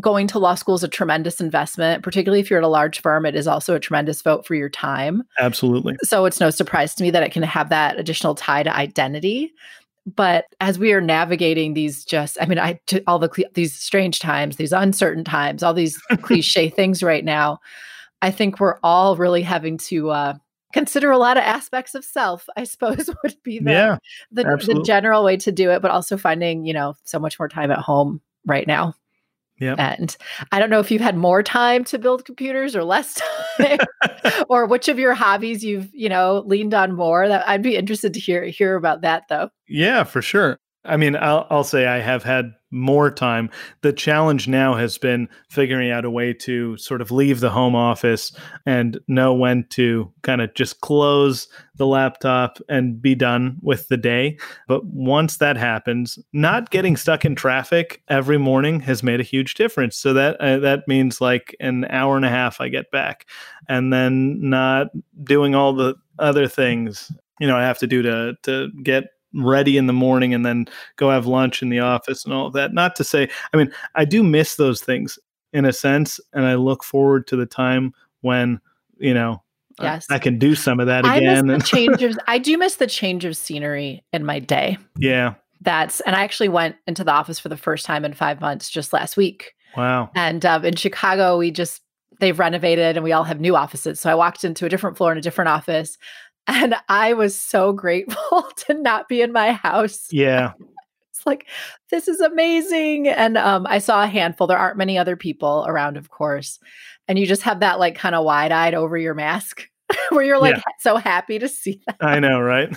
going 0.00 0.26
to 0.28 0.38
law 0.38 0.54
school 0.54 0.74
is 0.74 0.84
a 0.84 0.88
tremendous 0.88 1.40
investment, 1.40 2.02
particularly 2.02 2.40
if 2.40 2.50
you're 2.50 2.60
at 2.60 2.64
a 2.64 2.68
large 2.68 3.00
firm. 3.00 3.26
It 3.26 3.34
is 3.34 3.46
also 3.46 3.74
a 3.74 3.80
tremendous 3.80 4.22
vote 4.22 4.46
for 4.46 4.54
your 4.54 4.68
time. 4.68 5.22
Absolutely. 5.38 5.96
So 6.02 6.24
it's 6.26 6.40
no 6.40 6.50
surprise 6.50 6.94
to 6.94 7.02
me 7.02 7.10
that 7.10 7.22
it 7.22 7.32
can 7.32 7.42
have 7.42 7.68
that 7.70 7.98
additional 7.98 8.34
tie 8.34 8.62
to 8.62 8.74
identity. 8.74 9.52
but 10.06 10.46
as 10.60 10.78
we 10.78 10.92
are 10.92 11.00
navigating 11.00 11.74
these 11.74 12.04
just 12.04 12.38
i 12.40 12.46
mean 12.46 12.58
i 12.58 12.78
all 13.06 13.18
the 13.18 13.30
these 13.54 13.74
strange 13.74 14.18
times 14.18 14.56
these 14.56 14.72
uncertain 14.72 15.24
times 15.24 15.62
all 15.62 15.74
these 15.74 15.98
cliche 16.22 16.68
things 16.68 17.02
right 17.02 17.24
now 17.24 17.58
i 18.22 18.30
think 18.30 18.58
we're 18.58 18.78
all 18.82 19.16
really 19.16 19.42
having 19.42 19.76
to 19.76 20.10
uh, 20.10 20.34
consider 20.72 21.10
a 21.10 21.18
lot 21.18 21.36
of 21.36 21.42
aspects 21.42 21.94
of 21.94 22.04
self 22.04 22.46
i 22.56 22.64
suppose 22.64 23.10
would 23.22 23.36
be 23.42 23.58
the, 23.58 23.70
yeah, 23.70 23.98
the, 24.30 24.44
the 24.44 24.82
general 24.84 25.22
way 25.22 25.36
to 25.36 25.52
do 25.52 25.70
it 25.70 25.82
but 25.82 25.90
also 25.90 26.16
finding 26.16 26.64
you 26.64 26.72
know 26.72 26.94
so 27.04 27.18
much 27.18 27.38
more 27.38 27.48
time 27.48 27.70
at 27.70 27.78
home 27.78 28.20
right 28.46 28.66
now 28.66 28.94
yeah. 29.60 29.74
And 29.78 30.16
I 30.52 30.58
don't 30.58 30.70
know 30.70 30.80
if 30.80 30.90
you've 30.90 31.02
had 31.02 31.16
more 31.16 31.42
time 31.42 31.84
to 31.84 31.98
build 31.98 32.24
computers 32.24 32.74
or 32.74 32.82
less 32.82 33.20
time 33.58 33.78
or 34.48 34.64
which 34.66 34.88
of 34.88 34.98
your 34.98 35.14
hobbies 35.14 35.62
you've, 35.62 35.90
you 35.94 36.08
know, 36.08 36.42
leaned 36.46 36.72
on 36.72 36.94
more. 36.94 37.28
That 37.28 37.46
I'd 37.46 37.62
be 37.62 37.76
interested 37.76 38.14
to 38.14 38.20
hear 38.20 38.44
hear 38.44 38.74
about 38.74 39.02
that 39.02 39.24
though. 39.28 39.50
Yeah, 39.68 40.04
for 40.04 40.22
sure. 40.22 40.58
I 40.84 40.96
mean, 40.96 41.14
I'll, 41.14 41.46
I'll 41.50 41.64
say 41.64 41.86
I 41.86 41.98
have 41.98 42.22
had 42.22 42.54
more 42.70 43.10
time. 43.10 43.50
The 43.82 43.92
challenge 43.92 44.48
now 44.48 44.74
has 44.74 44.96
been 44.96 45.28
figuring 45.50 45.90
out 45.90 46.04
a 46.04 46.10
way 46.10 46.32
to 46.34 46.76
sort 46.78 47.02
of 47.02 47.10
leave 47.10 47.40
the 47.40 47.50
home 47.50 47.74
office 47.74 48.32
and 48.64 48.98
know 49.08 49.34
when 49.34 49.66
to 49.70 50.10
kind 50.22 50.40
of 50.40 50.54
just 50.54 50.80
close 50.80 51.48
the 51.74 51.86
laptop 51.86 52.58
and 52.68 53.02
be 53.02 53.14
done 53.14 53.58
with 53.60 53.88
the 53.88 53.96
day. 53.96 54.38
But 54.68 54.86
once 54.86 55.36
that 55.38 55.56
happens, 55.56 56.18
not 56.32 56.70
getting 56.70 56.96
stuck 56.96 57.24
in 57.24 57.34
traffic 57.34 58.02
every 58.08 58.38
morning 58.38 58.80
has 58.80 59.02
made 59.02 59.20
a 59.20 59.24
huge 59.24 59.54
difference. 59.54 59.96
So 59.96 60.14
that 60.14 60.40
uh, 60.40 60.58
that 60.60 60.88
means 60.88 61.20
like 61.20 61.54
an 61.60 61.86
hour 61.90 62.16
and 62.16 62.24
a 62.24 62.30
half 62.30 62.60
I 62.60 62.68
get 62.68 62.90
back 62.90 63.26
and 63.68 63.92
then 63.92 64.48
not 64.48 64.88
doing 65.24 65.54
all 65.54 65.74
the 65.74 65.96
other 66.18 66.46
things 66.46 67.10
you 67.40 67.46
know 67.46 67.56
I 67.56 67.62
have 67.62 67.78
to 67.78 67.86
do 67.86 68.02
to 68.02 68.34
to 68.44 68.70
get 68.82 69.04
ready 69.34 69.76
in 69.76 69.86
the 69.86 69.92
morning 69.92 70.34
and 70.34 70.44
then 70.44 70.66
go 70.96 71.10
have 71.10 71.26
lunch 71.26 71.62
in 71.62 71.68
the 71.68 71.80
office 71.80 72.24
and 72.24 72.34
all 72.34 72.46
of 72.46 72.52
that. 72.54 72.72
Not 72.72 72.96
to 72.96 73.04
say, 73.04 73.28
I 73.52 73.56
mean, 73.56 73.72
I 73.94 74.04
do 74.04 74.22
miss 74.22 74.56
those 74.56 74.80
things 74.80 75.18
in 75.52 75.64
a 75.64 75.72
sense, 75.72 76.20
and 76.32 76.44
I 76.44 76.54
look 76.54 76.84
forward 76.84 77.26
to 77.28 77.36
the 77.36 77.46
time 77.46 77.92
when 78.20 78.60
you 78.98 79.14
know 79.14 79.42
yes. 79.80 80.06
I, 80.10 80.16
I 80.16 80.18
can 80.18 80.38
do 80.38 80.54
some 80.54 80.80
of 80.80 80.86
that 80.86 81.04
I 81.04 81.16
again. 81.16 81.46
Miss 81.46 81.62
the 81.62 81.68
change 81.76 82.02
of, 82.02 82.18
I 82.26 82.38
do 82.38 82.56
miss 82.58 82.76
the 82.76 82.86
change 82.86 83.24
of 83.24 83.36
scenery 83.36 84.04
in 84.12 84.24
my 84.24 84.38
day. 84.38 84.78
Yeah, 84.98 85.34
that's 85.60 86.00
and 86.00 86.14
I 86.14 86.22
actually 86.22 86.48
went 86.48 86.76
into 86.86 87.04
the 87.04 87.12
office 87.12 87.38
for 87.38 87.48
the 87.48 87.56
first 87.56 87.84
time 87.84 88.04
in 88.04 88.14
five 88.14 88.40
months 88.40 88.70
just 88.70 88.92
last 88.92 89.16
week. 89.16 89.54
Wow! 89.76 90.10
And 90.14 90.44
um, 90.46 90.64
in 90.64 90.76
Chicago, 90.76 91.38
we 91.38 91.50
just 91.50 91.82
they've 92.20 92.38
renovated 92.38 92.96
and 92.96 93.04
we 93.04 93.12
all 93.12 93.24
have 93.24 93.40
new 93.40 93.56
offices. 93.56 93.98
So 93.98 94.10
I 94.10 94.14
walked 94.14 94.44
into 94.44 94.66
a 94.66 94.68
different 94.68 94.96
floor 94.96 95.10
in 95.10 95.18
a 95.18 95.22
different 95.22 95.48
office 95.48 95.96
and 96.50 96.74
I 96.88 97.12
was 97.12 97.36
so 97.36 97.72
grateful 97.72 98.42
to 98.56 98.74
not 98.74 99.08
be 99.08 99.22
in 99.22 99.32
my 99.32 99.52
house. 99.52 100.08
Yeah. 100.10 100.52
It's 101.10 101.24
like, 101.24 101.46
this 101.90 102.08
is 102.08 102.20
amazing. 102.20 103.08
And 103.08 103.38
um, 103.38 103.66
I 103.68 103.78
saw 103.78 104.02
a 104.02 104.08
handful. 104.08 104.46
There 104.46 104.58
aren't 104.58 104.76
many 104.76 104.98
other 104.98 105.16
people 105.16 105.64
around, 105.68 105.96
of 105.96 106.10
course. 106.10 106.58
And 107.08 107.18
you 107.18 107.26
just 107.26 107.42
have 107.42 107.60
that 107.60 107.78
like 107.78 107.94
kind 107.94 108.14
of 108.14 108.24
wide 108.24 108.52
eyed 108.52 108.74
over 108.74 108.98
your 108.98 109.14
mask 109.14 109.68
where 110.10 110.24
you're 110.24 110.40
like 110.40 110.56
yeah. 110.56 110.62
so 110.80 110.96
happy 110.96 111.38
to 111.38 111.48
see 111.48 111.80
that. 111.86 111.96
I 112.00 112.18
know, 112.18 112.40
right? 112.40 112.76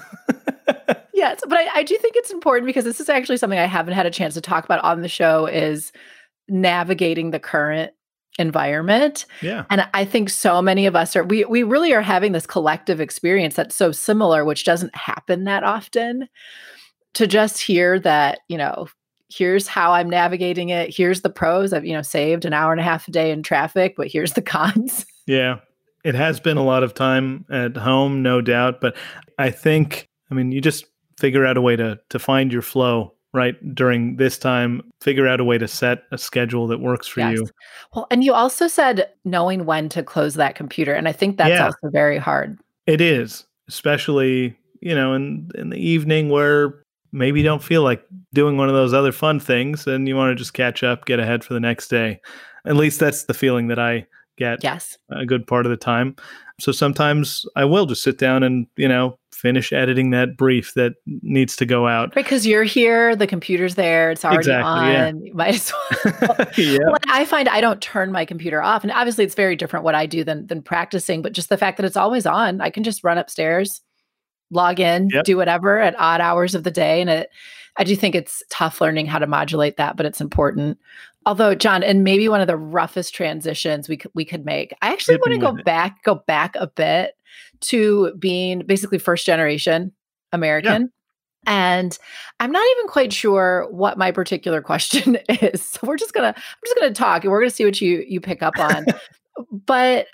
yes. 1.14 1.42
But 1.48 1.58
I, 1.58 1.80
I 1.80 1.84
do 1.84 1.98
think 1.98 2.16
it's 2.16 2.32
important 2.32 2.68
because 2.68 2.86
this 2.86 3.00
is 3.00 3.10
actually 3.10 3.38
something 3.38 3.60
I 3.60 3.66
haven't 3.66 3.94
had 3.94 4.06
a 4.06 4.12
chance 4.12 4.36
to 4.36 4.42
talk 4.42 4.66
about 4.66 4.84
on 4.84 5.02
the 5.02 5.10
show 5.10 5.48
is 5.48 5.92
navigating 6.48 7.32
the 7.32 7.40
current 7.40 7.94
environment. 8.40 9.26
Yeah. 9.42 9.66
And 9.70 9.88
I 9.94 10.06
think 10.06 10.30
so 10.30 10.62
many 10.62 10.86
of 10.86 10.96
us 10.96 11.16
are 11.16 11.24
we 11.24 11.46
we 11.46 11.64
really 11.64 11.94
are 11.94 12.02
having 12.02 12.32
this 12.32 12.48
collective 12.48 13.00
experience 13.00 13.56
that's 13.56 13.76
so 13.76 13.92
similar 13.92 14.44
which 14.44 14.64
doesn't 14.64 14.96
happen 14.96 15.44
that 15.44 15.64
often 15.64 16.28
to 17.14 17.28
just 17.28 17.62
hear 17.62 18.00
that, 18.00 18.40
you 18.48 18.58
know, 18.58 18.88
here's 19.30 19.68
how 19.68 19.94
I'm 19.94 20.10
navigating 20.10 20.70
it. 20.70 20.96
Here's 20.96 21.22
the 21.22 21.30
pros. 21.30 21.74
I've, 21.74 21.86
you 21.86 21.94
know, 21.94 22.02
saved 22.02 22.46
an 22.46 22.54
hour 22.54 22.72
and 22.72 22.82
a 22.82 22.84
half 22.84 23.08
a 23.08 23.12
day 23.12 23.32
in 23.32 23.44
traffic, 23.44 23.96
but 23.96 24.08
here's 24.08 24.34
the 24.34 24.42
cons. 24.44 25.06
Yeah. 25.28 25.60
It 26.04 26.16
has 26.16 26.40
been 26.40 26.58
a 26.58 26.64
lot 26.64 26.84
of 26.84 26.94
time 26.94 27.46
at 27.50 27.78
home, 27.78 28.24
no 28.24 28.42
doubt, 28.42 28.82
but 28.82 28.96
I 29.38 29.52
think 29.52 30.10
I 30.32 30.36
mean, 30.36 30.52
you 30.52 30.62
just 30.62 30.86
figure 31.20 31.46
out 31.46 31.58
a 31.58 31.62
way 31.62 31.76
to 31.76 32.00
to 32.10 32.20
find 32.20 32.52
your 32.52 32.64
flow 32.64 33.14
right 33.34 33.76
during 33.76 34.16
this 34.18 34.38
time 34.38 34.82
figure 35.02 35.28
out 35.28 35.40
a 35.40 35.44
way 35.44 35.58
to 35.58 35.68
set 35.68 36.04
a 36.12 36.18
schedule 36.18 36.68
that 36.68 36.80
works 36.80 37.08
for 37.08 37.22
yes. 37.22 37.40
you 37.40 37.48
well 37.94 38.08
and 38.12 38.24
you 38.24 38.34
also 38.34 38.68
said 38.68 39.10
knowing 39.26 39.66
when 39.66 39.90
to 39.90 40.04
close 40.04 40.36
that 40.36 40.56
computer 40.56 40.94
and 40.94 41.08
i 41.08 41.12
think 41.12 41.38
that's 41.38 41.50
yeah. 41.50 41.66
also 41.66 41.90
very 41.90 42.18
hard 42.18 42.58
it 42.86 43.02
is 43.02 43.46
especially 43.68 44.56
you 44.82 44.96
know 44.96 45.14
in 45.14 45.50
in 45.56 45.70
the 45.70 45.78
evening 45.78 46.30
where 46.30 46.84
maybe 47.12 47.40
you 47.40 47.46
don't 47.46 47.64
feel 47.64 47.84
like 47.84 48.04
doing 48.34 48.58
one 48.58 48.70
of 48.70 48.76
those 48.76 48.94
other 48.94 49.12
fun 49.12 49.40
things 49.40 49.88
and 49.88 50.08
you 50.08 50.16
want 50.16 50.32
to 50.32 50.36
just 50.36 50.54
catch 50.54 50.84
up 50.84 51.06
get 51.06 51.20
ahead 51.20 51.44
for 51.44 51.54
the 51.54 51.60
next 51.60 51.88
day 51.88 52.20
at 52.66 52.76
least 52.76 53.00
that's 53.00 53.26
the 53.26 53.34
feeling 53.34 53.68
that 53.68 53.80
i 53.80 54.06
get 54.38 54.64
yes 54.64 54.98
a 55.12 55.26
good 55.26 55.46
part 55.48 55.66
of 55.66 55.70
the 55.70 55.78
time 55.78 56.16
so 56.60 56.72
sometimes 56.72 57.46
i 57.56 57.64
will 57.66 57.86
just 57.86 58.04
sit 58.04 58.18
down 58.18 58.44
and 58.44 58.68
you 58.78 58.88
know 58.88 59.18
finish 59.44 59.74
editing 59.74 60.12
that 60.12 60.38
brief 60.38 60.74
that 60.74 60.94
needs 61.06 61.58
to 61.58 61.66
go 61.66 61.86
out. 61.86 62.16
Because 62.16 62.48
you're 62.48 62.64
here, 62.64 63.14
the 63.14 63.28
computer's 63.28 63.76
there, 63.76 64.10
it's 64.10 64.24
already 64.24 64.38
exactly, 64.38 64.72
on. 64.72 64.92
Yeah. 64.92 65.12
You 65.22 65.34
might 65.34 65.56
as 65.56 65.74
well. 65.74 66.48
yeah. 66.58 66.78
I 67.10 67.26
find 67.26 67.50
I 67.50 67.60
don't 67.60 67.82
turn 67.82 68.14
my 68.14 68.24
computer 68.24 68.64
off. 68.64 68.84
And 68.84 68.92
obviously 68.94 69.26
it's 69.26 69.36
very 69.36 69.58
different 69.58 69.84
what 69.84 69.96
I 69.96 70.06
do 70.06 70.24
than 70.24 70.48
than 70.48 70.62
practicing, 70.62 71.22
but 71.22 71.34
just 71.34 71.50
the 71.50 71.58
fact 71.58 71.76
that 71.76 71.86
it's 71.86 71.98
always 71.98 72.26
on, 72.26 72.62
I 72.62 72.70
can 72.70 72.84
just 72.84 73.04
run 73.04 73.18
upstairs, 73.18 73.82
log 74.52 74.80
in, 74.80 75.10
yep. 75.10 75.26
do 75.26 75.38
whatever 75.38 75.80
at 75.80 76.00
odd 76.00 76.22
hours 76.22 76.56
of 76.56 76.64
the 76.64 76.72
day. 76.72 77.02
And 77.02 77.10
it 77.10 77.30
I 77.78 77.84
do 77.84 77.96
think 77.96 78.16
it's 78.16 78.44
tough 78.50 78.82
learning 78.82 79.08
how 79.08 79.20
to 79.20 79.28
modulate 79.28 79.78
that, 79.78 79.98
but 79.98 80.06
it's 80.06 80.22
important. 80.22 80.78
Although, 81.26 81.56
John, 81.56 81.84
and 81.84 82.04
maybe 82.04 82.30
one 82.30 82.42
of 82.42 82.48
the 82.48 82.58
roughest 82.58 83.16
transitions 83.16 83.90
we 83.90 83.98
could 83.98 84.12
we 84.14 84.26
could 84.26 84.46
make. 84.46 84.76
I 84.82 84.92
actually 84.92 85.18
want 85.18 85.32
to 85.34 85.40
go 85.40 85.56
it. 85.56 85.66
back, 85.66 86.04
go 86.04 86.16
back 86.28 86.56
a 86.56 86.68
bit 86.68 87.16
to 87.62 88.14
being 88.20 88.64
basically 88.66 88.98
first 88.98 89.26
generation 89.26 89.92
American. 90.32 90.82
Yeah. 90.84 90.88
And 91.46 91.98
I'm 92.40 92.52
not 92.52 92.66
even 92.78 92.88
quite 92.88 93.12
sure 93.12 93.68
what 93.70 93.98
my 93.98 94.12
particular 94.12 94.62
question 94.62 95.18
is. 95.30 95.64
So 95.64 95.80
we're 95.84 95.98
just 95.98 96.14
gonna 96.14 96.34
I'm 96.36 96.62
just 96.66 96.78
gonna 96.78 96.94
talk 96.94 97.24
and 97.24 97.32
we're 97.32 97.42
gonna 97.42 97.52
see 97.52 97.66
what 97.66 97.82
you 97.82 98.04
you 98.08 98.22
pick 98.22 98.44
up 98.44 98.58
on. 98.60 98.86
but 99.66 100.08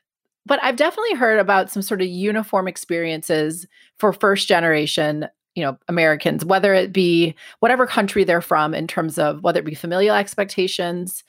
but 0.50 0.60
I've 0.62 0.76
definitely 0.76 1.16
heard 1.16 1.40
about 1.40 1.72
some 1.72 1.82
sort 1.82 2.02
of 2.02 2.08
uniform 2.08 2.68
experiences 2.68 3.66
for 3.98 4.12
first 4.12 4.50
generation 4.50 5.28
you 5.56 5.64
know 5.64 5.78
americans 5.88 6.46
whether 6.46 6.76
it 6.76 6.94
be 6.94 7.34
whatever 7.60 7.88
country 7.88 8.24
they're 8.24 8.40
from 8.40 8.76
in 8.76 8.86
terms 8.86 9.18
of 9.18 9.42
whether 9.42 9.60
it 9.60 9.66
be 9.66 9.74
familial 9.74 10.16
expectations 10.16 11.24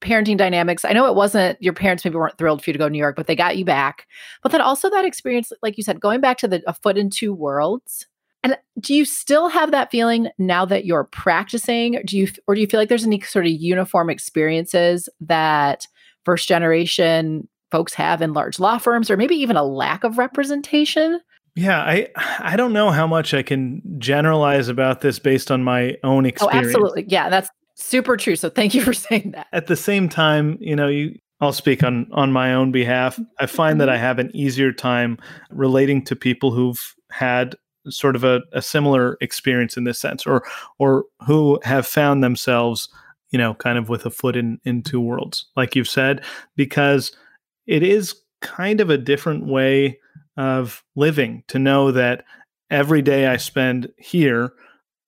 parenting 0.00 0.36
dynamics. 0.36 0.84
I 0.84 0.92
know 0.92 1.06
it 1.06 1.14
wasn't 1.14 1.60
your 1.62 1.72
parents 1.72 2.04
maybe 2.04 2.16
weren't 2.16 2.36
thrilled 2.38 2.62
for 2.62 2.70
you 2.70 2.72
to 2.72 2.78
go 2.78 2.86
to 2.86 2.92
new 2.92 2.98
york 2.98 3.16
but 3.16 3.26
they 3.26 3.36
got 3.36 3.56
you 3.56 3.64
back. 3.64 4.06
But 4.42 4.52
then 4.52 4.60
also 4.60 4.90
that 4.90 5.04
experience 5.04 5.52
like 5.62 5.76
you 5.76 5.82
said 5.82 6.00
going 6.00 6.20
back 6.20 6.38
to 6.38 6.48
the 6.48 6.62
a 6.66 6.74
foot 6.74 6.98
in 6.98 7.10
two 7.10 7.32
worlds. 7.32 8.06
And 8.42 8.56
do 8.78 8.94
you 8.94 9.04
still 9.04 9.48
have 9.48 9.72
that 9.72 9.90
feeling 9.90 10.28
now 10.38 10.64
that 10.66 10.84
you're 10.84 11.04
practicing? 11.04 12.00
Do 12.04 12.16
you 12.16 12.28
or 12.46 12.54
do 12.54 12.60
you 12.60 12.66
feel 12.66 12.78
like 12.78 12.88
there's 12.88 13.06
any 13.06 13.20
sort 13.20 13.46
of 13.46 13.52
uniform 13.52 14.10
experiences 14.10 15.08
that 15.20 15.86
first 16.24 16.46
generation 16.46 17.48
folks 17.70 17.94
have 17.94 18.22
in 18.22 18.32
large 18.32 18.58
law 18.58 18.78
firms 18.78 19.10
or 19.10 19.16
maybe 19.16 19.34
even 19.34 19.56
a 19.56 19.64
lack 19.64 20.04
of 20.04 20.18
representation 20.18 21.20
yeah, 21.56 21.80
I 21.80 22.08
I 22.38 22.54
don't 22.54 22.74
know 22.74 22.90
how 22.90 23.06
much 23.06 23.32
I 23.32 23.42
can 23.42 23.80
generalize 23.98 24.68
about 24.68 25.00
this 25.00 25.18
based 25.18 25.50
on 25.50 25.64
my 25.64 25.96
own 26.04 26.26
oh, 26.26 26.28
experience. 26.28 26.66
Oh, 26.66 26.68
absolutely. 26.68 27.06
Yeah, 27.08 27.30
that's 27.30 27.48
super 27.76 28.18
true. 28.18 28.36
So 28.36 28.50
thank 28.50 28.74
you 28.74 28.82
for 28.82 28.92
saying 28.92 29.32
that. 29.32 29.46
At 29.52 29.66
the 29.66 29.74
same 29.74 30.10
time, 30.10 30.58
you 30.60 30.76
know, 30.76 30.88
you 30.88 31.18
I'll 31.40 31.54
speak 31.54 31.82
on 31.82 32.08
on 32.12 32.30
my 32.30 32.52
own 32.52 32.72
behalf. 32.72 33.18
I 33.40 33.46
find 33.46 33.80
that 33.80 33.88
mm-hmm. 33.88 33.94
I 33.94 33.98
have 33.98 34.18
an 34.18 34.30
easier 34.36 34.70
time 34.70 35.18
relating 35.50 36.04
to 36.04 36.14
people 36.14 36.52
who've 36.52 36.94
had 37.10 37.56
sort 37.88 38.16
of 38.16 38.24
a, 38.24 38.42
a 38.52 38.60
similar 38.60 39.16
experience 39.22 39.78
in 39.78 39.84
this 39.84 39.98
sense 39.98 40.26
or 40.26 40.44
or 40.78 41.06
who 41.26 41.58
have 41.62 41.86
found 41.86 42.22
themselves, 42.22 42.90
you 43.30 43.38
know, 43.38 43.54
kind 43.54 43.78
of 43.78 43.88
with 43.88 44.04
a 44.04 44.10
foot 44.10 44.36
in 44.36 44.58
in 44.64 44.82
two 44.82 45.00
worlds, 45.00 45.46
like 45.56 45.74
you've 45.74 45.88
said, 45.88 46.22
because 46.54 47.16
it 47.66 47.82
is 47.82 48.14
kind 48.40 48.80
of 48.80 48.90
a 48.90 48.98
different 48.98 49.46
way 49.46 49.98
of 50.36 50.84
living 50.94 51.42
to 51.48 51.58
know 51.58 51.90
that 51.92 52.24
every 52.70 53.02
day 53.02 53.26
I 53.26 53.36
spend 53.36 53.90
here, 53.98 54.52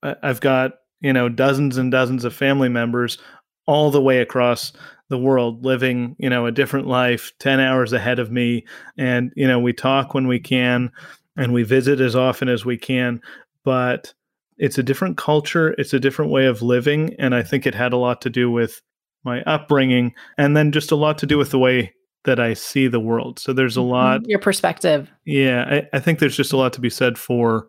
I've 0.03 0.41
got, 0.41 0.73
you 1.01 1.13
know, 1.13 1.29
dozens 1.29 1.77
and 1.77 1.91
dozens 1.91 2.25
of 2.25 2.35
family 2.35 2.69
members 2.69 3.19
all 3.67 3.91
the 3.91 4.03
way 4.03 4.21
across 4.21 4.73
the 5.09 5.19
world 5.19 5.65
living, 5.65 6.17
you 6.19 6.31
know, 6.31 6.47
a 6.47 6.53
different 6.53 6.87
life 6.87 7.33
10 7.39 7.61
hours 7.61 7.93
ahead 7.93 8.19
of 8.19 8.31
me. 8.31 8.67
And, 8.97 9.33
you 9.37 9.47
know, 9.47 9.59
we 9.59 9.73
talk 9.73 10.15
when 10.15 10.27
we 10.27 10.39
can 10.39 10.91
and 11.37 11.53
we 11.53 11.63
visit 11.63 12.01
as 12.01 12.17
often 12.17 12.49
as 12.49 12.65
we 12.65 12.77
can. 12.77 13.21
But 13.65 14.13
it's 14.57 14.79
a 14.79 14.83
different 14.83 15.17
culture, 15.17 15.75
it's 15.79 15.95
a 15.95 16.01
different 16.01 16.31
way 16.31 16.47
of 16.47 16.63
living. 16.63 17.15
And 17.19 17.35
I 17.35 17.43
think 17.43 17.67
it 17.67 17.75
had 17.75 17.93
a 17.93 17.99
lot 17.99 18.23
to 18.23 18.31
do 18.31 18.51
with 18.51 18.81
my 19.25 19.43
upbringing 19.43 20.15
and 20.37 20.57
then 20.57 20.73
just 20.73 20.91
a 20.91 20.97
lot 20.97 21.19
to 21.19 21.27
do 21.27 21.39
with 21.39 21.51
the 21.51 21.59
way 21.59 21.93
that 22.25 22.41
I 22.41 22.55
see 22.55 22.89
the 22.89 23.01
world. 23.01 23.39
So 23.39 23.53
there's 23.53 23.77
a 23.77 23.81
mm-hmm. 23.81 23.91
lot 23.91 24.29
your 24.29 24.39
perspective. 24.39 25.11
Yeah, 25.25 25.65
I, 25.69 25.97
I 25.97 26.01
think 26.01 26.19
there's 26.19 26.37
just 26.37 26.53
a 26.53 26.57
lot 26.57 26.73
to 26.75 26.81
be 26.81 26.91
said 26.91 27.19
for 27.19 27.69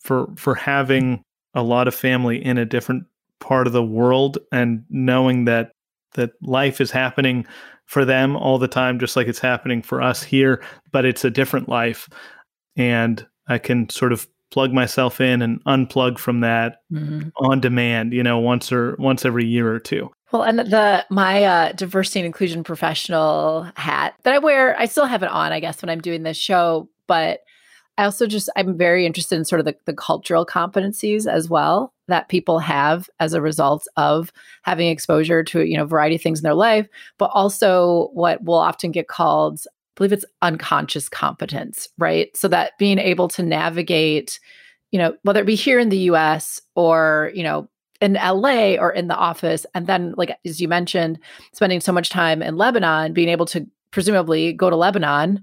for 0.00 0.28
for 0.36 0.54
having 0.54 1.22
a 1.54 1.62
lot 1.62 1.88
of 1.88 1.94
family 1.94 2.44
in 2.44 2.58
a 2.58 2.64
different 2.64 3.04
part 3.40 3.66
of 3.66 3.72
the 3.72 3.82
world 3.82 4.38
and 4.52 4.84
knowing 4.90 5.44
that 5.46 5.72
that 6.14 6.30
life 6.42 6.80
is 6.80 6.90
happening 6.90 7.46
for 7.86 8.04
them 8.04 8.36
all 8.36 8.58
the 8.58 8.68
time 8.68 8.98
just 8.98 9.16
like 9.16 9.26
it's 9.26 9.38
happening 9.38 9.82
for 9.82 10.00
us 10.00 10.22
here 10.22 10.62
but 10.92 11.04
it's 11.04 11.24
a 11.24 11.30
different 11.30 11.68
life 11.68 12.08
and 12.76 13.26
i 13.48 13.58
can 13.58 13.88
sort 13.90 14.12
of 14.12 14.26
plug 14.50 14.72
myself 14.72 15.20
in 15.20 15.42
and 15.42 15.62
unplug 15.64 16.18
from 16.18 16.40
that 16.40 16.78
mm-hmm. 16.90 17.28
on 17.36 17.60
demand 17.60 18.12
you 18.12 18.22
know 18.22 18.38
once 18.38 18.72
or 18.72 18.96
once 18.98 19.24
every 19.24 19.44
year 19.44 19.72
or 19.72 19.78
two 19.78 20.10
well 20.32 20.42
and 20.42 20.58
the 20.58 21.04
my 21.10 21.44
uh, 21.44 21.72
diversity 21.72 22.20
and 22.20 22.26
inclusion 22.26 22.64
professional 22.64 23.70
hat 23.76 24.14
that 24.24 24.34
i 24.34 24.38
wear 24.38 24.78
i 24.78 24.86
still 24.86 25.06
have 25.06 25.22
it 25.22 25.30
on 25.30 25.52
i 25.52 25.60
guess 25.60 25.82
when 25.82 25.90
i'm 25.90 26.00
doing 26.00 26.22
this 26.22 26.36
show 26.36 26.88
but 27.06 27.40
I 27.98 28.04
also 28.04 28.26
just 28.26 28.50
I'm 28.56 28.76
very 28.76 29.06
interested 29.06 29.36
in 29.36 29.44
sort 29.44 29.60
of 29.60 29.64
the, 29.64 29.76
the 29.86 29.94
cultural 29.94 30.44
competencies 30.44 31.26
as 31.26 31.48
well 31.48 31.94
that 32.08 32.28
people 32.28 32.58
have 32.58 33.08
as 33.20 33.32
a 33.32 33.40
result 33.40 33.86
of 33.96 34.32
having 34.62 34.88
exposure 34.88 35.42
to 35.44 35.64
you 35.64 35.76
know 35.76 35.86
variety 35.86 36.16
of 36.16 36.22
things 36.22 36.40
in 36.40 36.44
their 36.44 36.54
life, 36.54 36.88
but 37.18 37.30
also 37.32 38.10
what 38.12 38.42
will 38.44 38.58
often 38.58 38.92
get 38.92 39.08
called 39.08 39.60
I 39.66 39.72
believe 39.96 40.12
it's 40.12 40.26
unconscious 40.42 41.08
competence, 41.08 41.88
right? 41.96 42.36
So 42.36 42.48
that 42.48 42.72
being 42.78 42.98
able 42.98 43.28
to 43.28 43.42
navigate, 43.42 44.38
you 44.90 44.98
know, 44.98 45.16
whether 45.22 45.40
it 45.40 45.46
be 45.46 45.54
here 45.54 45.78
in 45.78 45.88
the 45.88 46.10
US 46.10 46.60
or, 46.74 47.32
you 47.34 47.42
know, 47.42 47.66
in 48.00 48.14
LA 48.14 48.74
or 48.74 48.90
in 48.90 49.08
the 49.08 49.16
office, 49.16 49.66
and 49.74 49.86
then 49.86 50.14
like 50.16 50.36
as 50.44 50.60
you 50.60 50.68
mentioned, 50.68 51.18
spending 51.52 51.80
so 51.80 51.92
much 51.92 52.10
time 52.10 52.42
in 52.42 52.56
Lebanon, 52.56 53.12
being 53.12 53.28
able 53.28 53.46
to 53.46 53.66
presumably 53.90 54.52
go 54.52 54.70
to 54.70 54.76
Lebanon 54.76 55.42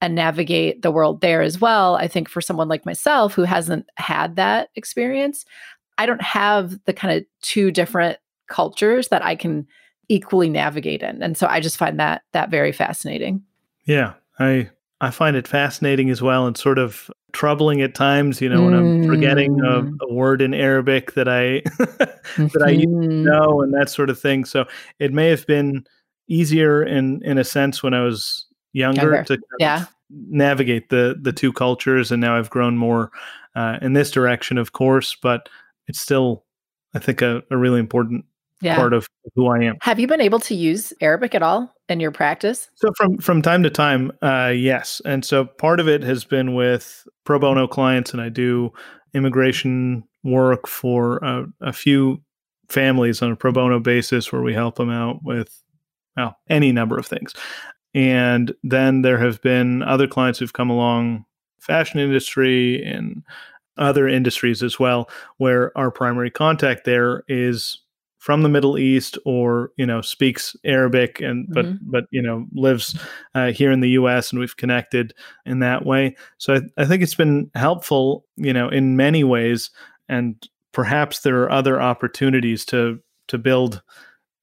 and 0.00 0.14
navigate 0.14 0.82
the 0.82 0.90
world 0.90 1.20
there 1.20 1.40
as 1.40 1.60
well. 1.60 1.96
I 1.96 2.08
think 2.08 2.28
for 2.28 2.40
someone 2.40 2.68
like 2.68 2.84
myself 2.84 3.34
who 3.34 3.44
hasn't 3.44 3.88
had 3.96 4.36
that 4.36 4.68
experience, 4.74 5.46
I 5.96 6.06
don't 6.06 6.22
have 6.22 6.78
the 6.84 6.92
kind 6.92 7.16
of 7.16 7.24
two 7.40 7.70
different 7.70 8.18
cultures 8.48 9.08
that 9.08 9.24
I 9.24 9.34
can 9.34 9.66
equally 10.08 10.50
navigate 10.50 11.02
in. 11.02 11.22
And 11.22 11.36
so 11.36 11.46
I 11.46 11.60
just 11.60 11.78
find 11.78 11.98
that 12.00 12.22
that 12.32 12.50
very 12.50 12.72
fascinating. 12.72 13.42
Yeah, 13.86 14.14
I 14.38 14.70
I 15.04 15.10
find 15.10 15.36
it 15.36 15.46
fascinating 15.46 16.10
as 16.10 16.22
well 16.22 16.46
and 16.46 16.56
sort 16.56 16.78
of 16.78 17.10
troubling 17.32 17.82
at 17.82 17.94
times, 17.94 18.40
you 18.40 18.48
know, 18.48 18.64
when 18.64 18.74
I'm 18.74 19.06
forgetting 19.06 19.58
a, 19.60 19.82
mm. 19.82 19.96
a, 20.00 20.12
word 20.12 20.40
in 20.40 20.54
Arabic 20.54 21.14
that 21.14 21.28
I 21.28 21.60
that 21.78 22.62
I 22.64 22.76
mm-hmm. 22.76 23.24
know 23.24 23.62
and 23.62 23.74
that 23.74 23.90
sort 23.90 24.10
of 24.10 24.18
thing. 24.18 24.44
So 24.44 24.66
it 24.98 25.12
may 25.12 25.28
have 25.28 25.46
been 25.46 25.84
easier 26.28 26.82
in 26.82 27.22
in 27.24 27.38
a 27.38 27.44
sense 27.44 27.82
when 27.82 27.94
I 27.94 28.02
was 28.02 28.46
younger, 28.72 29.14
younger. 29.14 29.24
to 29.24 29.38
yeah 29.58 29.86
navigate 30.10 30.90
the 30.90 31.18
the 31.20 31.32
two 31.32 31.52
cultures 31.52 32.12
and 32.12 32.20
now 32.20 32.36
i've 32.36 32.50
grown 32.50 32.76
more 32.76 33.10
uh, 33.56 33.78
in 33.80 33.94
this 33.94 34.10
direction 34.10 34.58
of 34.58 34.72
course 34.72 35.16
but 35.20 35.48
it's 35.86 36.00
still 36.00 36.44
i 36.94 36.98
think 36.98 37.22
a, 37.22 37.42
a 37.50 37.56
really 37.56 37.80
important 37.80 38.24
yeah. 38.60 38.76
part 38.76 38.92
of 38.92 39.06
who 39.34 39.48
i 39.48 39.62
am. 39.62 39.76
Have 39.82 39.98
you 39.98 40.06
been 40.06 40.20
able 40.20 40.40
to 40.40 40.54
use 40.54 40.92
arabic 41.00 41.34
at 41.34 41.42
all 41.42 41.74
in 41.88 42.00
your 42.00 42.10
practice? 42.10 42.68
So 42.76 42.90
from 42.96 43.18
from 43.18 43.42
time 43.42 43.62
to 43.62 43.70
time 43.70 44.12
uh, 44.22 44.52
yes. 44.54 45.00
And 45.04 45.24
so 45.24 45.44
part 45.44 45.80
of 45.80 45.88
it 45.88 46.02
has 46.02 46.24
been 46.24 46.54
with 46.54 47.06
pro 47.24 47.38
bono 47.38 47.66
clients 47.66 48.12
and 48.12 48.20
i 48.20 48.28
do 48.28 48.72
immigration 49.14 50.04
work 50.24 50.66
for 50.66 51.18
a, 51.18 51.44
a 51.60 51.72
few 51.72 52.20
families 52.68 53.22
on 53.22 53.32
a 53.32 53.36
pro 53.36 53.52
bono 53.52 53.78
basis 53.78 54.32
where 54.32 54.42
we 54.42 54.54
help 54.54 54.76
them 54.76 54.90
out 54.90 55.20
with 55.22 55.62
well 56.16 56.36
any 56.48 56.72
number 56.72 56.98
of 56.98 57.06
things. 57.06 57.34
And 57.94 58.52
then 58.64 59.02
there 59.02 59.18
have 59.18 59.40
been 59.40 59.82
other 59.82 60.08
clients 60.08 60.38
who've 60.38 60.52
come 60.52 60.70
along, 60.70 61.24
fashion 61.60 62.00
industry 62.00 62.82
and 62.84 63.22
other 63.76 64.08
industries 64.08 64.62
as 64.62 64.78
well, 64.78 65.08
where 65.36 65.76
our 65.78 65.90
primary 65.90 66.30
contact 66.30 66.84
there 66.84 67.22
is 67.28 67.80
from 68.24 68.42
the 68.42 68.48
Middle 68.48 68.78
East 68.78 69.18
or 69.26 69.70
you 69.76 69.84
know 69.84 70.00
speaks 70.00 70.56
Arabic 70.64 71.20
and 71.20 71.46
but 71.50 71.66
mm-hmm. 71.66 71.90
but 71.90 72.04
you 72.10 72.22
know 72.22 72.46
lives 72.54 72.98
uh, 73.34 73.52
here 73.52 73.70
in 73.70 73.80
the 73.80 73.90
U.S. 73.90 74.30
and 74.30 74.40
we've 74.40 74.56
connected 74.56 75.12
in 75.44 75.58
that 75.58 75.84
way. 75.84 76.16
So 76.38 76.54
I, 76.54 76.60
I 76.78 76.86
think 76.86 77.02
it's 77.02 77.14
been 77.14 77.50
helpful, 77.54 78.24
you 78.36 78.54
know, 78.54 78.70
in 78.70 78.96
many 78.96 79.24
ways, 79.24 79.70
and 80.08 80.42
perhaps 80.72 81.20
there 81.20 81.42
are 81.42 81.52
other 81.52 81.82
opportunities 81.82 82.64
to 82.66 82.98
to 83.28 83.36
build 83.36 83.82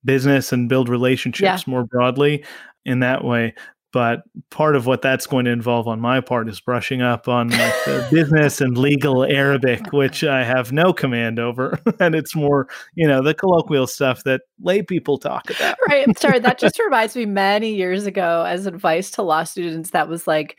business 0.05 0.53
and 0.53 0.69
build 0.69 0.87
relationships 0.87 1.63
yeah. 1.65 1.71
more 1.71 1.83
broadly 1.83 2.45
in 2.85 2.99
that 2.99 3.23
way. 3.23 3.55
But 3.93 4.23
part 4.49 4.75
of 4.75 4.85
what 4.85 5.01
that's 5.01 5.27
going 5.27 5.45
to 5.45 5.51
involve 5.51 5.87
on 5.87 5.99
my 5.99 6.21
part 6.21 6.47
is 6.47 6.61
brushing 6.61 7.01
up 7.01 7.27
on 7.27 7.49
like 7.49 7.73
the 7.85 8.07
business 8.11 8.61
and 8.61 8.77
legal 8.77 9.25
Arabic, 9.25 9.91
which 9.91 10.23
I 10.23 10.43
have 10.43 10.71
no 10.71 10.93
command 10.93 11.39
over. 11.39 11.79
and 11.99 12.15
it's 12.15 12.35
more, 12.35 12.67
you 12.95 13.07
know, 13.07 13.21
the 13.21 13.33
colloquial 13.33 13.87
stuff 13.87 14.23
that 14.23 14.41
lay 14.61 14.81
people 14.81 15.17
talk 15.17 15.49
about. 15.49 15.77
right. 15.89 16.07
I'm 16.07 16.15
Sorry, 16.15 16.39
that 16.39 16.57
just 16.57 16.79
reminds 16.83 17.15
me 17.15 17.25
many 17.25 17.75
years 17.75 18.05
ago 18.05 18.45
as 18.47 18.65
advice 18.65 19.11
to 19.11 19.23
law 19.23 19.43
students 19.43 19.91
that 19.91 20.07
was 20.07 20.27
like, 20.27 20.57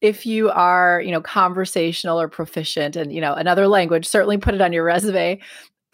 if 0.00 0.26
you 0.26 0.50
are 0.50 1.00
you 1.00 1.10
know 1.10 1.22
conversational 1.22 2.20
or 2.20 2.28
proficient 2.28 2.94
in 2.94 3.10
you 3.10 3.22
know 3.22 3.32
another 3.32 3.68
language 3.68 4.06
certainly 4.06 4.36
put 4.36 4.52
it 4.52 4.60
on 4.60 4.72
your 4.72 4.84
resume 4.84 5.40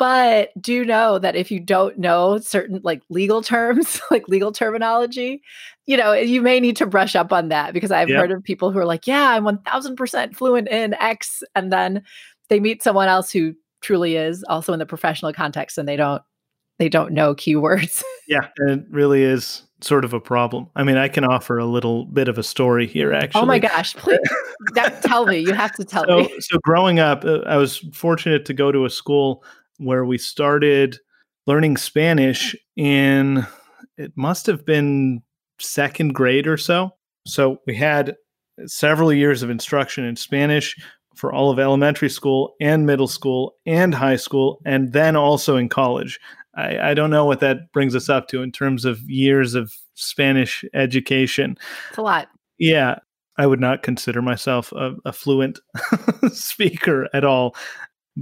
but 0.01 0.51
do 0.59 0.83
know 0.83 1.19
that 1.19 1.37
if 1.37 1.51
you 1.51 1.61
don't 1.61 1.99
know 1.99 2.39
certain 2.39 2.81
like 2.83 3.03
legal 3.11 3.43
terms 3.43 4.01
like 4.11 4.27
legal 4.29 4.51
terminology 4.51 5.43
you 5.85 5.95
know 5.95 6.15
you 6.15 6.41
may 6.41 6.59
need 6.59 6.75
to 6.75 6.87
brush 6.87 7.15
up 7.15 7.35
on 7.35 7.51
that 7.51 7.75
because 7.75 7.91
i've 7.91 8.09
yep. 8.09 8.19
heard 8.19 8.33
of 8.33 8.43
people 8.43 8.73
who 8.73 8.79
are 8.79 8.87
like 8.87 9.07
yeah 9.07 9.33
i'm 9.33 9.45
1000% 9.45 10.35
fluent 10.35 10.69
in 10.69 10.95
x 10.95 11.43
and 11.55 11.71
then 11.71 12.03
they 12.49 12.59
meet 12.59 12.83
someone 12.83 13.09
else 13.09 13.31
who 13.31 13.55
truly 13.83 14.17
is 14.17 14.43
also 14.49 14.73
in 14.73 14.79
the 14.79 14.87
professional 14.87 15.35
context 15.35 15.77
and 15.77 15.87
they 15.87 15.97
don't 15.97 16.23
they 16.79 16.89
don't 16.89 17.13
know 17.13 17.35
keywords. 17.35 18.03
Yeah 18.27 18.47
it 18.59 18.85
really 18.91 19.25
is 19.25 19.65
sort 19.81 20.05
of 20.05 20.15
a 20.15 20.21
problem. 20.21 20.69
I 20.77 20.85
mean 20.85 20.97
i 20.97 21.09
can 21.09 21.25
offer 21.25 21.59
a 21.59 21.67
little 21.67 22.05
bit 22.07 22.29
of 22.29 22.39
a 22.39 22.45
story 22.45 22.87
here 22.87 23.13
actually 23.13 23.43
oh 23.43 23.45
my 23.45 23.59
gosh 23.59 23.95
please 23.97 24.21
tell 25.03 25.27
me 25.27 25.39
you 25.41 25.53
have 25.53 25.75
to 25.75 25.85
tell 25.85 26.07
so, 26.07 26.19
me. 26.21 26.37
so 26.39 26.59
growing 26.63 27.01
up 27.01 27.25
uh, 27.25 27.41
i 27.41 27.57
was 27.57 27.79
fortunate 27.93 28.45
to 28.45 28.55
go 28.55 28.71
to 28.71 28.85
a 28.85 28.91
school 28.91 29.43
where 29.81 30.05
we 30.05 30.19
started 30.19 30.99
learning 31.47 31.77
Spanish 31.77 32.55
in 32.77 33.47
it 33.97 34.13
must 34.17 34.47
have 34.47 34.65
been 34.65 35.23
second 35.59 36.15
grade 36.15 36.47
or 36.47 36.57
so. 36.57 36.91
So 37.27 37.59
we 37.67 37.75
had 37.75 38.17
several 38.67 39.13
years 39.13 39.43
of 39.43 39.51
instruction 39.51 40.05
in 40.05 40.17
Spanish 40.17 40.77
for 41.17 41.33
all 41.33 41.51
of 41.51 41.59
elementary 41.59 42.09
school 42.09 42.55
and 42.61 42.87
middle 42.87 43.09
school 43.09 43.57
and 43.67 43.95
high 43.95 44.17
school, 44.17 44.61
and 44.65 44.93
then 44.93 45.17
also 45.17 45.57
in 45.57 45.69
college. 45.69 46.19
I, 46.55 46.91
I 46.91 46.95
don't 46.95 47.11
know 47.11 47.25
what 47.25 47.41
that 47.41 47.73
brings 47.73 47.95
us 47.95 48.09
up 48.09 48.29
to 48.29 48.43
in 48.43 48.53
terms 48.53 48.85
of 48.85 49.01
years 49.09 49.55
of 49.55 49.73
Spanish 49.95 50.65
education. 50.73 51.57
It's 51.91 51.99
a 51.99 52.03
lot. 52.03 52.29
Yeah. 52.59 52.99
I 53.37 53.47
would 53.47 53.61
not 53.61 53.83
consider 53.83 54.21
myself 54.21 54.71
a, 54.73 54.95
a 55.05 55.13
fluent 55.13 55.61
speaker 56.33 57.09
at 57.15 57.25
all 57.25 57.55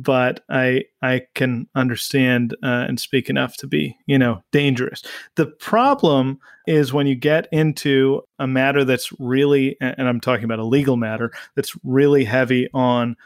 but 0.02 0.44
I 0.48 0.84
I 1.02 1.22
can 1.34 1.66
understand 1.74 2.54
uh, 2.62 2.86
and 2.88 3.00
speak 3.00 3.28
enough 3.28 3.56
to 3.58 3.66
be 3.66 3.96
you 4.06 4.18
know 4.18 4.42
dangerous. 4.52 5.02
The 5.34 5.46
problem 5.46 6.38
is 6.66 6.92
when 6.92 7.06
you 7.06 7.16
get 7.16 7.48
into 7.50 8.22
a 8.38 8.46
matter 8.46 8.84
that's 8.84 9.10
really, 9.18 9.76
and 9.80 10.08
I'm 10.08 10.20
talking 10.20 10.44
about 10.44 10.60
a 10.60 10.64
legal 10.64 10.96
matter 10.96 11.32
that's 11.56 11.74
really 11.82 12.24
heavy 12.24 12.68
on 12.72 13.16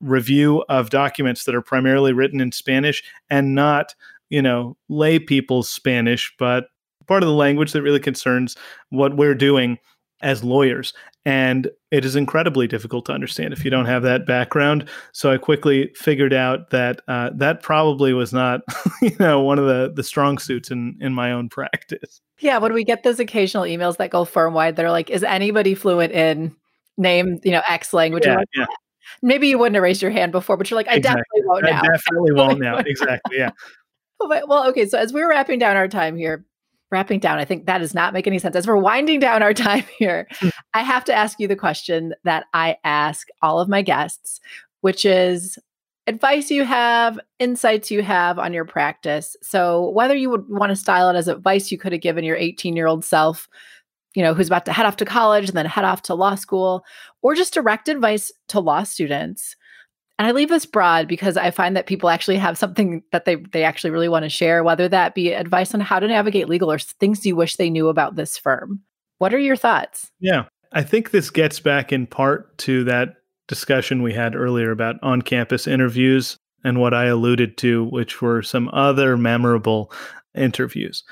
review 0.00 0.64
of 0.68 0.90
documents 0.90 1.44
that 1.44 1.54
are 1.54 1.62
primarily 1.62 2.12
written 2.12 2.40
in 2.40 2.52
Spanish 2.52 3.02
and 3.30 3.54
not 3.54 3.94
you 4.28 4.42
know 4.42 4.76
lay 4.88 5.20
people's 5.20 5.68
Spanish, 5.68 6.34
but 6.38 6.66
part 7.06 7.22
of 7.22 7.28
the 7.28 7.34
language 7.34 7.72
that 7.72 7.82
really 7.82 8.00
concerns 8.00 8.56
what 8.90 9.16
we're 9.16 9.34
doing 9.34 9.78
as 10.20 10.42
lawyers. 10.44 10.92
And 11.24 11.70
it 11.90 12.04
is 12.04 12.16
incredibly 12.16 12.66
difficult 12.66 13.04
to 13.06 13.12
understand 13.12 13.52
if 13.52 13.64
you 13.64 13.70
don't 13.70 13.86
have 13.86 14.02
that 14.02 14.26
background. 14.26 14.88
So 15.12 15.30
I 15.30 15.36
quickly 15.36 15.90
figured 15.94 16.32
out 16.32 16.70
that 16.70 17.00
uh, 17.06 17.30
that 17.34 17.62
probably 17.62 18.12
was 18.12 18.32
not, 18.32 18.62
you 19.02 19.14
know, 19.20 19.40
one 19.40 19.58
of 19.58 19.66
the 19.66 19.92
the 19.94 20.02
strong 20.02 20.38
suits 20.38 20.70
in 20.70 20.96
in 21.00 21.12
my 21.12 21.32
own 21.32 21.48
practice. 21.48 22.20
Yeah, 22.40 22.58
when 22.58 22.72
we 22.72 22.84
get 22.84 23.02
those 23.02 23.20
occasional 23.20 23.64
emails 23.64 23.96
that 23.98 24.10
go 24.10 24.24
firm 24.24 24.54
wide, 24.54 24.76
they're 24.76 24.90
like, 24.90 25.10
"Is 25.10 25.22
anybody 25.22 25.74
fluent 25.74 26.12
in 26.12 26.54
name, 26.96 27.40
you 27.44 27.50
know, 27.50 27.62
X 27.68 27.92
language?" 27.92 28.24
Yeah, 28.24 28.36
like, 28.36 28.48
yeah. 28.56 28.66
Maybe 29.22 29.48
you 29.48 29.58
wouldn't 29.58 29.74
have 29.74 29.82
raised 29.82 30.02
your 30.02 30.10
hand 30.10 30.32
before, 30.32 30.56
but 30.56 30.70
you're 30.70 30.78
like, 30.78 30.88
"I 30.88 30.94
exactly. 30.94 31.22
definitely 31.34 31.48
won't 31.48 31.64
now." 31.64 31.82
Definitely 31.82 32.32
won't 32.32 32.60
now. 32.60 32.78
Exactly. 32.86 33.38
Yeah. 33.38 33.50
well, 34.20 34.68
okay. 34.68 34.86
So 34.86 34.98
as 34.98 35.12
we're 35.12 35.28
wrapping 35.28 35.58
down 35.58 35.76
our 35.76 35.88
time 35.88 36.16
here, 36.16 36.44
wrapping 36.90 37.20
down, 37.20 37.38
I 37.38 37.44
think 37.44 37.66
that 37.66 37.78
does 37.78 37.94
not 37.94 38.12
make 38.12 38.26
any 38.26 38.38
sense. 38.38 38.56
As 38.56 38.66
we're 38.66 38.76
winding 38.76 39.20
down 39.20 39.42
our 39.42 39.54
time 39.68 39.84
here, 39.98 40.26
hmm. 40.32 40.48
I 40.74 40.82
have 40.82 41.04
to 41.04 41.14
ask 41.14 41.38
you 41.38 41.48
the 41.48 41.56
question 41.56 42.14
that 42.24 42.44
I 42.54 42.76
ask 42.84 43.28
all 43.42 43.60
of 43.60 43.68
my 43.68 43.82
guests, 43.82 44.40
which 44.80 45.04
is 45.04 45.58
advice 46.06 46.50
you 46.50 46.64
have, 46.64 47.20
insights 47.38 47.90
you 47.90 48.02
have 48.02 48.38
on 48.38 48.52
your 48.52 48.64
practice. 48.64 49.36
So, 49.42 49.90
whether 49.90 50.16
you 50.16 50.30
would 50.30 50.48
want 50.48 50.70
to 50.70 50.76
style 50.76 51.10
it 51.10 51.16
as 51.16 51.28
advice 51.28 51.70
you 51.70 51.78
could 51.78 51.92
have 51.92 52.00
given 52.00 52.24
your 52.24 52.36
18 52.36 52.76
year 52.76 52.86
old 52.86 53.04
self, 53.04 53.48
you 54.14 54.22
know, 54.22 54.34
who's 54.34 54.48
about 54.48 54.64
to 54.64 54.72
head 54.72 54.86
off 54.86 54.96
to 54.96 55.04
college 55.04 55.48
and 55.48 55.56
then 55.56 55.66
head 55.66 55.84
off 55.84 56.02
to 56.02 56.14
law 56.14 56.34
school, 56.34 56.84
or 57.22 57.34
just 57.34 57.54
direct 57.54 57.88
advice 57.88 58.32
to 58.48 58.60
law 58.60 58.82
students. 58.82 59.54
And 60.18 60.26
I 60.26 60.32
leave 60.32 60.48
this 60.48 60.66
broad 60.66 61.06
because 61.06 61.36
I 61.36 61.50
find 61.52 61.76
that 61.76 61.86
people 61.86 62.08
actually 62.08 62.38
have 62.38 62.58
something 62.58 63.02
that 63.12 63.24
they 63.24 63.36
they 63.36 63.62
actually 63.62 63.90
really 63.90 64.08
want 64.08 64.24
to 64.24 64.28
share, 64.28 64.64
whether 64.64 64.88
that 64.88 65.14
be 65.14 65.32
advice 65.32 65.74
on 65.74 65.80
how 65.80 66.00
to 66.00 66.08
navigate 66.08 66.48
legal 66.48 66.72
or 66.72 66.78
things 66.78 67.24
you 67.24 67.36
wish 67.36 67.56
they 67.56 67.70
knew 67.70 67.88
about 67.88 68.16
this 68.16 68.36
firm. 68.36 68.80
What 69.18 69.32
are 69.32 69.38
your 69.38 69.56
thoughts? 69.56 70.10
Yeah. 70.20 70.46
I 70.72 70.82
think 70.82 71.10
this 71.10 71.30
gets 71.30 71.60
back 71.60 71.92
in 71.92 72.06
part 72.06 72.58
to 72.58 72.84
that 72.84 73.14
discussion 73.46 74.02
we 74.02 74.12
had 74.12 74.34
earlier 74.34 74.70
about 74.70 74.96
on 75.02 75.22
campus 75.22 75.66
interviews 75.66 76.36
and 76.64 76.80
what 76.80 76.94
I 76.94 77.06
alluded 77.06 77.56
to, 77.58 77.84
which 77.84 78.20
were 78.20 78.42
some 78.42 78.68
other 78.72 79.16
memorable 79.16 79.92
interviews. 80.34 81.04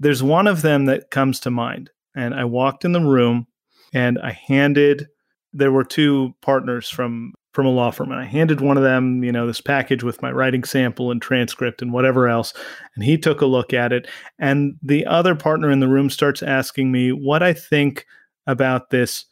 There's 0.00 0.22
one 0.22 0.46
of 0.46 0.62
them 0.62 0.86
that 0.86 1.10
comes 1.10 1.40
to 1.40 1.50
mind. 1.50 1.90
And 2.14 2.34
I 2.34 2.44
walked 2.44 2.84
in 2.84 2.92
the 2.92 3.00
room 3.00 3.46
and 3.92 4.18
I 4.18 4.32
handed, 4.32 5.06
there 5.52 5.72
were 5.72 5.84
two 5.84 6.34
partners 6.42 6.88
from 6.88 7.32
from 7.56 7.64
a 7.64 7.70
law 7.70 7.90
firm 7.90 8.12
and 8.12 8.20
I 8.20 8.26
handed 8.26 8.60
one 8.60 8.76
of 8.76 8.82
them, 8.82 9.24
you 9.24 9.32
know, 9.32 9.46
this 9.46 9.62
package 9.62 10.02
with 10.02 10.20
my 10.20 10.30
writing 10.30 10.62
sample 10.62 11.10
and 11.10 11.22
transcript 11.22 11.80
and 11.80 11.90
whatever 11.90 12.28
else. 12.28 12.52
And 12.94 13.02
he 13.02 13.16
took 13.16 13.40
a 13.40 13.46
look 13.46 13.72
at 13.72 13.94
it. 13.94 14.06
And 14.38 14.76
the 14.82 15.06
other 15.06 15.34
partner 15.34 15.70
in 15.70 15.80
the 15.80 15.88
room 15.88 16.10
starts 16.10 16.42
asking 16.42 16.92
me 16.92 17.12
what 17.12 17.42
I 17.42 17.54
think 17.54 18.04
about 18.46 18.90
this 18.90 19.24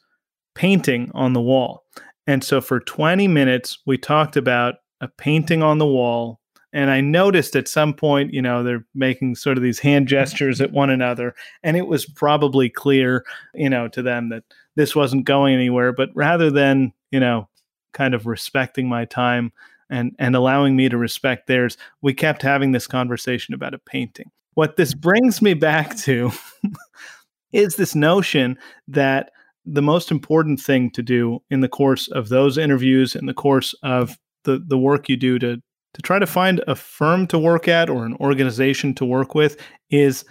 painting 0.55 1.11
on 1.13 1.33
the 1.33 1.41
wall. 1.41 1.83
And 2.25 2.43
so 2.43 2.61
for 2.61 2.79
20 2.79 3.27
minutes, 3.27 3.77
we 3.85 3.95
talked 3.95 4.35
about 4.35 4.77
a 5.01 5.07
painting 5.07 5.61
on 5.61 5.77
the 5.77 5.85
wall. 5.85 6.39
And 6.73 6.89
I 6.89 7.01
noticed 7.01 7.55
at 7.55 7.67
some 7.67 7.93
point, 7.93 8.33
you 8.33 8.41
know, 8.41 8.63
they're 8.63 8.87
making 8.95 9.35
sort 9.35 9.55
of 9.55 9.61
these 9.61 9.77
hand 9.77 10.07
gestures 10.17 10.61
at 10.61 10.71
one 10.71 10.89
another. 10.89 11.35
And 11.61 11.77
it 11.77 11.85
was 11.85 12.07
probably 12.07 12.71
clear, 12.71 13.23
you 13.53 13.69
know, 13.69 13.87
to 13.89 14.01
them 14.01 14.29
that 14.29 14.45
this 14.75 14.95
wasn't 14.95 15.25
going 15.25 15.53
anywhere. 15.53 15.93
But 15.93 16.09
rather 16.15 16.49
than, 16.49 16.91
you 17.11 17.19
know, 17.19 17.47
kind 17.95 18.13
of 18.13 18.27
respecting 18.27 18.87
my 18.87 19.05
time 19.05 19.51
and 19.89 20.15
and 20.19 20.35
allowing 20.35 20.75
me 20.75 20.89
to 20.89 20.97
respect 20.97 21.47
theirs 21.47 21.77
we 22.01 22.13
kept 22.13 22.41
having 22.41 22.71
this 22.71 22.85
conversation 22.85 23.55
about 23.55 23.73
a 23.73 23.79
painting. 23.79 24.29
What 24.53 24.75
this 24.75 24.93
mm. 24.93 25.01
brings 25.01 25.41
me 25.41 25.55
back 25.55 25.97
to 25.99 26.31
is 27.51 27.75
this 27.75 27.95
notion 27.95 28.57
that 28.87 29.31
the 29.65 29.81
most 29.81 30.11
important 30.11 30.59
thing 30.59 30.91
to 30.91 31.01
do 31.01 31.41
in 31.49 31.61
the 31.61 31.69
course 31.69 32.07
of 32.09 32.29
those 32.29 32.57
interviews 32.57 33.15
in 33.15 33.25
the 33.25 33.33
course 33.33 33.73
of 33.81 34.19
the 34.43 34.63
the 34.67 34.77
work 34.77 35.09
you 35.09 35.17
do 35.17 35.39
to 35.39 35.57
to 35.93 36.01
try 36.01 36.19
to 36.19 36.27
find 36.27 36.61
a 36.67 36.75
firm 36.75 37.25
to 37.25 37.39
work 37.39 37.67
at 37.67 37.89
or 37.89 38.05
an 38.05 38.15
organization 38.19 38.93
to 38.93 39.05
work 39.05 39.33
with 39.33 39.57
is 39.89 40.25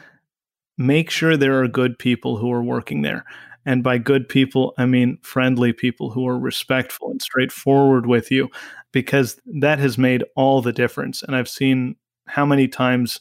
make 0.76 1.08
sure 1.08 1.36
there 1.36 1.60
are 1.60 1.68
good 1.68 1.98
people 1.98 2.36
who 2.36 2.52
are 2.52 2.62
working 2.62 3.02
there 3.02 3.24
and 3.66 3.82
by 3.82 3.98
good 3.98 4.28
people, 4.28 4.74
I 4.78 4.86
mean 4.86 5.18
friendly 5.22 5.72
people 5.72 6.10
who 6.10 6.26
are 6.26 6.38
respectful 6.38 7.10
and 7.10 7.22
straightforward 7.22 8.06
with 8.06 8.30
you, 8.30 8.50
because 8.92 9.40
that 9.46 9.78
has 9.78 9.98
made 9.98 10.24
all 10.36 10.62
the 10.62 10.72
difference. 10.72 11.22
And 11.22 11.34
I've 11.34 11.48
seen 11.48 11.96
how 12.26 12.46
many 12.46 12.68
times 12.68 13.20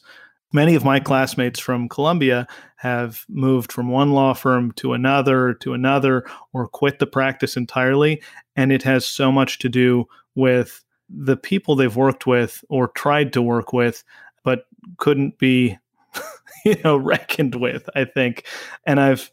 many 0.52 0.74
of 0.74 0.84
my 0.84 1.00
classmates 1.00 1.58
from 1.58 1.88
Columbia 1.88 2.46
have 2.76 3.24
moved 3.28 3.72
from 3.72 3.88
one 3.88 4.12
law 4.12 4.32
firm 4.32 4.72
to 4.72 4.92
another 4.92 5.54
to 5.54 5.74
another 5.74 6.24
or 6.52 6.68
quit 6.68 6.98
the 6.98 7.06
practice 7.06 7.56
entirely. 7.56 8.22
And 8.56 8.72
it 8.72 8.82
has 8.84 9.06
so 9.06 9.32
much 9.32 9.58
to 9.60 9.68
do 9.68 10.06
with 10.34 10.84
the 11.08 11.36
people 11.36 11.74
they've 11.74 11.96
worked 11.96 12.26
with 12.26 12.64
or 12.68 12.88
tried 12.88 13.32
to 13.34 13.42
work 13.42 13.72
with, 13.72 14.04
but 14.42 14.66
couldn't 14.98 15.38
be, 15.38 15.76
you 16.64 16.76
know, 16.84 16.96
reckoned 16.96 17.56
with, 17.56 17.88
I 17.94 18.04
think. 18.04 18.46
And 18.86 19.00
I've 19.00 19.30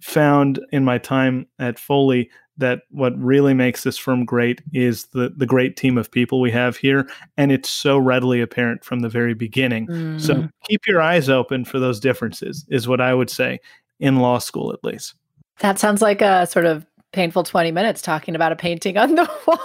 found 0.00 0.60
in 0.72 0.84
my 0.84 0.98
time 0.98 1.46
at 1.58 1.78
Foley 1.78 2.30
that 2.58 2.82
what 2.90 3.16
really 3.18 3.54
makes 3.54 3.84
this 3.84 3.96
firm 3.96 4.24
great 4.24 4.60
is 4.72 5.06
the 5.06 5.32
the 5.36 5.46
great 5.46 5.76
team 5.76 5.96
of 5.96 6.10
people 6.10 6.40
we 6.40 6.50
have 6.50 6.76
here 6.76 7.08
and 7.36 7.50
it's 7.50 7.70
so 7.70 7.96
readily 7.96 8.40
apparent 8.40 8.84
from 8.84 9.00
the 9.00 9.08
very 9.08 9.32
beginning 9.32 9.86
mm. 9.86 10.20
so 10.20 10.48
keep 10.64 10.80
your 10.86 11.00
eyes 11.00 11.28
open 11.28 11.64
for 11.64 11.78
those 11.78 12.00
differences 12.00 12.66
is 12.68 12.86
what 12.86 13.00
i 13.00 13.14
would 13.14 13.30
say 13.30 13.58
in 14.00 14.16
law 14.16 14.38
school 14.38 14.72
at 14.72 14.82
least 14.84 15.14
that 15.60 15.78
sounds 15.78 16.02
like 16.02 16.20
a 16.20 16.46
sort 16.46 16.66
of 16.66 16.84
painful 17.12 17.42
20 17.42 17.72
minutes 17.72 18.02
talking 18.02 18.34
about 18.34 18.52
a 18.52 18.56
painting 18.56 18.98
on 18.98 19.14
the 19.14 19.30
wall. 19.46 19.60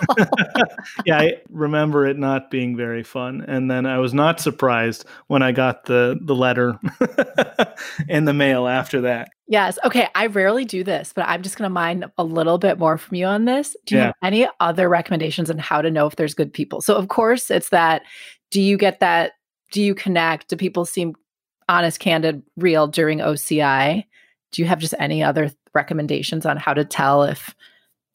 yeah, 1.06 1.20
I 1.20 1.42
remember 1.50 2.06
it 2.06 2.18
not 2.18 2.50
being 2.50 2.78
very 2.78 3.04
fun. 3.04 3.44
And 3.48 3.70
then 3.70 3.86
I 3.86 3.98
was 3.98 4.14
not 4.14 4.40
surprised 4.40 5.06
when 5.28 5.42
I 5.42 5.52
got 5.52 5.86
the 5.86 6.18
the 6.22 6.36
letter 6.36 6.80
in 8.08 8.26
the 8.26 8.34
mail 8.34 8.68
after 8.68 9.02
that. 9.02 9.30
Yes. 9.48 9.78
Okay. 9.84 10.08
I 10.16 10.28
rarely 10.28 10.64
do 10.64 10.84
this, 10.84 11.12
but 11.14 11.28
I'm 11.28 11.42
just 11.42 11.58
going 11.58 11.70
to 11.70 11.74
mine 11.74 12.06
a 12.18 12.24
little 12.24 12.58
bit 12.58 12.80
more 12.80 12.98
from 12.98 13.16
you 13.16 13.26
on 13.26 13.46
this. 13.46 13.76
Do 13.86 13.96
you 13.96 14.00
yeah. 14.00 14.06
have 14.08 14.16
any 14.24 14.48
other 14.62 14.88
recommendations 14.88 15.52
on 15.52 15.58
how 15.58 15.82
to 15.82 15.92
know 15.92 16.08
if 16.08 16.16
there's 16.16 16.34
good 16.34 16.54
people? 16.54 16.82
So, 16.82 16.96
of 16.96 17.10
course, 17.10 17.52
it's 17.52 17.70
that 17.70 18.04
do 18.52 18.62
you 18.62 18.78
get 18.78 19.00
that? 19.02 19.34
Do 19.72 19.82
you 19.82 19.96
connect? 19.96 20.50
Do 20.50 20.56
people 20.56 20.86
seem 20.86 21.16
honest, 21.68 22.00
candid, 22.00 22.44
real 22.56 22.88
during 22.88 23.20
OCI? 23.20 24.06
Do 24.52 24.62
you 24.62 24.68
have 24.68 24.80
just 24.80 24.94
any 25.00 25.24
other 25.24 25.52
recommendations 25.74 26.46
on 26.46 26.58
how 26.58 26.74
to 26.74 26.86
tell 26.86 27.24
if 27.24 27.56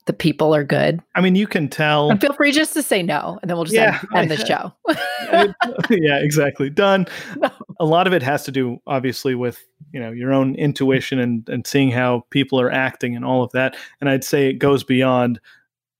the 0.06 0.12
people 0.12 0.54
are 0.54 0.64
good? 0.64 1.00
I 1.14 1.20
mean, 1.20 1.34
you 1.34 1.46
can 1.46 1.68
tell. 1.68 2.10
And 2.10 2.20
feel 2.20 2.32
free 2.32 2.52
just 2.52 2.72
to 2.74 2.82
say 2.82 3.02
no, 3.02 3.38
and 3.42 3.50
then 3.50 3.56
we'll 3.56 3.64
just 3.64 3.74
yeah, 3.74 4.00
end, 4.14 4.30
end 4.30 4.40
the 4.40 4.46
show. 4.46 4.72
yeah, 5.90 6.18
exactly. 6.18 6.70
Done. 6.70 7.06
No. 7.36 7.50
A 7.80 7.84
lot 7.84 8.08
of 8.08 8.12
it 8.12 8.22
has 8.24 8.42
to 8.44 8.50
do, 8.50 8.78
obviously, 8.88 9.36
with 9.36 9.64
you 9.92 10.00
know 10.00 10.10
your 10.10 10.32
own 10.32 10.56
intuition 10.56 11.20
and 11.20 11.48
and 11.48 11.64
seeing 11.64 11.92
how 11.92 12.24
people 12.30 12.60
are 12.60 12.70
acting 12.70 13.14
and 13.14 13.24
all 13.24 13.44
of 13.44 13.52
that. 13.52 13.76
And 14.00 14.10
I'd 14.10 14.24
say 14.24 14.48
it 14.48 14.54
goes 14.54 14.82
beyond 14.82 15.38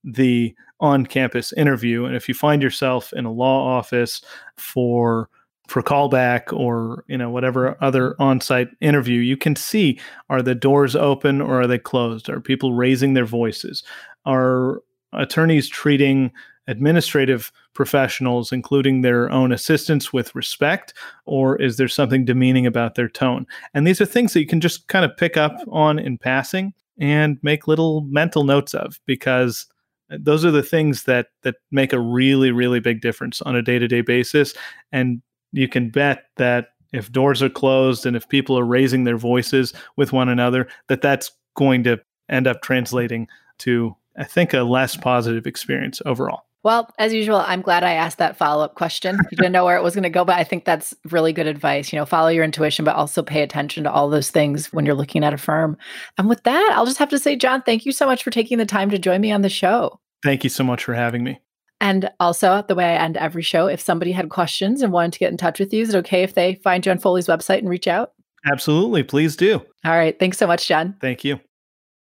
the 0.03 0.53
on-campus 0.81 1.53
interview. 1.53 2.05
And 2.05 2.15
if 2.15 2.27
you 2.27 2.33
find 2.33 2.61
yourself 2.61 3.13
in 3.13 3.25
a 3.25 3.31
law 3.31 3.77
office 3.77 4.21
for 4.57 5.29
for 5.69 5.83
callback 5.83 6.51
or 6.51 7.03
you 7.07 7.17
know 7.17 7.29
whatever 7.29 7.77
other 7.81 8.11
mm-hmm. 8.11 8.23
on-site 8.23 8.69
interview 8.81 9.21
you 9.21 9.37
can 9.37 9.55
see 9.55 9.99
are 10.29 10.41
the 10.41 10.55
doors 10.55 10.95
open 10.95 11.41
or 11.41 11.61
are 11.61 11.67
they 11.67 11.77
closed? 11.77 12.29
Are 12.29 12.41
people 12.41 12.73
raising 12.73 13.13
their 13.13 13.25
voices? 13.25 13.83
Are 14.25 14.81
attorneys 15.13 15.67
treating 15.69 16.31
administrative 16.67 17.51
professionals 17.73 18.51
including 18.51 19.01
their 19.01 19.31
own 19.31 19.51
assistants 19.51 20.13
with 20.13 20.35
respect 20.35 20.93
or 21.25 21.59
is 21.59 21.77
there 21.77 21.87
something 21.87 22.25
demeaning 22.25 22.65
about 22.65 22.95
their 22.95 23.09
tone? 23.09 23.45
And 23.73 23.87
these 23.87 24.01
are 24.01 24.05
things 24.05 24.33
that 24.33 24.41
you 24.41 24.47
can 24.47 24.61
just 24.61 24.87
kind 24.87 25.05
of 25.05 25.15
pick 25.17 25.37
up 25.37 25.55
on 25.69 25.97
in 25.99 26.17
passing 26.17 26.73
and 26.99 27.37
make 27.41 27.67
little 27.67 28.01
mental 28.01 28.43
notes 28.43 28.73
of 28.73 28.99
because 29.05 29.65
those 30.09 30.43
are 30.43 30.51
the 30.51 30.63
things 30.63 31.03
that 31.03 31.27
that 31.43 31.55
make 31.71 31.93
a 31.93 31.99
really 31.99 32.51
really 32.51 32.79
big 32.79 33.01
difference 33.01 33.41
on 33.43 33.55
a 33.55 33.61
day-to-day 33.61 34.01
basis. 34.01 34.53
And 34.91 35.21
you 35.51 35.67
can 35.67 35.89
bet 35.89 36.25
that 36.37 36.69
if 36.91 37.11
doors 37.11 37.41
are 37.43 37.49
closed 37.49 38.05
and 38.05 38.15
if 38.15 38.27
people 38.29 38.57
are 38.57 38.65
raising 38.65 39.03
their 39.03 39.17
voices 39.17 39.73
with 39.95 40.11
one 40.11 40.29
another, 40.29 40.67
that 40.87 41.01
that's 41.01 41.31
going 41.55 41.83
to 41.83 41.99
end 42.29 42.47
up 42.47 42.61
translating 42.61 43.27
to, 43.59 43.95
I 44.17 44.23
think, 44.23 44.53
a 44.53 44.61
less 44.61 44.95
positive 44.95 45.45
experience 45.45 46.01
overall. 46.05 46.45
Well, 46.61 46.93
as 46.99 47.13
usual, 47.13 47.37
I'm 47.37 47.61
glad 47.61 47.85
I 47.85 47.93
asked 47.93 48.17
that 48.17 48.35
follow 48.35 48.65
up 48.65 48.75
question. 48.75 49.17
You 49.31 49.37
didn't 49.37 49.53
know 49.53 49.63
where 49.63 49.77
it 49.77 49.83
was 49.83 49.95
going 49.95 50.03
to 50.03 50.09
go, 50.09 50.25
but 50.25 50.37
I 50.37 50.43
think 50.43 50.65
that's 50.65 50.93
really 51.09 51.31
good 51.31 51.47
advice. 51.47 51.93
You 51.93 51.99
know, 51.99 52.05
follow 52.05 52.27
your 52.27 52.43
intuition, 52.43 52.83
but 52.83 52.97
also 52.97 53.23
pay 53.23 53.43
attention 53.43 53.85
to 53.85 53.91
all 53.91 54.09
those 54.09 54.29
things 54.29 54.73
when 54.73 54.85
you're 54.85 54.95
looking 54.95 55.23
at 55.23 55.33
a 55.33 55.37
firm. 55.37 55.77
And 56.17 56.27
with 56.27 56.43
that, 56.43 56.73
I'll 56.75 56.85
just 56.85 56.97
have 56.97 57.09
to 57.11 57.19
say, 57.19 57.37
John, 57.37 57.61
thank 57.61 57.85
you 57.85 57.93
so 57.93 58.05
much 58.05 58.23
for 58.23 58.29
taking 58.29 58.57
the 58.57 58.65
time 58.65 58.89
to 58.89 58.99
join 58.99 59.21
me 59.21 59.31
on 59.31 59.41
the 59.41 59.49
show. 59.49 60.01
Thank 60.21 60.43
you 60.43 60.49
so 60.49 60.65
much 60.65 60.83
for 60.83 60.93
having 60.93 61.23
me. 61.23 61.39
And 61.81 62.09
also, 62.19 62.63
the 62.67 62.75
way 62.75 62.85
I 62.85 63.03
end 63.03 63.17
every 63.17 63.41
show, 63.41 63.67
if 63.67 63.79
somebody 63.79 64.11
had 64.11 64.29
questions 64.29 64.81
and 64.81 64.91
wanted 64.91 65.13
to 65.13 65.19
get 65.19 65.31
in 65.31 65.37
touch 65.37 65.59
with 65.59 65.73
you, 65.73 65.81
is 65.81 65.93
it 65.93 65.97
okay 65.99 66.23
if 66.23 66.33
they 66.33 66.55
find 66.55 66.83
John 66.83 66.97
Foley's 66.97 67.27
website 67.27 67.59
and 67.59 67.69
reach 67.69 67.87
out? 67.87 68.13
Absolutely. 68.45 69.03
Please 69.03 69.35
do. 69.35 69.61
All 69.85 69.91
right. 69.97 70.17
Thanks 70.17 70.37
so 70.37 70.47
much, 70.47 70.67
John. 70.67 70.95
Thank 71.01 71.23
you. 71.23 71.39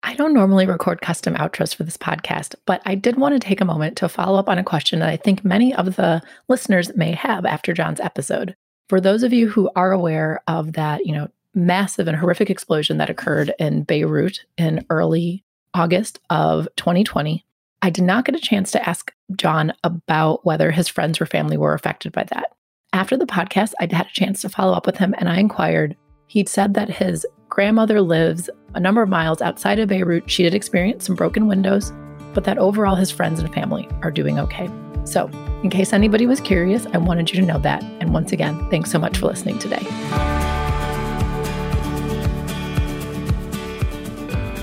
I 0.02 0.14
don't 0.14 0.34
normally 0.34 0.66
record 0.66 1.00
custom 1.00 1.34
outros 1.34 1.74
for 1.74 1.82
this 1.82 1.96
podcast, 1.96 2.54
but 2.64 2.80
I 2.84 2.94
did 2.94 3.16
want 3.16 3.34
to 3.34 3.44
take 3.44 3.60
a 3.60 3.64
moment 3.64 3.96
to 3.98 4.08
follow 4.08 4.38
up 4.38 4.48
on 4.48 4.58
a 4.58 4.64
question 4.64 5.00
that 5.00 5.08
I 5.08 5.16
think 5.16 5.44
many 5.44 5.74
of 5.74 5.96
the 5.96 6.22
listeners 6.48 6.94
may 6.94 7.12
have 7.12 7.44
after 7.44 7.72
John's 7.72 7.98
episode. 7.98 8.54
For 8.88 9.00
those 9.00 9.24
of 9.24 9.32
you 9.32 9.48
who 9.48 9.68
are 9.74 9.90
aware 9.90 10.42
of 10.46 10.74
that, 10.74 11.06
you 11.06 11.12
know, 11.12 11.28
massive 11.54 12.06
and 12.06 12.16
horrific 12.16 12.50
explosion 12.50 12.98
that 12.98 13.10
occurred 13.10 13.52
in 13.58 13.82
Beirut 13.82 14.44
in 14.56 14.84
early 14.90 15.42
August 15.74 16.20
of 16.30 16.68
2020, 16.76 17.44
I 17.82 17.90
did 17.90 18.04
not 18.04 18.24
get 18.24 18.34
a 18.34 18.40
chance 18.40 18.70
to 18.72 18.88
ask 18.88 19.12
John 19.36 19.72
about 19.84 20.44
whether 20.44 20.70
his 20.70 20.88
friends 20.88 21.20
or 21.20 21.26
family 21.26 21.56
were 21.56 21.74
affected 21.74 22.12
by 22.12 22.24
that. 22.24 22.52
After 22.92 23.16
the 23.16 23.26
podcast, 23.26 23.74
I 23.80 23.88
had 23.94 24.06
a 24.06 24.12
chance 24.12 24.40
to 24.42 24.48
follow 24.48 24.72
up 24.72 24.86
with 24.86 24.96
him 24.96 25.14
and 25.18 25.28
I 25.28 25.38
inquired. 25.38 25.96
He'd 26.28 26.48
said 26.48 26.74
that 26.74 26.88
his 26.88 27.26
grandmother 27.48 28.00
lives 28.00 28.48
a 28.74 28.80
number 28.80 29.02
of 29.02 29.08
miles 29.08 29.42
outside 29.42 29.78
of 29.78 29.88
Beirut. 29.88 30.30
She 30.30 30.42
did 30.42 30.54
experience 30.54 31.06
some 31.06 31.14
broken 31.14 31.46
windows, 31.46 31.92
but 32.34 32.44
that 32.44 32.58
overall 32.58 32.96
his 32.96 33.10
friends 33.10 33.40
and 33.40 33.52
family 33.52 33.88
are 34.02 34.10
doing 34.10 34.38
okay. 34.40 34.70
So, 35.04 35.28
in 35.62 35.70
case 35.70 35.92
anybody 35.92 36.26
was 36.26 36.40
curious, 36.40 36.86
I 36.92 36.98
wanted 36.98 37.30
you 37.30 37.40
to 37.40 37.46
know 37.46 37.58
that. 37.60 37.82
And 38.00 38.12
once 38.12 38.32
again, 38.32 38.68
thanks 38.70 38.90
so 38.90 38.98
much 38.98 39.18
for 39.18 39.26
listening 39.26 39.58
today. 39.58 39.86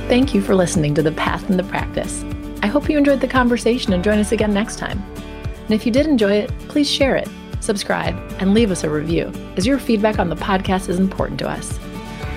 Thank 0.09 0.33
you 0.33 0.41
for 0.41 0.53
listening 0.53 0.93
to 0.95 1.01
The 1.01 1.13
Path 1.13 1.49
and 1.49 1.57
the 1.57 1.63
Practice. 1.63 2.23
I 2.63 2.67
hope 2.67 2.89
you 2.89 2.97
enjoyed 2.97 3.19
the 3.19 3.27
conversation 3.27 3.91
and 3.91 4.01
join 4.01 4.19
us 4.19 4.31
again 4.31 4.53
next 4.53 4.77
time. 4.77 5.03
And 5.15 5.71
if 5.71 5.85
you 5.85 5.91
did 5.91 6.07
enjoy 6.07 6.31
it, 6.31 6.49
please 6.69 6.89
share 6.89 7.17
it, 7.17 7.27
subscribe, 7.59 8.15
and 8.39 8.53
leave 8.53 8.71
us 8.71 8.85
a 8.85 8.89
review, 8.89 9.33
as 9.57 9.67
your 9.67 9.77
feedback 9.77 10.17
on 10.17 10.29
the 10.29 10.37
podcast 10.37 10.87
is 10.87 10.97
important 10.97 11.39
to 11.39 11.49
us. 11.49 11.77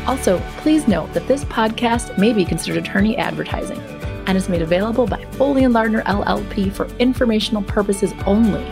Also, 0.05 0.41
please 0.57 0.89
note 0.89 1.13
that 1.13 1.29
this 1.29 1.45
podcast 1.45 2.19
may 2.19 2.33
be 2.33 2.45
considered 2.45 2.83
attorney 2.83 3.17
advertising 3.17 3.79
and 4.27 4.37
is 4.37 4.49
made 4.49 4.63
available 4.63 5.07
by 5.07 5.25
Foley 5.35 5.63
and 5.63 5.73
Lardner 5.73 6.03
LLP 6.03 6.73
for 6.73 6.87
informational 6.99 7.63
purposes 7.63 8.13
only. 8.27 8.65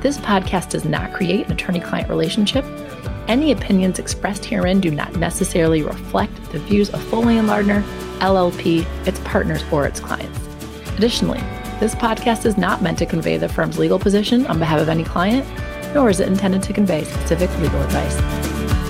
This 0.00 0.18
podcast 0.18 0.70
does 0.70 0.84
not 0.84 1.12
create 1.12 1.46
an 1.46 1.52
attorney 1.54 1.80
client 1.80 2.08
relationship. 2.08 2.64
Any 3.26 3.50
opinions 3.50 3.98
expressed 3.98 4.44
herein 4.44 4.78
do 4.78 4.92
not 4.92 5.16
necessarily 5.16 5.82
reflect 5.82 6.52
the 6.52 6.60
views 6.60 6.90
of 6.90 7.02
Foley 7.02 7.38
and 7.38 7.48
Lardner 7.48 7.82
LLP, 8.20 8.86
its 9.08 9.18
partners, 9.24 9.64
or 9.72 9.86
its 9.86 9.98
clients. 9.98 10.43
Additionally, 10.96 11.40
this 11.80 11.94
podcast 11.94 12.46
is 12.46 12.56
not 12.56 12.80
meant 12.80 12.98
to 12.98 13.06
convey 13.06 13.36
the 13.36 13.48
firm's 13.48 13.78
legal 13.78 13.98
position 13.98 14.46
on 14.46 14.58
behalf 14.58 14.80
of 14.80 14.88
any 14.88 15.02
client, 15.02 15.46
nor 15.92 16.08
is 16.08 16.20
it 16.20 16.28
intended 16.28 16.62
to 16.62 16.72
convey 16.72 17.02
specific 17.04 17.50
legal 17.58 17.82
advice. 17.82 18.83